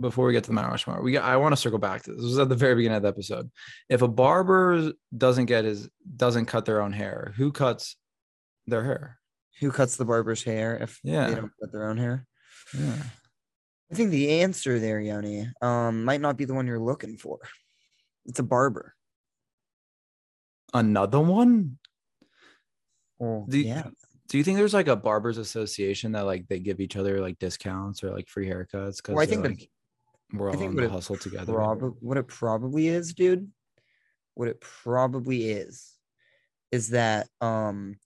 before 0.00 0.26
we 0.26 0.32
get 0.32 0.44
to 0.44 0.50
the 0.50 0.54
Mount 0.54 0.70
Rushmore, 0.70 1.02
we 1.02 1.12
got, 1.12 1.24
I 1.24 1.36
want 1.36 1.52
to 1.52 1.56
circle 1.56 1.78
back 1.78 2.02
to 2.02 2.10
this. 2.12 2.20
This 2.20 2.30
was 2.30 2.38
at 2.38 2.48
the 2.48 2.54
very 2.54 2.74
beginning 2.74 2.96
of 2.96 3.02
the 3.02 3.08
episode. 3.08 3.50
If 3.88 4.02
a 4.02 4.08
barber 4.08 4.92
doesn't 5.16 5.46
get 5.46 5.64
his 5.64 5.88
doesn't 6.16 6.46
cut 6.46 6.64
their 6.66 6.82
own 6.82 6.92
hair, 6.92 7.32
who 7.36 7.50
cuts 7.50 7.96
their 8.66 8.84
hair? 8.84 9.18
Who 9.60 9.70
cuts 9.70 9.96
the 9.96 10.04
barber's 10.04 10.42
hair 10.42 10.76
if 10.76 11.00
Yeah. 11.02 11.28
they 11.28 11.34
don't 11.36 11.52
cut 11.60 11.72
their 11.72 11.88
own 11.88 11.96
hair? 11.96 12.26
Yeah. 12.78 13.02
I 13.90 13.94
think 13.94 14.10
the 14.10 14.40
answer 14.42 14.78
there, 14.78 15.00
Yoni, 15.00 15.48
um, 15.60 16.04
might 16.04 16.20
not 16.20 16.36
be 16.36 16.44
the 16.44 16.54
one 16.54 16.66
you're 16.66 16.78
looking 16.78 17.16
for. 17.16 17.38
It's 18.26 18.38
a 18.38 18.42
barber. 18.44 18.94
Another 20.72 21.20
one? 21.20 21.78
Well, 23.18 23.46
Do- 23.48 23.58
yeah. 23.60 23.88
Do 24.28 24.38
you 24.38 24.44
think 24.44 24.56
there's 24.56 24.72
like 24.72 24.88
a 24.88 24.96
barbers 24.96 25.36
association 25.36 26.12
that 26.12 26.22
like 26.24 26.48
they 26.48 26.58
give 26.58 26.80
each 26.80 26.96
other 26.96 27.20
like 27.20 27.38
discounts 27.38 28.02
or 28.02 28.10
like 28.10 28.28
free 28.28 28.48
haircuts? 28.48 28.96
Because 28.96 29.14
Well, 29.14 29.20
I 29.22 29.26
think 29.26 29.42
the- 29.44 29.68
we're 30.32 30.50
all 30.50 30.58
in 30.62 30.74
the 30.74 30.88
hustle 30.88 31.16
together. 31.16 31.52
Prob- 31.52 31.96
what 32.00 32.16
it 32.16 32.26
probably 32.28 32.88
is, 32.88 33.12
dude. 33.12 33.50
What 34.34 34.48
it 34.48 34.60
probably 34.62 35.50
is, 35.50 35.98
is 36.70 36.88
that 36.90 37.28
um, 37.42 37.96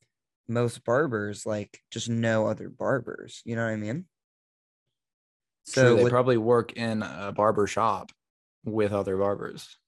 most 0.49 0.83
barbers 0.85 1.47
like 1.47 1.79
just 1.93 2.09
know 2.09 2.49
other 2.49 2.69
barbers. 2.69 3.43
You 3.45 3.55
know 3.55 3.65
what 3.65 3.71
I 3.71 3.77
mean? 3.77 4.07
So 5.67 5.83
So 5.83 5.95
they 5.97 6.03
what- 6.03 6.11
probably 6.11 6.37
work 6.39 6.73
in 6.73 7.05
a 7.05 7.31
barber 7.31 7.69
shop 7.69 8.11
with 8.65 8.93
other 8.93 9.17
barbers. 9.17 9.79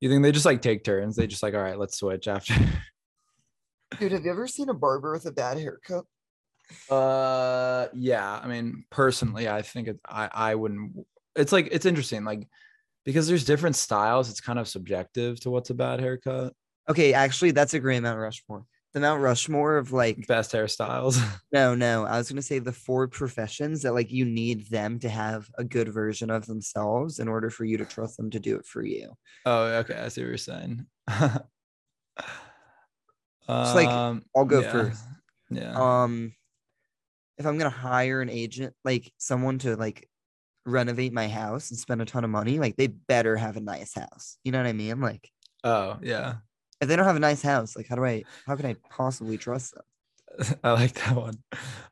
You 0.00 0.08
think 0.08 0.22
they 0.22 0.32
just 0.32 0.46
like 0.46 0.62
take 0.62 0.82
turns? 0.82 1.16
They 1.16 1.26
just 1.26 1.42
like, 1.42 1.54
all 1.54 1.62
right, 1.62 1.78
let's 1.78 1.98
switch 1.98 2.26
after. 2.26 2.54
Dude, 3.98 4.12
have 4.12 4.24
you 4.24 4.30
ever 4.30 4.46
seen 4.46 4.68
a 4.68 4.74
barber 4.74 5.12
with 5.12 5.26
a 5.26 5.32
bad 5.32 5.58
haircut? 5.58 6.04
Uh, 6.88 7.88
yeah. 7.94 8.40
I 8.42 8.46
mean, 8.46 8.84
personally, 8.90 9.48
I 9.48 9.62
think 9.62 9.88
it. 9.88 10.00
I 10.08 10.30
I 10.32 10.54
wouldn't. 10.54 10.92
It's 11.36 11.52
like 11.52 11.68
it's 11.70 11.86
interesting, 11.86 12.24
like 12.24 12.48
because 13.04 13.28
there's 13.28 13.44
different 13.44 13.76
styles. 13.76 14.30
It's 14.30 14.40
kind 14.40 14.58
of 14.58 14.68
subjective 14.68 15.40
to 15.40 15.50
what's 15.50 15.70
a 15.70 15.74
bad 15.74 16.00
haircut. 16.00 16.54
Okay, 16.88 17.12
actually, 17.12 17.50
that's 17.50 17.74
a 17.74 17.80
great 17.80 18.02
Mount 18.02 18.18
Rushmore. 18.18 18.64
The 18.92 19.00
Mount 19.00 19.22
Rushmore 19.22 19.76
of 19.76 19.92
like 19.92 20.26
Best 20.26 20.52
hairstyles. 20.52 21.20
no, 21.52 21.74
no. 21.74 22.04
I 22.04 22.18
was 22.18 22.28
gonna 22.28 22.42
say 22.42 22.58
the 22.58 22.72
four 22.72 23.06
professions 23.08 23.82
that 23.82 23.94
like 23.94 24.10
you 24.10 24.24
need 24.24 24.66
them 24.68 24.98
to 25.00 25.08
have 25.08 25.48
a 25.56 25.64
good 25.64 25.88
version 25.88 26.30
of 26.30 26.46
themselves 26.46 27.20
in 27.20 27.28
order 27.28 27.50
for 27.50 27.64
you 27.64 27.78
to 27.78 27.84
trust 27.84 28.16
them 28.16 28.30
to 28.30 28.40
do 28.40 28.56
it 28.56 28.66
for 28.66 28.84
you. 28.84 29.12
oh, 29.46 29.64
okay. 29.78 29.94
I 29.94 30.08
see 30.08 30.22
what 30.22 30.28
you're 30.28 30.36
saying. 30.38 30.86
It's 33.50 33.74
like, 33.74 33.88
um, 33.88 34.22
I'll 34.36 34.44
go 34.44 34.60
yeah, 34.60 34.72
first. 34.72 35.02
Yeah. 35.50 35.72
Um, 35.74 36.32
if 37.38 37.46
I'm 37.46 37.58
gonna 37.58 37.70
hire 37.70 38.20
an 38.20 38.30
agent, 38.30 38.74
like 38.84 39.12
someone 39.18 39.58
to 39.60 39.76
like 39.76 40.08
renovate 40.66 41.12
my 41.12 41.26
house 41.26 41.70
and 41.70 41.78
spend 41.78 42.02
a 42.02 42.04
ton 42.04 42.24
of 42.24 42.30
money, 42.30 42.58
like 42.58 42.76
they 42.76 42.86
better 42.86 43.36
have 43.36 43.56
a 43.56 43.60
nice 43.60 43.94
house. 43.94 44.38
You 44.44 44.52
know 44.52 44.58
what 44.58 44.68
I 44.68 44.72
mean? 44.72 45.00
Like 45.00 45.28
oh, 45.64 45.98
yeah. 46.02 46.36
If 46.80 46.88
they 46.88 46.96
don't 46.96 47.06
have 47.06 47.16
a 47.16 47.20
nice 47.20 47.42
house, 47.42 47.76
like 47.76 47.88
how 47.88 47.96
do 47.96 48.04
I 48.04 48.24
how 48.46 48.56
can 48.56 48.66
I 48.66 48.76
possibly 48.90 49.36
trust 49.38 49.74
them? 49.74 50.58
I 50.64 50.72
like 50.72 50.94
that 50.94 51.16
one. 51.16 51.34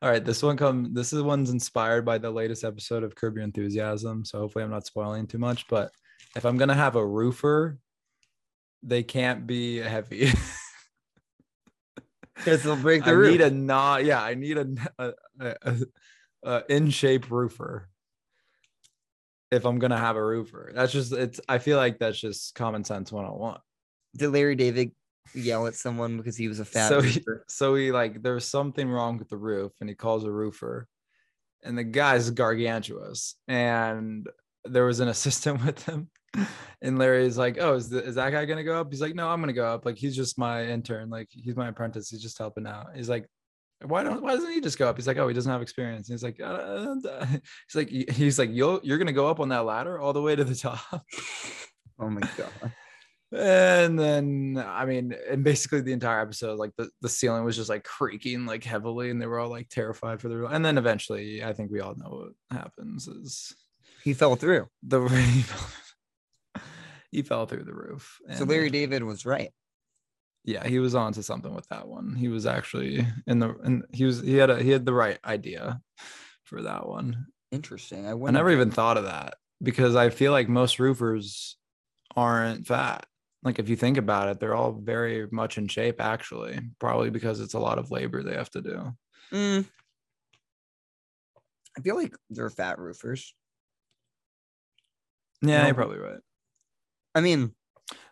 All 0.01 0.09
right, 0.09 0.23
this 0.23 0.41
one 0.41 0.57
come. 0.57 0.93
This 0.93 1.13
is 1.13 1.21
one's 1.21 1.49
inspired 1.49 2.05
by 2.05 2.17
the 2.17 2.31
latest 2.31 2.63
episode 2.63 3.03
of 3.03 3.15
Curb 3.15 3.35
Your 3.35 3.43
Enthusiasm. 3.43 4.25
So 4.25 4.39
hopefully, 4.39 4.63
I'm 4.63 4.71
not 4.71 4.85
spoiling 4.85 5.27
too 5.27 5.37
much. 5.37 5.67
But 5.67 5.91
if 6.35 6.45
I'm 6.45 6.57
gonna 6.57 6.73
have 6.73 6.95
a 6.95 7.05
roofer, 7.05 7.77
they 8.83 9.03
can't 9.03 9.45
be 9.45 9.77
heavy. 9.77 10.31
Because 12.35 12.63
they'll 12.63 12.77
break 12.77 13.03
the 13.03 13.09
I 13.09 13.13
roof. 13.13 13.31
need 13.31 13.41
a 13.41 13.51
not. 13.51 14.05
Yeah, 14.05 14.23
I 14.23 14.33
need 14.33 14.57
a, 14.57 14.67
a, 14.97 15.13
a, 15.41 15.55
a, 15.61 15.77
a 16.43 16.63
in 16.69 16.89
shape 16.89 17.29
roofer. 17.29 17.89
If 19.51 19.65
I'm 19.65 19.77
gonna 19.77 19.97
have 19.97 20.15
a 20.15 20.23
roofer, 20.25 20.71
that's 20.73 20.93
just 20.93 21.11
it's. 21.11 21.41
I 21.49 21.57
feel 21.57 21.77
like 21.77 21.99
that's 21.99 22.17
just 22.17 22.55
common 22.55 22.85
sense 22.85 23.11
101. 23.11 23.59
Did 24.15 24.29
Larry 24.29 24.55
David 24.55 24.91
yell 25.33 25.67
at 25.67 25.75
someone 25.75 26.17
because 26.17 26.37
he 26.37 26.47
was 26.47 26.59
a 26.59 26.65
fat 26.65 26.89
so 26.89 27.01
he, 27.01 27.19
roofer? 27.19 27.45
so 27.47 27.75
he 27.75 27.91
like 27.91 28.21
there's 28.21 28.45
something 28.45 28.89
wrong 28.89 29.17
with 29.17 29.29
the 29.29 29.37
roof 29.37 29.71
and 29.79 29.89
he 29.89 29.95
calls 29.95 30.23
a 30.23 30.31
roofer 30.31 30.87
and 31.63 31.77
the 31.77 31.83
guy's 31.83 32.29
gargantuous 32.31 33.35
and 33.47 34.27
there 34.65 34.85
was 34.85 34.99
an 34.99 35.07
assistant 35.09 35.63
with 35.63 35.83
him 35.83 36.09
and 36.81 36.99
larry's 36.99 37.37
like 37.37 37.57
oh 37.59 37.75
is, 37.75 37.89
the, 37.89 38.03
is 38.03 38.15
that 38.15 38.31
guy 38.31 38.45
gonna 38.45 38.63
go 38.63 38.79
up? 38.79 38.91
He's 38.91 39.01
like 39.01 39.15
no 39.15 39.29
i'm 39.29 39.39
gonna 39.39 39.53
go 39.53 39.65
up. 39.65 39.85
Like 39.85 39.97
he's 39.97 40.15
just 40.15 40.37
my 40.37 40.65
intern. 40.65 41.09
Like 41.09 41.27
he's 41.31 41.55
my 41.55 41.67
apprentice. 41.67 42.09
He's 42.09 42.21
just 42.21 42.37
helping 42.37 42.67
out. 42.67 42.95
He's 42.95 43.09
like 43.09 43.27
why 43.83 44.03
don't 44.03 44.21
why 44.21 44.35
doesn't 44.35 44.51
he 44.51 44.61
just 44.61 44.77
go 44.77 44.89
up? 44.89 44.97
He's 44.97 45.07
like 45.07 45.17
oh 45.17 45.27
he 45.27 45.33
doesn't 45.33 45.51
have 45.51 45.61
experience. 45.61 46.09
And 46.09 46.13
he's 46.13 46.23
like 46.23 46.39
uh, 46.43 46.95
he's 47.67 47.75
like 47.75 47.89
he's 47.89 48.39
like 48.39 48.51
you'll 48.51 48.79
you're 48.83 48.97
gonna 48.97 49.11
go 49.11 49.27
up 49.27 49.39
on 49.39 49.49
that 49.49 49.65
ladder 49.65 49.99
all 49.99 50.13
the 50.13 50.21
way 50.21 50.35
to 50.35 50.43
the 50.43 50.55
top. 50.55 50.79
Oh 52.01 52.09
my 52.09 52.21
god. 52.37 52.71
And 53.31 53.97
then 53.99 54.63
I 54.65 54.85
mean, 54.85 55.13
and 55.29 55.43
basically 55.43 55.81
the 55.81 55.93
entire 55.93 56.21
episode, 56.21 56.57
like 56.59 56.71
the, 56.77 56.89
the 57.01 57.09
ceiling 57.09 57.43
was 57.43 57.55
just 57.55 57.69
like 57.69 57.83
creaking 57.83 58.45
like 58.45 58.63
heavily, 58.63 59.09
and 59.09 59.21
they 59.21 59.27
were 59.27 59.39
all 59.39 59.49
like 59.49 59.69
terrified 59.69 60.19
for 60.21 60.29
their. 60.29 60.43
And 60.45 60.63
then 60.65 60.77
eventually, 60.77 61.43
I 61.43 61.53
think 61.53 61.71
we 61.71 61.79
all 61.81 61.95
know 61.95 62.09
what 62.49 62.57
happens 62.59 63.07
is 63.07 63.53
He 64.03 64.13
fell 64.13 64.35
through. 64.35 64.67
the 64.83 65.01
he 65.07 65.41
fell, 65.41 65.67
he 67.11 67.21
fell 67.21 67.45
through 67.45 67.63
the 67.65 67.73
roof. 67.73 68.17
So 68.33 68.45
Larry 68.45 68.69
David 68.69 69.03
was 69.03 69.25
right. 69.25 69.51
yeah, 70.45 70.65
he 70.65 70.79
was 70.79 70.95
on 70.95 71.13
to 71.13 71.23
something 71.23 71.53
with 71.53 71.67
that 71.69 71.87
one. 71.87 72.15
He 72.15 72.27
was 72.29 72.45
actually 72.45 73.05
in 73.27 73.39
the 73.39 73.55
and 73.63 73.83
he 73.91 74.05
was 74.05 74.21
he 74.21 74.35
had 74.37 74.49
a 74.49 74.61
he 74.61 74.71
had 74.71 74.85
the 74.85 74.93
right 74.93 75.19
idea 75.23 75.81
for 76.45 76.61
that 76.63 76.87
one. 76.87 77.27
Interesting. 77.51 78.07
I 78.07 78.11
I 78.11 78.31
never 78.31 78.51
even 78.51 78.71
thought 78.71 78.97
of 78.97 79.03
that 79.05 79.35
because 79.61 79.95
I 79.95 80.09
feel 80.09 80.31
like 80.31 80.49
most 80.49 80.79
roofers 80.79 81.57
aren't 82.15 82.65
fat. 82.65 83.05
Like 83.43 83.57
if 83.59 83.69
you 83.69 83.75
think 83.75 83.97
about 83.97 84.27
it, 84.27 84.39
they're 84.39 84.55
all 84.55 84.73
very 84.73 85.27
much 85.31 85.57
in 85.57 85.67
shape 85.67 86.01
actually, 86.01 86.59
probably 86.79 87.09
because 87.09 87.39
it's 87.39 87.53
a 87.53 87.59
lot 87.59 87.77
of 87.79 87.89
labor 87.91 88.21
they 88.21 88.35
have 88.35 88.49
to 88.51 88.61
do. 88.61 88.91
Mm. 89.31 89.65
I 91.77 91.81
feel 91.81 91.95
like 91.95 92.13
they're 92.29 92.49
fat 92.49 92.79
roofers. 92.79 93.33
Yeah, 95.41 95.59
No. 95.61 95.65
you're 95.67 95.75
probably 95.75 95.99
right. 95.99 96.19
I 97.15 97.21
mean, 97.21 97.53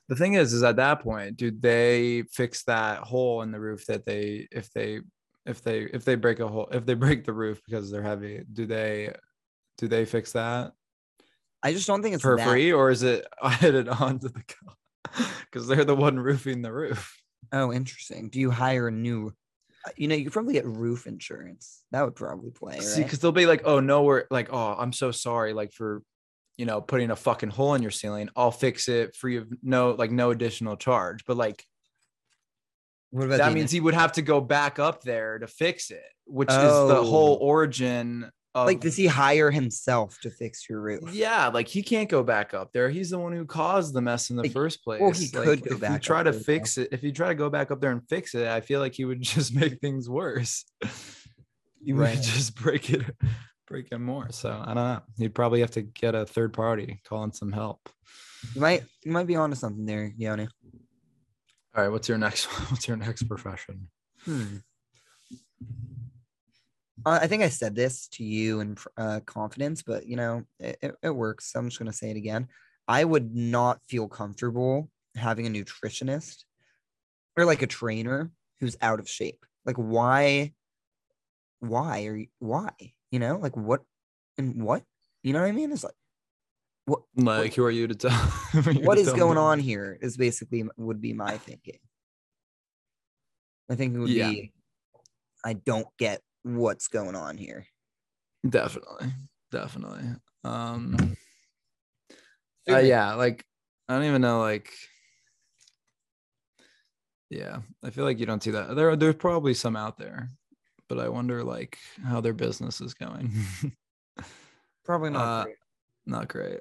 The 0.10 0.16
thing 0.16 0.36
is, 0.36 0.54
is 0.54 0.64
at 0.64 0.78
that 0.78 1.02
point, 1.02 1.36
do 1.36 1.52
they 1.52 2.24
fix 2.32 2.64
that 2.64 3.00
hole 3.00 3.42
in 3.42 3.52
the 3.52 3.60
roof 3.60 3.86
that 3.88 4.06
they 4.06 4.48
if 4.52 4.72
they 4.72 5.02
if 5.46 5.62
they 5.62 5.82
if 5.82 6.06
they 6.06 6.16
break 6.16 6.40
a 6.40 6.48
hole 6.48 6.70
if 6.72 6.86
they 6.86 6.94
break 7.06 7.26
the 7.26 7.34
roof 7.34 7.62
because 7.66 7.92
they're 7.92 8.02
heavy, 8.04 8.44
do 8.54 8.66
they 8.66 9.14
do 9.78 9.90
they 9.90 10.06
fix 10.06 10.32
that 10.32 10.72
I 11.62 11.74
just 11.74 11.88
don't 11.88 12.02
think 12.02 12.14
it's 12.16 12.24
for 12.24 12.38
that. 12.38 12.48
free 12.48 12.72
or 12.72 12.90
is 12.90 13.04
it 13.04 13.26
added 13.44 13.90
on 13.90 14.20
to 14.20 14.30
the 14.30 14.44
because 15.52 15.68
they're 15.68 15.86
the 15.86 15.96
one 15.96 16.20
roofing 16.20 16.62
the 16.62 16.72
roof? 16.74 17.16
Oh, 17.52 17.72
interesting. 17.72 18.30
Do 18.30 18.40
you 18.40 18.52
hire 18.52 18.88
a 18.88 18.92
new? 18.92 19.34
uh, 19.86 19.92
You 19.96 20.08
know, 20.08 20.16
you 20.16 20.26
could 20.26 20.34
probably 20.34 20.54
get 20.54 20.66
roof 20.66 21.08
insurance. 21.08 21.84
That 21.92 22.04
would 22.04 22.16
probably 22.16 22.52
play, 22.52 22.80
See, 22.80 23.00
right? 23.02 23.06
because 23.06 23.20
they'll 23.20 23.32
be 23.32 23.46
like, 23.46 23.62
oh 23.66 23.80
no, 23.80 24.04
we're 24.04 24.26
like, 24.30 24.50
oh, 24.52 24.76
I'm 24.78 24.92
so 24.94 25.12
sorry, 25.12 25.54
like 25.54 25.72
for 25.72 26.02
you 26.58 26.66
know, 26.66 26.82
putting 26.82 27.12
a 27.12 27.16
fucking 27.16 27.52
hole 27.52 27.76
in 27.76 27.84
your 27.84 27.92
ceiling. 27.92 28.30
I'll 28.36 28.50
fix 28.52 28.90
it 28.90 29.16
free 29.16 29.38
of 29.38 29.48
no 29.62 29.92
like 29.92 30.10
no 30.10 30.32
additional 30.32 30.76
charge. 30.76 31.24
But 31.26 31.38
like 31.38 31.64
What 33.12 33.26
about 33.26 33.38
that 33.38 33.54
means 33.54 33.70
he 33.72 33.80
would 33.80 33.94
have 33.94 34.14
to 34.14 34.22
go 34.24 34.42
back 34.42 34.80
up 34.80 35.04
there 35.04 35.38
to 35.40 35.46
fix 35.48 35.92
it, 35.92 36.02
which 36.26 36.50
is 36.50 36.56
the 36.56 37.04
whole 37.04 37.36
Oh. 37.40 37.46
origin 37.46 38.32
of 38.62 38.68
like 38.68 38.80
does 38.80 38.96
he 38.96 39.08
hire 39.08 39.52
himself 39.52 40.20
to 40.22 40.30
fix 40.30 40.68
your 40.70 40.82
roof? 40.82 41.14
yeah, 41.14 41.48
like 41.48 41.68
he 41.68 41.82
can't 41.84 42.10
go 42.10 42.24
back 42.24 42.54
up 42.54 42.72
there. 42.74 42.90
He's 42.90 43.10
the 43.12 43.20
one 43.20 43.34
who 43.34 43.46
caused 43.46 43.94
the 43.94 44.02
mess 44.02 44.30
in 44.30 44.36
the 44.36 44.44
Like, 44.44 44.52
first 44.52 44.84
place. 44.84 45.02
well, 45.02 45.12
he 45.12 45.30
Like, 45.34 45.46
could 45.46 45.62
go 45.70 45.76
if 45.76 45.82
back 45.82 45.90
you 45.92 45.96
up 45.98 46.02
try 46.02 46.24
to 46.24 46.32
there, 46.32 46.40
though. 46.40 46.44
fix 46.44 46.78
it, 46.78 46.90
if 46.92 47.04
you 47.04 47.12
try 47.12 47.28
to 47.30 47.36
go 47.36 47.50
back 47.50 47.72
up 47.72 47.80
there 47.82 47.92
and 47.92 48.08
fix 48.10 48.34
it, 48.36 48.48
I 48.48 48.62
feel 48.62 48.80
like 48.80 48.94
he 48.94 49.06
would 49.06 49.22
just 49.36 49.54
make 49.56 49.80
things 49.80 50.10
worse. 50.10 50.66
you 51.84 51.96
Right. 51.96 52.16
would 52.16 52.24
just 52.24 52.56
break 52.56 52.90
it, 52.90 53.04
break 53.68 53.88
it 53.92 54.00
more. 54.00 54.28
So 54.32 54.50
I 54.52 54.66
don't 54.74 54.76
know. 54.76 55.02
He'd 55.18 55.36
probably 55.36 55.60
have 55.62 55.72
to 55.72 55.82
get 55.82 56.16
a 56.16 56.26
third 56.26 56.54
party, 56.54 57.02
call 57.08 57.24
in 57.24 57.32
some 57.34 57.52
help. 57.52 57.90
You 58.56 58.62
might 58.62 58.84
you 59.04 59.12
might 59.12 59.28
be 59.28 59.36
onto 59.36 59.56
something 59.56 59.86
there, 59.86 60.12
Yoni. 60.18 60.48
All 61.76 61.84
right, 61.84 61.90
what's 61.92 62.10
your 62.10 62.18
next? 62.18 62.46
What's 62.72 62.88
your 62.88 62.98
next 62.98 63.24
profession? 63.24 63.90
Hmm. 64.26 64.58
I 67.10 67.28
think 67.28 67.44
I 67.44 67.50
said 67.50 67.76
this 67.76 68.08
to 68.10 68.24
you 68.24 68.60
in 68.60 68.78
uh, 68.98 69.20
confidence, 69.26 69.84
but 69.84 70.08
you 70.08 70.16
know 70.16 70.44
it, 70.60 70.96
it, 71.02 71.12
works. 71.12 71.52
So 71.52 71.60
I'm 71.60 71.68
just 71.70 71.80
gonna 71.80 71.94
say 71.94 72.12
it 72.12 72.18
again. 72.18 72.48
I 72.88 73.04
would 73.04 73.36
not 73.36 73.80
feel 73.88 74.08
comfortable 74.08 74.90
having 75.16 75.48
a 75.48 75.50
nutritionist 75.50 76.44
or 77.38 77.46
like 77.46 77.62
a 77.62 77.68
trainer 77.68 78.32
who's 78.60 78.78
out 78.82 79.00
of 79.00 79.10
shape. 79.10 79.46
Like 79.66 79.76
why? 79.76 80.54
Why 81.60 82.06
are 82.06 82.16
you? 82.16 82.28
Why? 82.40 82.72
You 83.12 83.20
know, 83.20 83.38
like 83.38 83.56
what 83.56 83.84
and 84.38 84.64
what? 84.64 84.84
You 85.24 85.34
know 85.34 85.42
what 85.42 85.50
I 85.50 85.54
mean? 85.54 85.72
It's 85.72 85.84
like 85.84 85.94
what? 86.86 87.02
Like, 87.16 87.54
who 87.54 87.64
are 87.64 87.72
you 87.72 87.88
to 87.88 87.96
tell? 87.96 88.12
who 88.52 88.70
are 88.70 88.74
you 88.74 88.82
what 88.82 88.96
to 88.96 89.02
is 89.02 89.08
tell 89.08 89.18
going 89.18 89.36
me? 89.36 89.42
on 89.42 89.60
here? 89.60 89.98
Is 90.02 90.18
basically 90.18 90.64
would 90.78 91.02
be 91.02 91.14
my 91.14 91.38
thinking. 91.38 91.80
I 93.70 93.76
think 93.76 93.96
it 93.96 94.00
would 94.00 94.10
Yeah. 94.10 94.30
be. 94.30 94.54
I 95.44 95.54
don't 95.54 95.88
get 95.98 96.22
what's 96.56 96.88
going 96.88 97.16
on 97.16 97.38
here. 97.38 97.66
Definitely, 98.48 99.08
definitely. 99.52 100.04
Um, 100.44 101.16
uh, 102.70 102.78
yeah, 102.78 103.14
like 103.14 103.46
I 103.90 103.96
don't 103.96 104.06
even 104.06 104.22
know, 104.22 104.40
like, 104.40 104.72
yeah, 107.30 107.60
I 107.84 107.90
feel 107.90 108.06
like 108.06 108.20
you 108.20 108.26
don't 108.26 108.44
see 108.44 108.52
that. 108.52 108.76
There, 108.76 108.96
there's 108.96 109.16
probably 109.16 109.54
some 109.54 109.76
out 109.76 109.98
there, 109.98 110.32
but 110.88 111.00
I 111.00 111.10
wonder 111.10 111.44
like 111.44 111.78
how 112.04 112.22
their 112.22 112.34
business 112.34 112.82
is 112.82 112.94
going. 112.94 113.32
Probably 114.86 115.10
not. 115.10 115.22
uh, 115.22 115.44
great. 115.44 115.56
Not 116.06 116.28
great. 116.30 116.60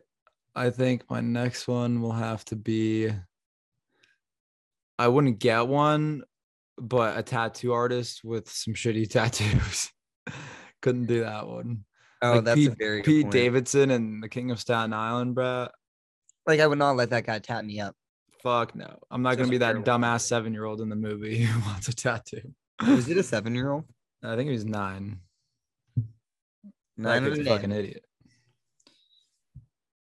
I 0.56 0.70
think 0.70 1.08
my 1.08 1.20
next 1.20 1.68
one 1.68 2.00
will 2.00 2.12
have 2.12 2.44
to 2.46 2.56
be. 2.56 3.10
I 4.98 5.08
wouldn't 5.08 5.38
get 5.38 5.68
one, 5.68 6.24
but 6.78 7.18
a 7.18 7.22
tattoo 7.22 7.72
artist 7.72 8.22
with 8.24 8.50
some 8.50 8.74
shitty 8.74 9.08
tattoos. 9.10 9.90
Couldn't 10.82 11.06
do 11.06 11.20
that 11.20 11.46
one. 11.46 11.84
Oh, 12.22 12.34
like 12.34 12.44
that's 12.44 12.56
Pete, 12.56 12.72
a 12.72 12.74
very 12.74 13.02
Pete. 13.02 13.30
Davidson 13.30 13.90
and 13.90 14.22
the 14.22 14.28
King 14.28 14.50
of 14.50 14.60
Staten 14.60 14.92
Island, 14.92 15.34
bro. 15.34 15.68
Like 16.46 16.60
I 16.60 16.66
would 16.66 16.78
not 16.78 16.96
let 16.96 17.10
that 17.10 17.26
guy 17.26 17.38
tap 17.38 17.64
me 17.64 17.80
up. 17.80 17.94
Fuck 18.42 18.74
no. 18.74 18.98
I'm 19.10 19.22
not 19.22 19.32
Such 19.32 19.38
gonna 19.40 19.50
be 19.50 19.58
that 19.58 19.76
dumbass 19.76 20.22
seven 20.22 20.52
year 20.52 20.64
old 20.64 20.80
in 20.80 20.88
the 20.88 20.96
movie 20.96 21.38
who 21.44 21.60
wants 21.68 21.88
a 21.88 21.94
tattoo. 21.94 22.54
Was 22.86 23.08
it 23.08 23.16
a 23.16 23.22
seven 23.22 23.54
year 23.54 23.72
old? 23.72 23.84
I 24.22 24.36
think 24.36 24.48
he 24.48 24.52
was 24.52 24.64
nine. 24.64 25.20
Nine 26.96 27.24
That 27.24 27.32
or 27.32 27.34
kid's 27.34 27.46
a 27.46 27.50
fucking 27.50 27.72
idiot. 27.72 28.04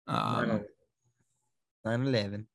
Um, 0.07 0.65
Nine 1.85 2.01
eleven. 2.07 2.47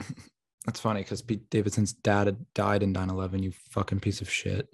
that's 0.66 0.80
funny 0.80 1.00
because 1.00 1.22
Pete 1.22 1.48
Davidson's 1.50 1.92
dad 1.92 2.26
had 2.26 2.44
died 2.54 2.82
in 2.82 2.92
9 2.92 3.10
11, 3.10 3.42
you 3.42 3.52
fucking 3.70 4.00
piece 4.00 4.20
of 4.20 4.30
shit. 4.30 4.68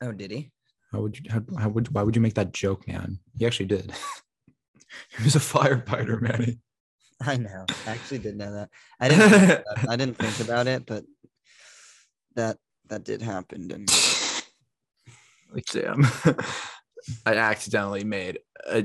Oh, 0.00 0.12
did 0.12 0.30
he? 0.30 0.52
How 0.92 1.00
would 1.00 1.18
you? 1.18 1.24
How, 1.28 1.42
how 1.58 1.68
would? 1.70 1.88
Why 1.92 2.02
would 2.02 2.14
you 2.14 2.22
make 2.22 2.34
that 2.34 2.52
joke, 2.52 2.86
man? 2.86 3.18
He 3.36 3.44
actually 3.46 3.66
did. 3.66 3.92
he 5.18 5.24
was 5.24 5.34
a 5.34 5.40
firefighter, 5.40 6.20
Manny. 6.20 6.60
I 7.20 7.36
know. 7.36 7.64
I 7.86 7.90
actually 7.90 8.18
did 8.18 8.36
know 8.36 8.52
that. 8.52 8.70
I 9.00 9.08
didn't. 9.08 9.30
think 9.30 9.42
about 9.42 9.78
it. 9.78 9.88
I 9.88 9.96
didn't 9.96 10.18
think 10.18 10.40
about 10.40 10.66
it, 10.68 10.86
but 10.86 11.04
that 12.36 12.58
that 12.88 13.04
did 13.04 13.22
happen. 13.22 13.72
And 13.72 13.90
like, 15.52 15.64
damn. 15.66 16.06
I 17.26 17.34
accidentally 17.34 18.04
made 18.04 18.38
a 18.66 18.84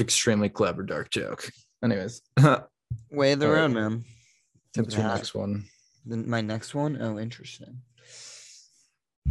extremely 0.00 0.48
clever 0.48 0.82
dark 0.82 1.10
joke. 1.10 1.50
Anyways, 1.84 2.22
way 3.10 3.32
of 3.32 3.40
the 3.40 3.48
road, 3.48 3.72
man. 3.72 4.04
Tip 4.74 4.84
what's 4.84 4.96
the 4.96 5.02
your 5.02 5.10
next 5.10 5.34
one? 5.34 5.64
My 6.04 6.40
next 6.40 6.74
one. 6.74 7.00
Oh, 7.00 7.18
interesting. 7.18 7.82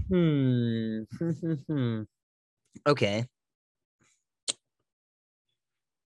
Hmm. 0.10 1.04
okay. 2.88 3.26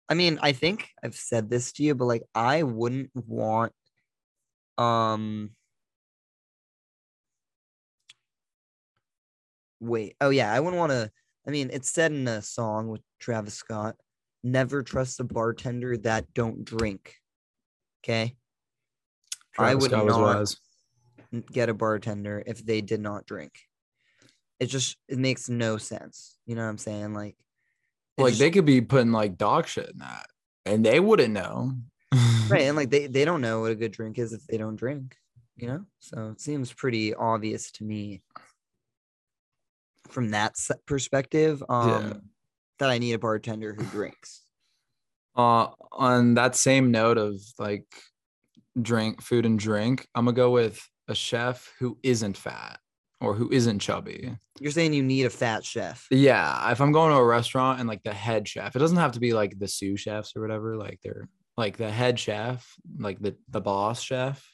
I 0.09 0.15
mean, 0.15 0.39
I 0.43 0.53
think 0.53 0.89
I've 1.03 1.15
said 1.15 1.51
this 1.51 1.73
to 1.73 1.83
you, 1.85 1.95
but 1.95 2.07
like, 2.07 2.23
I 2.35 2.63
wouldn't 2.65 3.11
want, 3.15 3.73
um, 4.79 5.51
wait. 9.81 10.17
Oh 10.21 10.31
yeah, 10.31 10.53
I 10.53 10.61
wouldn't 10.61 10.79
want 10.79 10.93
to. 10.93 11.11
I 11.47 11.51
mean, 11.51 11.71
it's 11.73 11.91
said 11.91 12.13
in 12.13 12.29
a 12.29 12.43
song 12.43 12.89
with 12.89 13.01
Travis 13.19 13.55
Scott. 13.55 13.97
Never 14.43 14.83
trust 14.83 15.21
a 15.21 15.25
bartender 15.25 15.97
that 15.99 16.33
don't 16.35 16.65
drink. 16.65 17.17
Okay. 18.05 18.37
I 19.59 19.75
would 19.75 19.91
Scott 19.91 20.07
not- 20.07 20.21
wise. 20.21 20.57
get 21.53 21.69
a 21.69 21.75
bartender 21.75 22.43
if 22.47 22.65
they 22.65 22.81
did 22.81 23.01
not 23.01 23.27
drink. 23.27 23.53
It 24.59 24.67
just 24.67 24.97
it 25.09 25.19
makes 25.19 25.49
no 25.49 25.77
sense. 25.79 26.37
You 26.47 26.55
know 26.55 26.63
what 26.63 26.71
I'm 26.71 26.79
saying? 26.79 27.15
Like, 27.15 27.37
Like 28.19 28.31
just- 28.31 28.41
they 28.41 28.51
could 28.51 28.65
be 28.67 28.81
putting 28.81 29.13
like 29.13 29.39
dog 29.39 29.67
shit 29.67 29.91
in 29.91 29.99
that, 29.99 30.27
and 30.67 30.85
they 30.85 31.01
wouldn't 31.01 31.33
know. 31.33 31.73
right, 32.49 32.63
and 32.63 32.77
like 32.77 32.91
they 32.91 33.07
they 33.07 33.25
don't 33.25 33.41
know 33.41 33.61
what 33.61 33.71
a 33.73 33.77
good 33.77 33.93
drink 33.93 34.19
is 34.19 34.33
if 34.33 34.45
they 34.47 34.57
don't 34.59 34.77
drink. 34.77 35.17
You 35.57 35.69
know, 35.69 35.85
so 35.99 36.31
it 36.31 36.41
seems 36.41 36.73
pretty 36.73 37.15
obvious 37.15 37.71
to 37.73 37.85
me 37.85 38.23
from 40.09 40.31
that 40.31 40.55
perspective. 40.87 41.63
Um, 41.69 42.23
that 42.79 42.89
I 42.91 42.99
need 42.99 43.13
a 43.13 43.19
bartender 43.19 43.75
who 43.75 43.85
drinks. 43.85 44.43
Uh, 45.37 45.69
on 45.93 46.35
that 46.35 46.57
same 46.57 46.91
note 46.91 47.19
of 47.19 47.35
like 47.59 47.85
drink, 48.81 49.23
food, 49.23 49.47
and 49.47 49.59
drink, 49.59 50.07
I'm 50.15 50.25
gonna 50.25 50.35
go 50.35 50.51
with 50.51 50.81
a 51.09 51.15
chef 51.15 51.73
who 51.79 51.99
isn't 52.03 52.37
fat 52.37 52.79
or 53.21 53.35
who 53.35 53.51
isn't 53.51 53.81
chubby. 53.81 54.37
You're 54.59 54.73
saying 54.73 54.93
you 54.93 55.03
need 55.03 55.27
a 55.27 55.31
fat 55.31 55.65
chef. 55.65 56.07
Yeah, 56.11 56.71
if 56.71 56.81
I'm 56.81 56.93
going 56.93 57.11
to 57.13 57.19
a 57.19 57.25
restaurant 57.25 57.81
and 57.81 57.89
like 57.89 58.03
the 58.03 58.15
head 58.15 58.49
chef, 58.49 58.75
it 58.75 58.79
doesn't 58.79 58.97
have 58.97 59.13
to 59.13 59.21
be 59.21 59.33
like 59.33 59.59
the 59.59 59.69
sous 59.69 60.01
chefs 60.01 60.35
or 60.37 60.43
whatever. 60.43 60.77
Like 60.77 61.01
they're 61.03 61.29
like 61.57 61.77
the 61.77 61.91
head 61.91 62.19
chef, 62.19 62.75
like 62.99 63.19
the 63.21 63.37
the 63.49 63.61
boss 63.61 64.03
chef. 64.03 64.47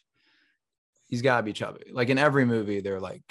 He's 1.09 1.23
got 1.23 1.39
to 1.39 1.43
be 1.45 1.53
chubby. 1.53 1.93
Like 1.93 2.09
in 2.09 2.19
every 2.19 2.45
movie, 2.45 2.81
they're 2.81 3.01
like 3.01 3.23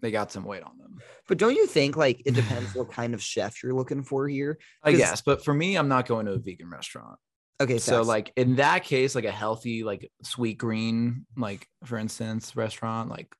they 0.00 0.10
got 0.10 0.30
some 0.30 0.44
weight 0.44 0.62
on 0.62 0.76
them. 0.76 0.98
But 1.26 1.38
don't 1.38 1.54
you 1.54 1.66
think 1.66 1.96
like 1.96 2.22
it 2.26 2.34
depends 2.34 2.74
what 2.74 2.90
kind 2.90 3.14
of 3.14 3.22
chef 3.22 3.62
you're 3.62 3.74
looking 3.74 4.02
for 4.02 4.28
here? 4.28 4.58
I 4.82 4.92
guess, 4.92 5.22
but 5.22 5.44
for 5.44 5.54
me, 5.54 5.76
I'm 5.76 5.88
not 5.88 6.06
going 6.06 6.26
to 6.26 6.32
a 6.32 6.38
vegan 6.38 6.68
restaurant. 6.68 7.18
Okay, 7.60 7.78
so 7.78 8.02
like 8.02 8.32
in 8.36 8.56
that 8.56 8.84
case 8.84 9.14
like 9.14 9.24
a 9.24 9.30
healthy 9.30 9.84
like 9.84 10.10
Sweetgreen 10.24 11.24
like 11.36 11.68
for 11.84 11.98
instance 11.98 12.56
restaurant 12.56 13.10
like 13.10 13.32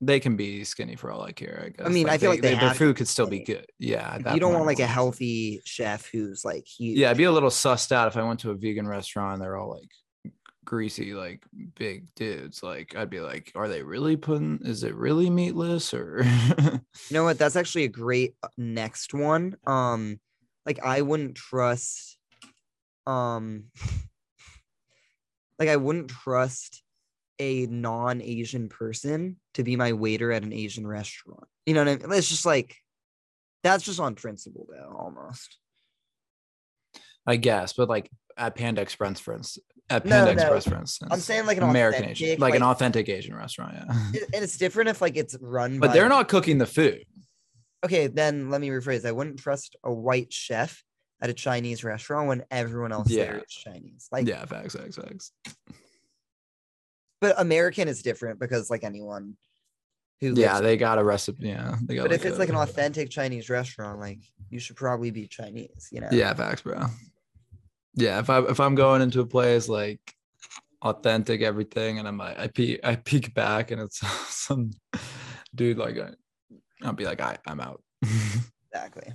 they 0.00 0.20
can 0.20 0.36
be 0.36 0.64
skinny 0.64 0.96
for 0.96 1.10
all 1.10 1.22
i 1.22 1.32
care 1.32 1.62
i 1.64 1.68
guess 1.70 1.86
I 1.86 1.88
mean, 1.88 2.08
I 2.08 2.18
feel 2.18 2.30
like 2.30 2.42
they 2.42 2.50
their 2.50 2.58
have 2.58 2.72
to 2.72 2.78
food 2.78 2.96
could 2.96 3.08
still 3.08 3.28
be 3.28 3.44
good 3.44 3.66
yeah 3.78 4.14
at 4.14 4.18
If 4.18 4.24
that 4.24 4.34
you 4.34 4.40
don't 4.40 4.52
want 4.52 4.66
like 4.66 4.80
a 4.80 4.86
healthy 4.86 5.62
chef 5.64 6.10
who's 6.12 6.44
like 6.44 6.66
huge. 6.66 6.98
yeah 6.98 7.10
i'd 7.10 7.16
be 7.16 7.24
a 7.24 7.32
little 7.32 7.50
sussed 7.50 7.92
out 7.92 8.08
if 8.08 8.16
i 8.16 8.22
went 8.22 8.40
to 8.40 8.50
a 8.50 8.54
vegan 8.54 8.86
restaurant 8.86 9.34
and 9.34 9.42
they're 9.42 9.56
all 9.56 9.70
like 9.70 9.88
greasy 10.64 11.14
like 11.14 11.42
big 11.76 12.06
dudes 12.14 12.62
like 12.62 12.94
i'd 12.96 13.10
be 13.10 13.20
like 13.20 13.52
are 13.54 13.68
they 13.68 13.82
really 13.82 14.16
putting 14.16 14.60
is 14.64 14.82
it 14.84 14.94
really 14.94 15.30
meatless 15.30 15.94
or 15.94 16.24
You 17.10 17.14
know 17.14 17.24
what? 17.24 17.38
That's 17.38 17.56
actually 17.56 17.84
a 17.84 17.88
great 17.88 18.34
uh, 18.42 18.48
next 18.56 19.14
one. 19.14 19.56
Um, 19.66 20.20
like 20.66 20.80
I 20.84 21.02
wouldn't 21.02 21.36
trust, 21.36 22.18
um, 23.06 23.64
like 25.58 25.68
I 25.68 25.76
wouldn't 25.76 26.08
trust 26.10 26.82
a 27.38 27.66
non-Asian 27.66 28.68
person 28.68 29.36
to 29.54 29.64
be 29.64 29.76
my 29.76 29.92
waiter 29.94 30.30
at 30.32 30.42
an 30.44 30.52
Asian 30.52 30.86
restaurant. 30.86 31.44
You 31.66 31.74
know 31.74 31.84
what 31.84 32.02
I 32.04 32.06
mean? 32.06 32.18
It's 32.18 32.28
just 32.28 32.46
like 32.46 32.76
that's 33.62 33.84
just 33.84 34.00
on 34.00 34.14
principle, 34.16 34.66
though, 34.68 34.96
almost. 34.98 35.58
i 37.26 37.36
guess 37.36 37.72
but 37.74 37.88
like 37.88 38.10
at 38.36 38.56
panda 38.56 38.82
express 38.82 39.20
for 39.20 39.34
instance 39.34 39.64
at 39.88 40.04
No, 40.04 40.10
panda 40.24 40.34
no. 40.34 40.42
express 40.42 40.64
for 40.66 40.76
instance 40.76 41.10
I'm 41.12 41.20
saying 41.20 41.46
like 41.46 41.58
an 41.58 41.62
american 41.62 42.06
asian 42.06 42.40
like, 42.40 42.56
an 42.56 42.62
authentic 42.64 43.08
asian 43.08 43.36
restaurant 43.36 43.74
yeah 43.76 44.20
and 44.34 44.42
it's 44.42 44.56
different 44.58 44.90
if 44.90 45.00
like 45.00 45.16
it's 45.16 45.36
run. 45.40 45.78
but 45.78 45.92
they're 45.92 46.08
not 46.08 46.26
cooking 46.28 46.58
the 46.58 46.66
food 46.66 47.04
Okay, 47.84 48.06
then 48.06 48.48
let 48.48 48.60
me 48.60 48.68
rephrase. 48.68 49.04
I 49.04 49.10
wouldn't 49.10 49.40
trust 49.40 49.74
a 49.82 49.92
white 49.92 50.32
chef 50.32 50.84
at 51.22 51.30
a 51.30 51.34
Chinese 51.34 51.82
restaurant 51.84 52.28
when 52.28 52.44
everyone 52.50 52.92
else 52.92 53.08
there 53.08 53.36
Yeah. 53.36 53.40
is 53.40 53.50
Chinese. 53.52 54.08
Like, 54.12 54.26
yeah 54.26 54.44
facts 54.44 54.74
facts 54.76 54.96
facts 54.96 55.32
but 57.20 57.40
American 57.40 57.86
is 57.88 58.02
different 58.02 58.40
because 58.40 58.68
like 58.68 58.82
anyone 58.84 59.36
who 60.20 60.34
Yeah, 60.34 60.60
they 60.60 60.76
got 60.76 60.98
a 60.98 61.04
recipe. 61.04 61.46
Yeah, 61.48 61.76
they 61.82 61.94
got. 61.94 62.02
but 62.02 62.12
if 62.12 62.24
it's 62.26 62.38
like 62.38 62.48
an 62.48 62.56
authentic 62.56 63.10
Chinese 63.10 63.48
restaurant, 63.48 64.00
like 64.00 64.18
you 64.50 64.58
should 64.58 64.76
probably 64.76 65.10
be 65.12 65.26
Chinese, 65.28 65.88
you 65.92 66.00
know? 66.00 66.08
Yeah, 66.10 66.34
facts, 66.34 66.62
bro. 66.62 66.84
Yeah, 67.94 68.18
if 68.18 68.28
I 68.28 68.40
if 68.40 68.58
I'm 68.58 68.74
going 68.74 69.02
into 69.02 69.20
a 69.20 69.26
place 69.26 69.68
like 69.68 70.00
authentic 70.82 71.42
everything, 71.42 71.98
and 72.00 72.08
I'm 72.08 72.18
like 72.18 72.38
I 72.38 72.48
peek 72.48 72.80
I 72.82 72.96
peek 72.96 73.32
back 73.34 73.70
and 73.70 73.80
it's 73.80 73.98
some 74.28 74.72
dude 75.54 75.78
like 75.78 75.98
I, 75.98 76.10
I'll 76.82 76.92
be 76.92 77.04
like 77.04 77.20
I 77.20 77.36
I'm 77.46 77.60
out. 77.60 77.82
exactly. 78.72 79.12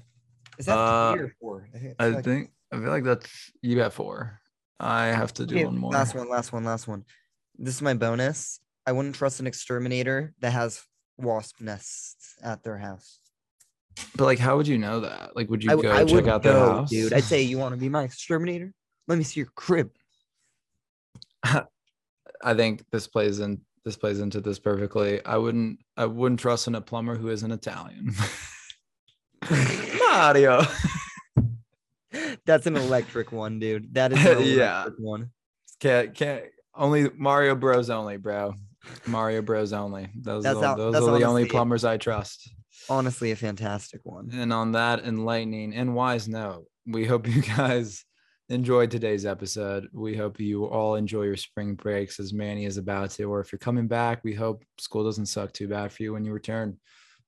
Is 0.57 0.65
that 0.65 0.77
Uh, 0.77 1.13
three 1.13 1.23
or 1.23 1.35
four? 1.39 1.67
I 1.73 1.77
think, 1.77 1.95
I 1.99 2.03
feel 2.05 2.13
like- 2.15 2.25
think 2.25 2.51
I 2.71 2.75
feel 2.77 2.89
like 2.89 3.03
that's 3.03 3.51
you 3.61 3.75
got 3.75 3.93
four. 3.93 4.41
I 4.79 5.05
have 5.07 5.33
to 5.35 5.45
do 5.45 5.55
Okay, 5.55 5.65
one 5.65 5.77
more. 5.77 5.91
Last 5.91 6.13
one, 6.15 6.29
last 6.29 6.51
one, 6.51 6.63
last 6.63 6.87
one. 6.87 7.05
This 7.57 7.75
is 7.75 7.81
my 7.81 7.93
bonus. 7.93 8.59
I 8.85 8.91
wouldn't 8.91 9.15
trust 9.15 9.39
an 9.39 9.47
exterminator 9.47 10.33
that 10.39 10.51
has 10.51 10.83
wasp 11.17 11.59
nests 11.61 12.35
at 12.43 12.63
their 12.63 12.77
house. 12.77 13.19
But 14.15 14.25
like, 14.25 14.37
how 14.37 14.57
would 14.57 14.67
you 14.67 14.77
know 14.77 14.99
that? 14.99 15.35
Like, 15.35 15.49
would 15.49 15.63
you 15.63 15.71
I, 15.71 15.81
go 15.81 15.91
I 15.91 16.05
check 16.05 16.27
out 16.27 16.43
their 16.43 16.53
go, 16.53 16.69
house, 16.71 16.89
dude. 16.89 17.13
I'd 17.13 17.23
say, 17.23 17.41
you 17.41 17.57
want 17.57 17.73
to 17.73 17.79
be 17.79 17.89
my 17.89 18.03
exterminator? 18.03 18.71
Let 19.07 19.17
me 19.17 19.23
see 19.23 19.39
your 19.39 19.49
crib. 19.55 19.91
I 21.43 22.53
think 22.53 22.83
this 22.91 23.07
plays 23.07 23.39
in 23.39 23.61
this 23.85 23.95
plays 23.97 24.19
into 24.19 24.41
this 24.41 24.59
perfectly. 24.59 25.23
I 25.25 25.37
wouldn't 25.37 25.79
I 25.95 26.05
wouldn't 26.05 26.39
trust 26.39 26.67
in 26.67 26.75
a 26.75 26.81
plumber 26.81 27.15
who 27.15 27.29
isn't 27.29 27.51
Italian. 27.51 28.13
Mario. 30.17 30.63
That's 32.45 32.65
an 32.65 32.75
electric 32.75 33.31
one, 33.31 33.59
dude. 33.59 33.93
That 33.93 34.11
is 34.13 34.25
an 34.25 34.43
Yeah. 34.57 34.87
one. 34.97 35.31
Can't 35.79 36.13
can't 36.15 36.43
only 36.73 37.09
Mario 37.15 37.55
Bros 37.55 37.89
only, 37.89 38.17
bro. 38.17 38.55
Mario 39.05 39.41
Bros 39.41 39.73
only. 39.73 40.09
Those 40.15 40.43
That's 40.43 40.57
are, 40.57 40.77
those 40.77 40.95
are 41.07 41.19
the 41.19 41.25
only 41.25 41.45
plumbers 41.45 41.85
I 41.85 41.97
trust. 41.97 42.49
Honestly, 42.89 43.31
a 43.31 43.35
fantastic 43.35 44.01
one. 44.03 44.29
And 44.33 44.51
on 44.53 44.71
that 44.71 45.05
enlightening 45.05 45.75
and 45.75 45.93
wise 45.93 46.27
note, 46.27 46.65
we 46.87 47.05
hope 47.05 47.27
you 47.27 47.41
guys 47.57 48.03
enjoyed 48.49 48.89
today's 48.89 49.25
episode. 49.25 49.87
We 49.93 50.15
hope 50.15 50.39
you 50.39 50.65
all 50.65 50.95
enjoy 50.95 51.23
your 51.23 51.35
spring 51.35 51.75
breaks 51.75 52.19
as 52.19 52.33
Manny 52.33 52.65
is 52.65 52.77
about 52.77 53.11
to, 53.11 53.25
or 53.25 53.41
if 53.41 53.51
you're 53.51 53.59
coming 53.59 53.87
back, 53.87 54.23
we 54.23 54.33
hope 54.33 54.63
school 54.79 55.03
doesn't 55.03 55.25
suck 55.25 55.51
too 55.51 55.67
bad 55.67 55.91
for 55.91 56.01
you 56.03 56.13
when 56.13 56.23
you 56.23 56.31
return. 56.31 56.77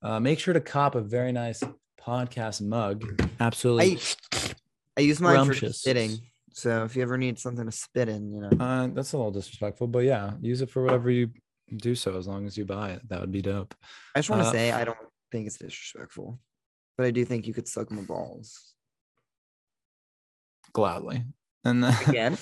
Uh, 0.02 0.20
make 0.20 0.40
sure 0.40 0.54
to 0.54 0.62
cop 0.62 0.96
a 0.96 1.02
very 1.02 1.34
nice 1.34 1.62
podcast 2.00 2.62
mug. 2.62 3.22
Absolutely. 3.40 4.00
I 4.34 4.54
I 4.98 5.02
use 5.02 5.22
mine 5.22 5.46
for 5.46 5.54
Scrumptious. 5.54 5.82
spitting. 5.82 6.18
So 6.52 6.84
if 6.84 6.96
you 6.96 7.02
ever 7.04 7.18
need 7.18 7.40
something 7.40 7.66
to 7.66 7.72
spit 7.72 8.10
in, 8.10 8.34
you 8.34 8.42
know. 8.42 8.50
Uh, 8.60 8.88
that's 8.88 9.14
a 9.14 9.18
little 9.18 9.32
disrespectful, 9.32 9.88
but 9.88 10.00
yeah, 10.00 10.34
use 10.42 10.62
it 10.62 10.70
for 10.70 10.84
whatever 10.84 11.10
you 11.10 11.30
do 11.78 11.96
so 11.96 12.18
as 12.18 12.28
long 12.28 12.46
as 12.46 12.58
you 12.58 12.66
buy 12.66 12.92
it. 12.92 13.08
That 13.08 13.22
would 13.22 13.32
be 13.32 13.42
dope. 13.42 13.74
I 14.16 14.20
just 14.20 14.30
want 14.30 14.42
to 14.42 14.50
uh, 14.50 14.52
say 14.52 14.72
I 14.72 14.84
don't 14.84 14.98
think 15.32 15.48
it's 15.48 15.58
disrespectful, 15.58 16.40
but 16.98 17.06
I 17.06 17.12
do 17.12 17.24
think 17.24 17.48
you 17.48 17.54
could 17.54 17.68
suck 17.68 17.92
my 17.92 18.02
balls. 18.02 18.74
Gladly. 20.74 21.24
And 21.64 21.84
then, 21.84 21.96
Again, 22.08 22.38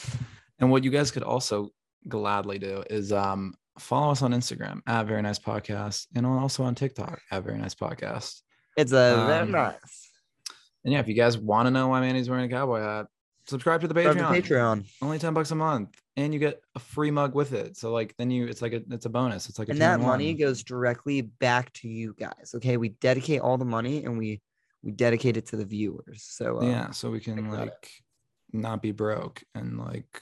and 0.60 0.72
what 0.72 0.84
you 0.84 0.92
guys 0.92 1.12
could 1.12 1.24
also 1.24 1.70
gladly 2.08 2.58
do 2.58 2.84
is 2.90 3.12
um 3.12 3.54
follow 3.80 4.12
us 4.12 4.22
on 4.22 4.32
Instagram 4.32 4.82
at 4.88 5.06
very 5.06 5.22
nice 5.22 5.40
podcast 5.40 6.08
and 6.16 6.26
also 6.26 6.64
on 6.64 6.74
TikTok 6.74 7.20
at 7.32 7.44
very 7.44 7.58
nice 7.58 7.76
podcast. 7.76 8.42
It's 8.78 8.92
a 8.92 9.26
very 9.28 9.42
Um, 9.44 9.52
nice. 9.52 10.10
And 10.84 10.94
yeah, 10.94 11.00
if 11.00 11.08
you 11.08 11.14
guys 11.16 11.38
want 11.38 11.68
to 11.68 11.72
know 11.72 11.90
why 11.90 12.00
Manny's 12.00 12.30
wearing 12.30 12.46
a 12.46 12.50
cowboy 12.56 12.80
hat, 12.82 13.08
subscribe 13.48 13.82
to 13.82 13.88
the 13.88 13.94
Patreon. 13.94 14.16
to 14.16 14.42
Patreon. 14.42 14.86
Only 15.02 15.20
10 15.20 15.34
bucks 15.34 15.52
a 15.52 15.56
month. 15.56 15.90
And 16.16 16.34
you 16.34 16.40
get 16.40 16.62
a 16.76 16.80
free 16.80 17.12
mug 17.12 17.36
with 17.36 17.52
it. 17.54 17.76
So 17.78 17.92
like 17.92 18.16
then 18.18 18.32
you 18.32 18.48
it's 18.48 18.62
like 18.62 18.74
a 18.74 18.82
it's 18.92 19.06
a 19.06 19.10
bonus. 19.10 19.50
It's 19.50 19.60
like 19.60 19.68
a 19.68 19.72
And 19.72 19.82
that 19.82 20.00
money 20.00 20.28
one. 20.34 20.38
goes 20.38 20.64
directly 20.64 21.22
back 21.22 21.74
to 21.74 21.90
you 21.90 22.16
guys. 22.18 22.54
Okay. 22.56 22.78
We 22.78 22.90
dedicate 22.90 23.42
all 23.42 23.58
the 23.58 23.66
money 23.66 24.06
and 24.06 24.18
we 24.18 24.42
we 24.84 24.92
dedicate 24.92 25.36
it 25.38 25.46
to 25.48 25.58
the 25.58 25.66
viewers. 25.66 26.24
So 26.24 26.62
uh, 26.62 26.66
yeah, 26.66 26.92
so 26.92 27.12
we 27.12 27.20
can 27.20 27.40
about 27.40 27.54
it. 27.54 27.60
like 27.62 27.92
not 28.54 28.82
be 28.82 28.92
broke 28.92 29.44
and 29.54 29.78
like 29.78 30.22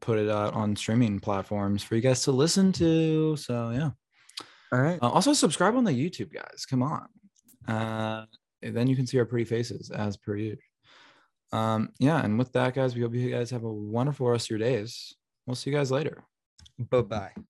put 0.00 0.18
it 0.18 0.30
out 0.30 0.54
on 0.54 0.76
streaming 0.76 1.18
platforms 1.20 1.82
for 1.82 1.96
you 1.96 2.00
guys 2.00 2.22
to 2.24 2.32
listen 2.32 2.72
to. 2.72 3.36
So 3.36 3.70
yeah. 3.70 3.90
all 4.72 4.80
right. 4.80 4.98
Uh, 5.02 5.08
also 5.10 5.32
subscribe 5.32 5.74
on 5.76 5.84
the 5.84 5.92
YouTube, 5.92 6.32
guys. 6.32 6.64
Come 6.66 6.82
on. 6.82 7.06
Uh, 7.68 8.24
then 8.62 8.86
you 8.86 8.96
can 8.96 9.06
see 9.06 9.18
our 9.18 9.24
pretty 9.24 9.44
faces 9.44 9.90
as 9.90 10.16
per 10.16 10.36
usual. 10.36 10.58
Um, 11.52 11.90
yeah, 11.98 12.24
and 12.24 12.38
with 12.38 12.52
that, 12.52 12.74
guys, 12.74 12.94
we 12.94 13.02
hope 13.02 13.14
you 13.14 13.30
guys 13.30 13.50
have 13.50 13.64
a 13.64 13.72
wonderful 13.72 14.28
rest 14.28 14.46
of 14.46 14.50
your 14.50 14.58
days. 14.58 15.14
We'll 15.46 15.54
see 15.54 15.70
you 15.70 15.76
guys 15.76 15.90
later. 15.90 16.24
Bye 16.90 17.02
bye. 17.02 17.44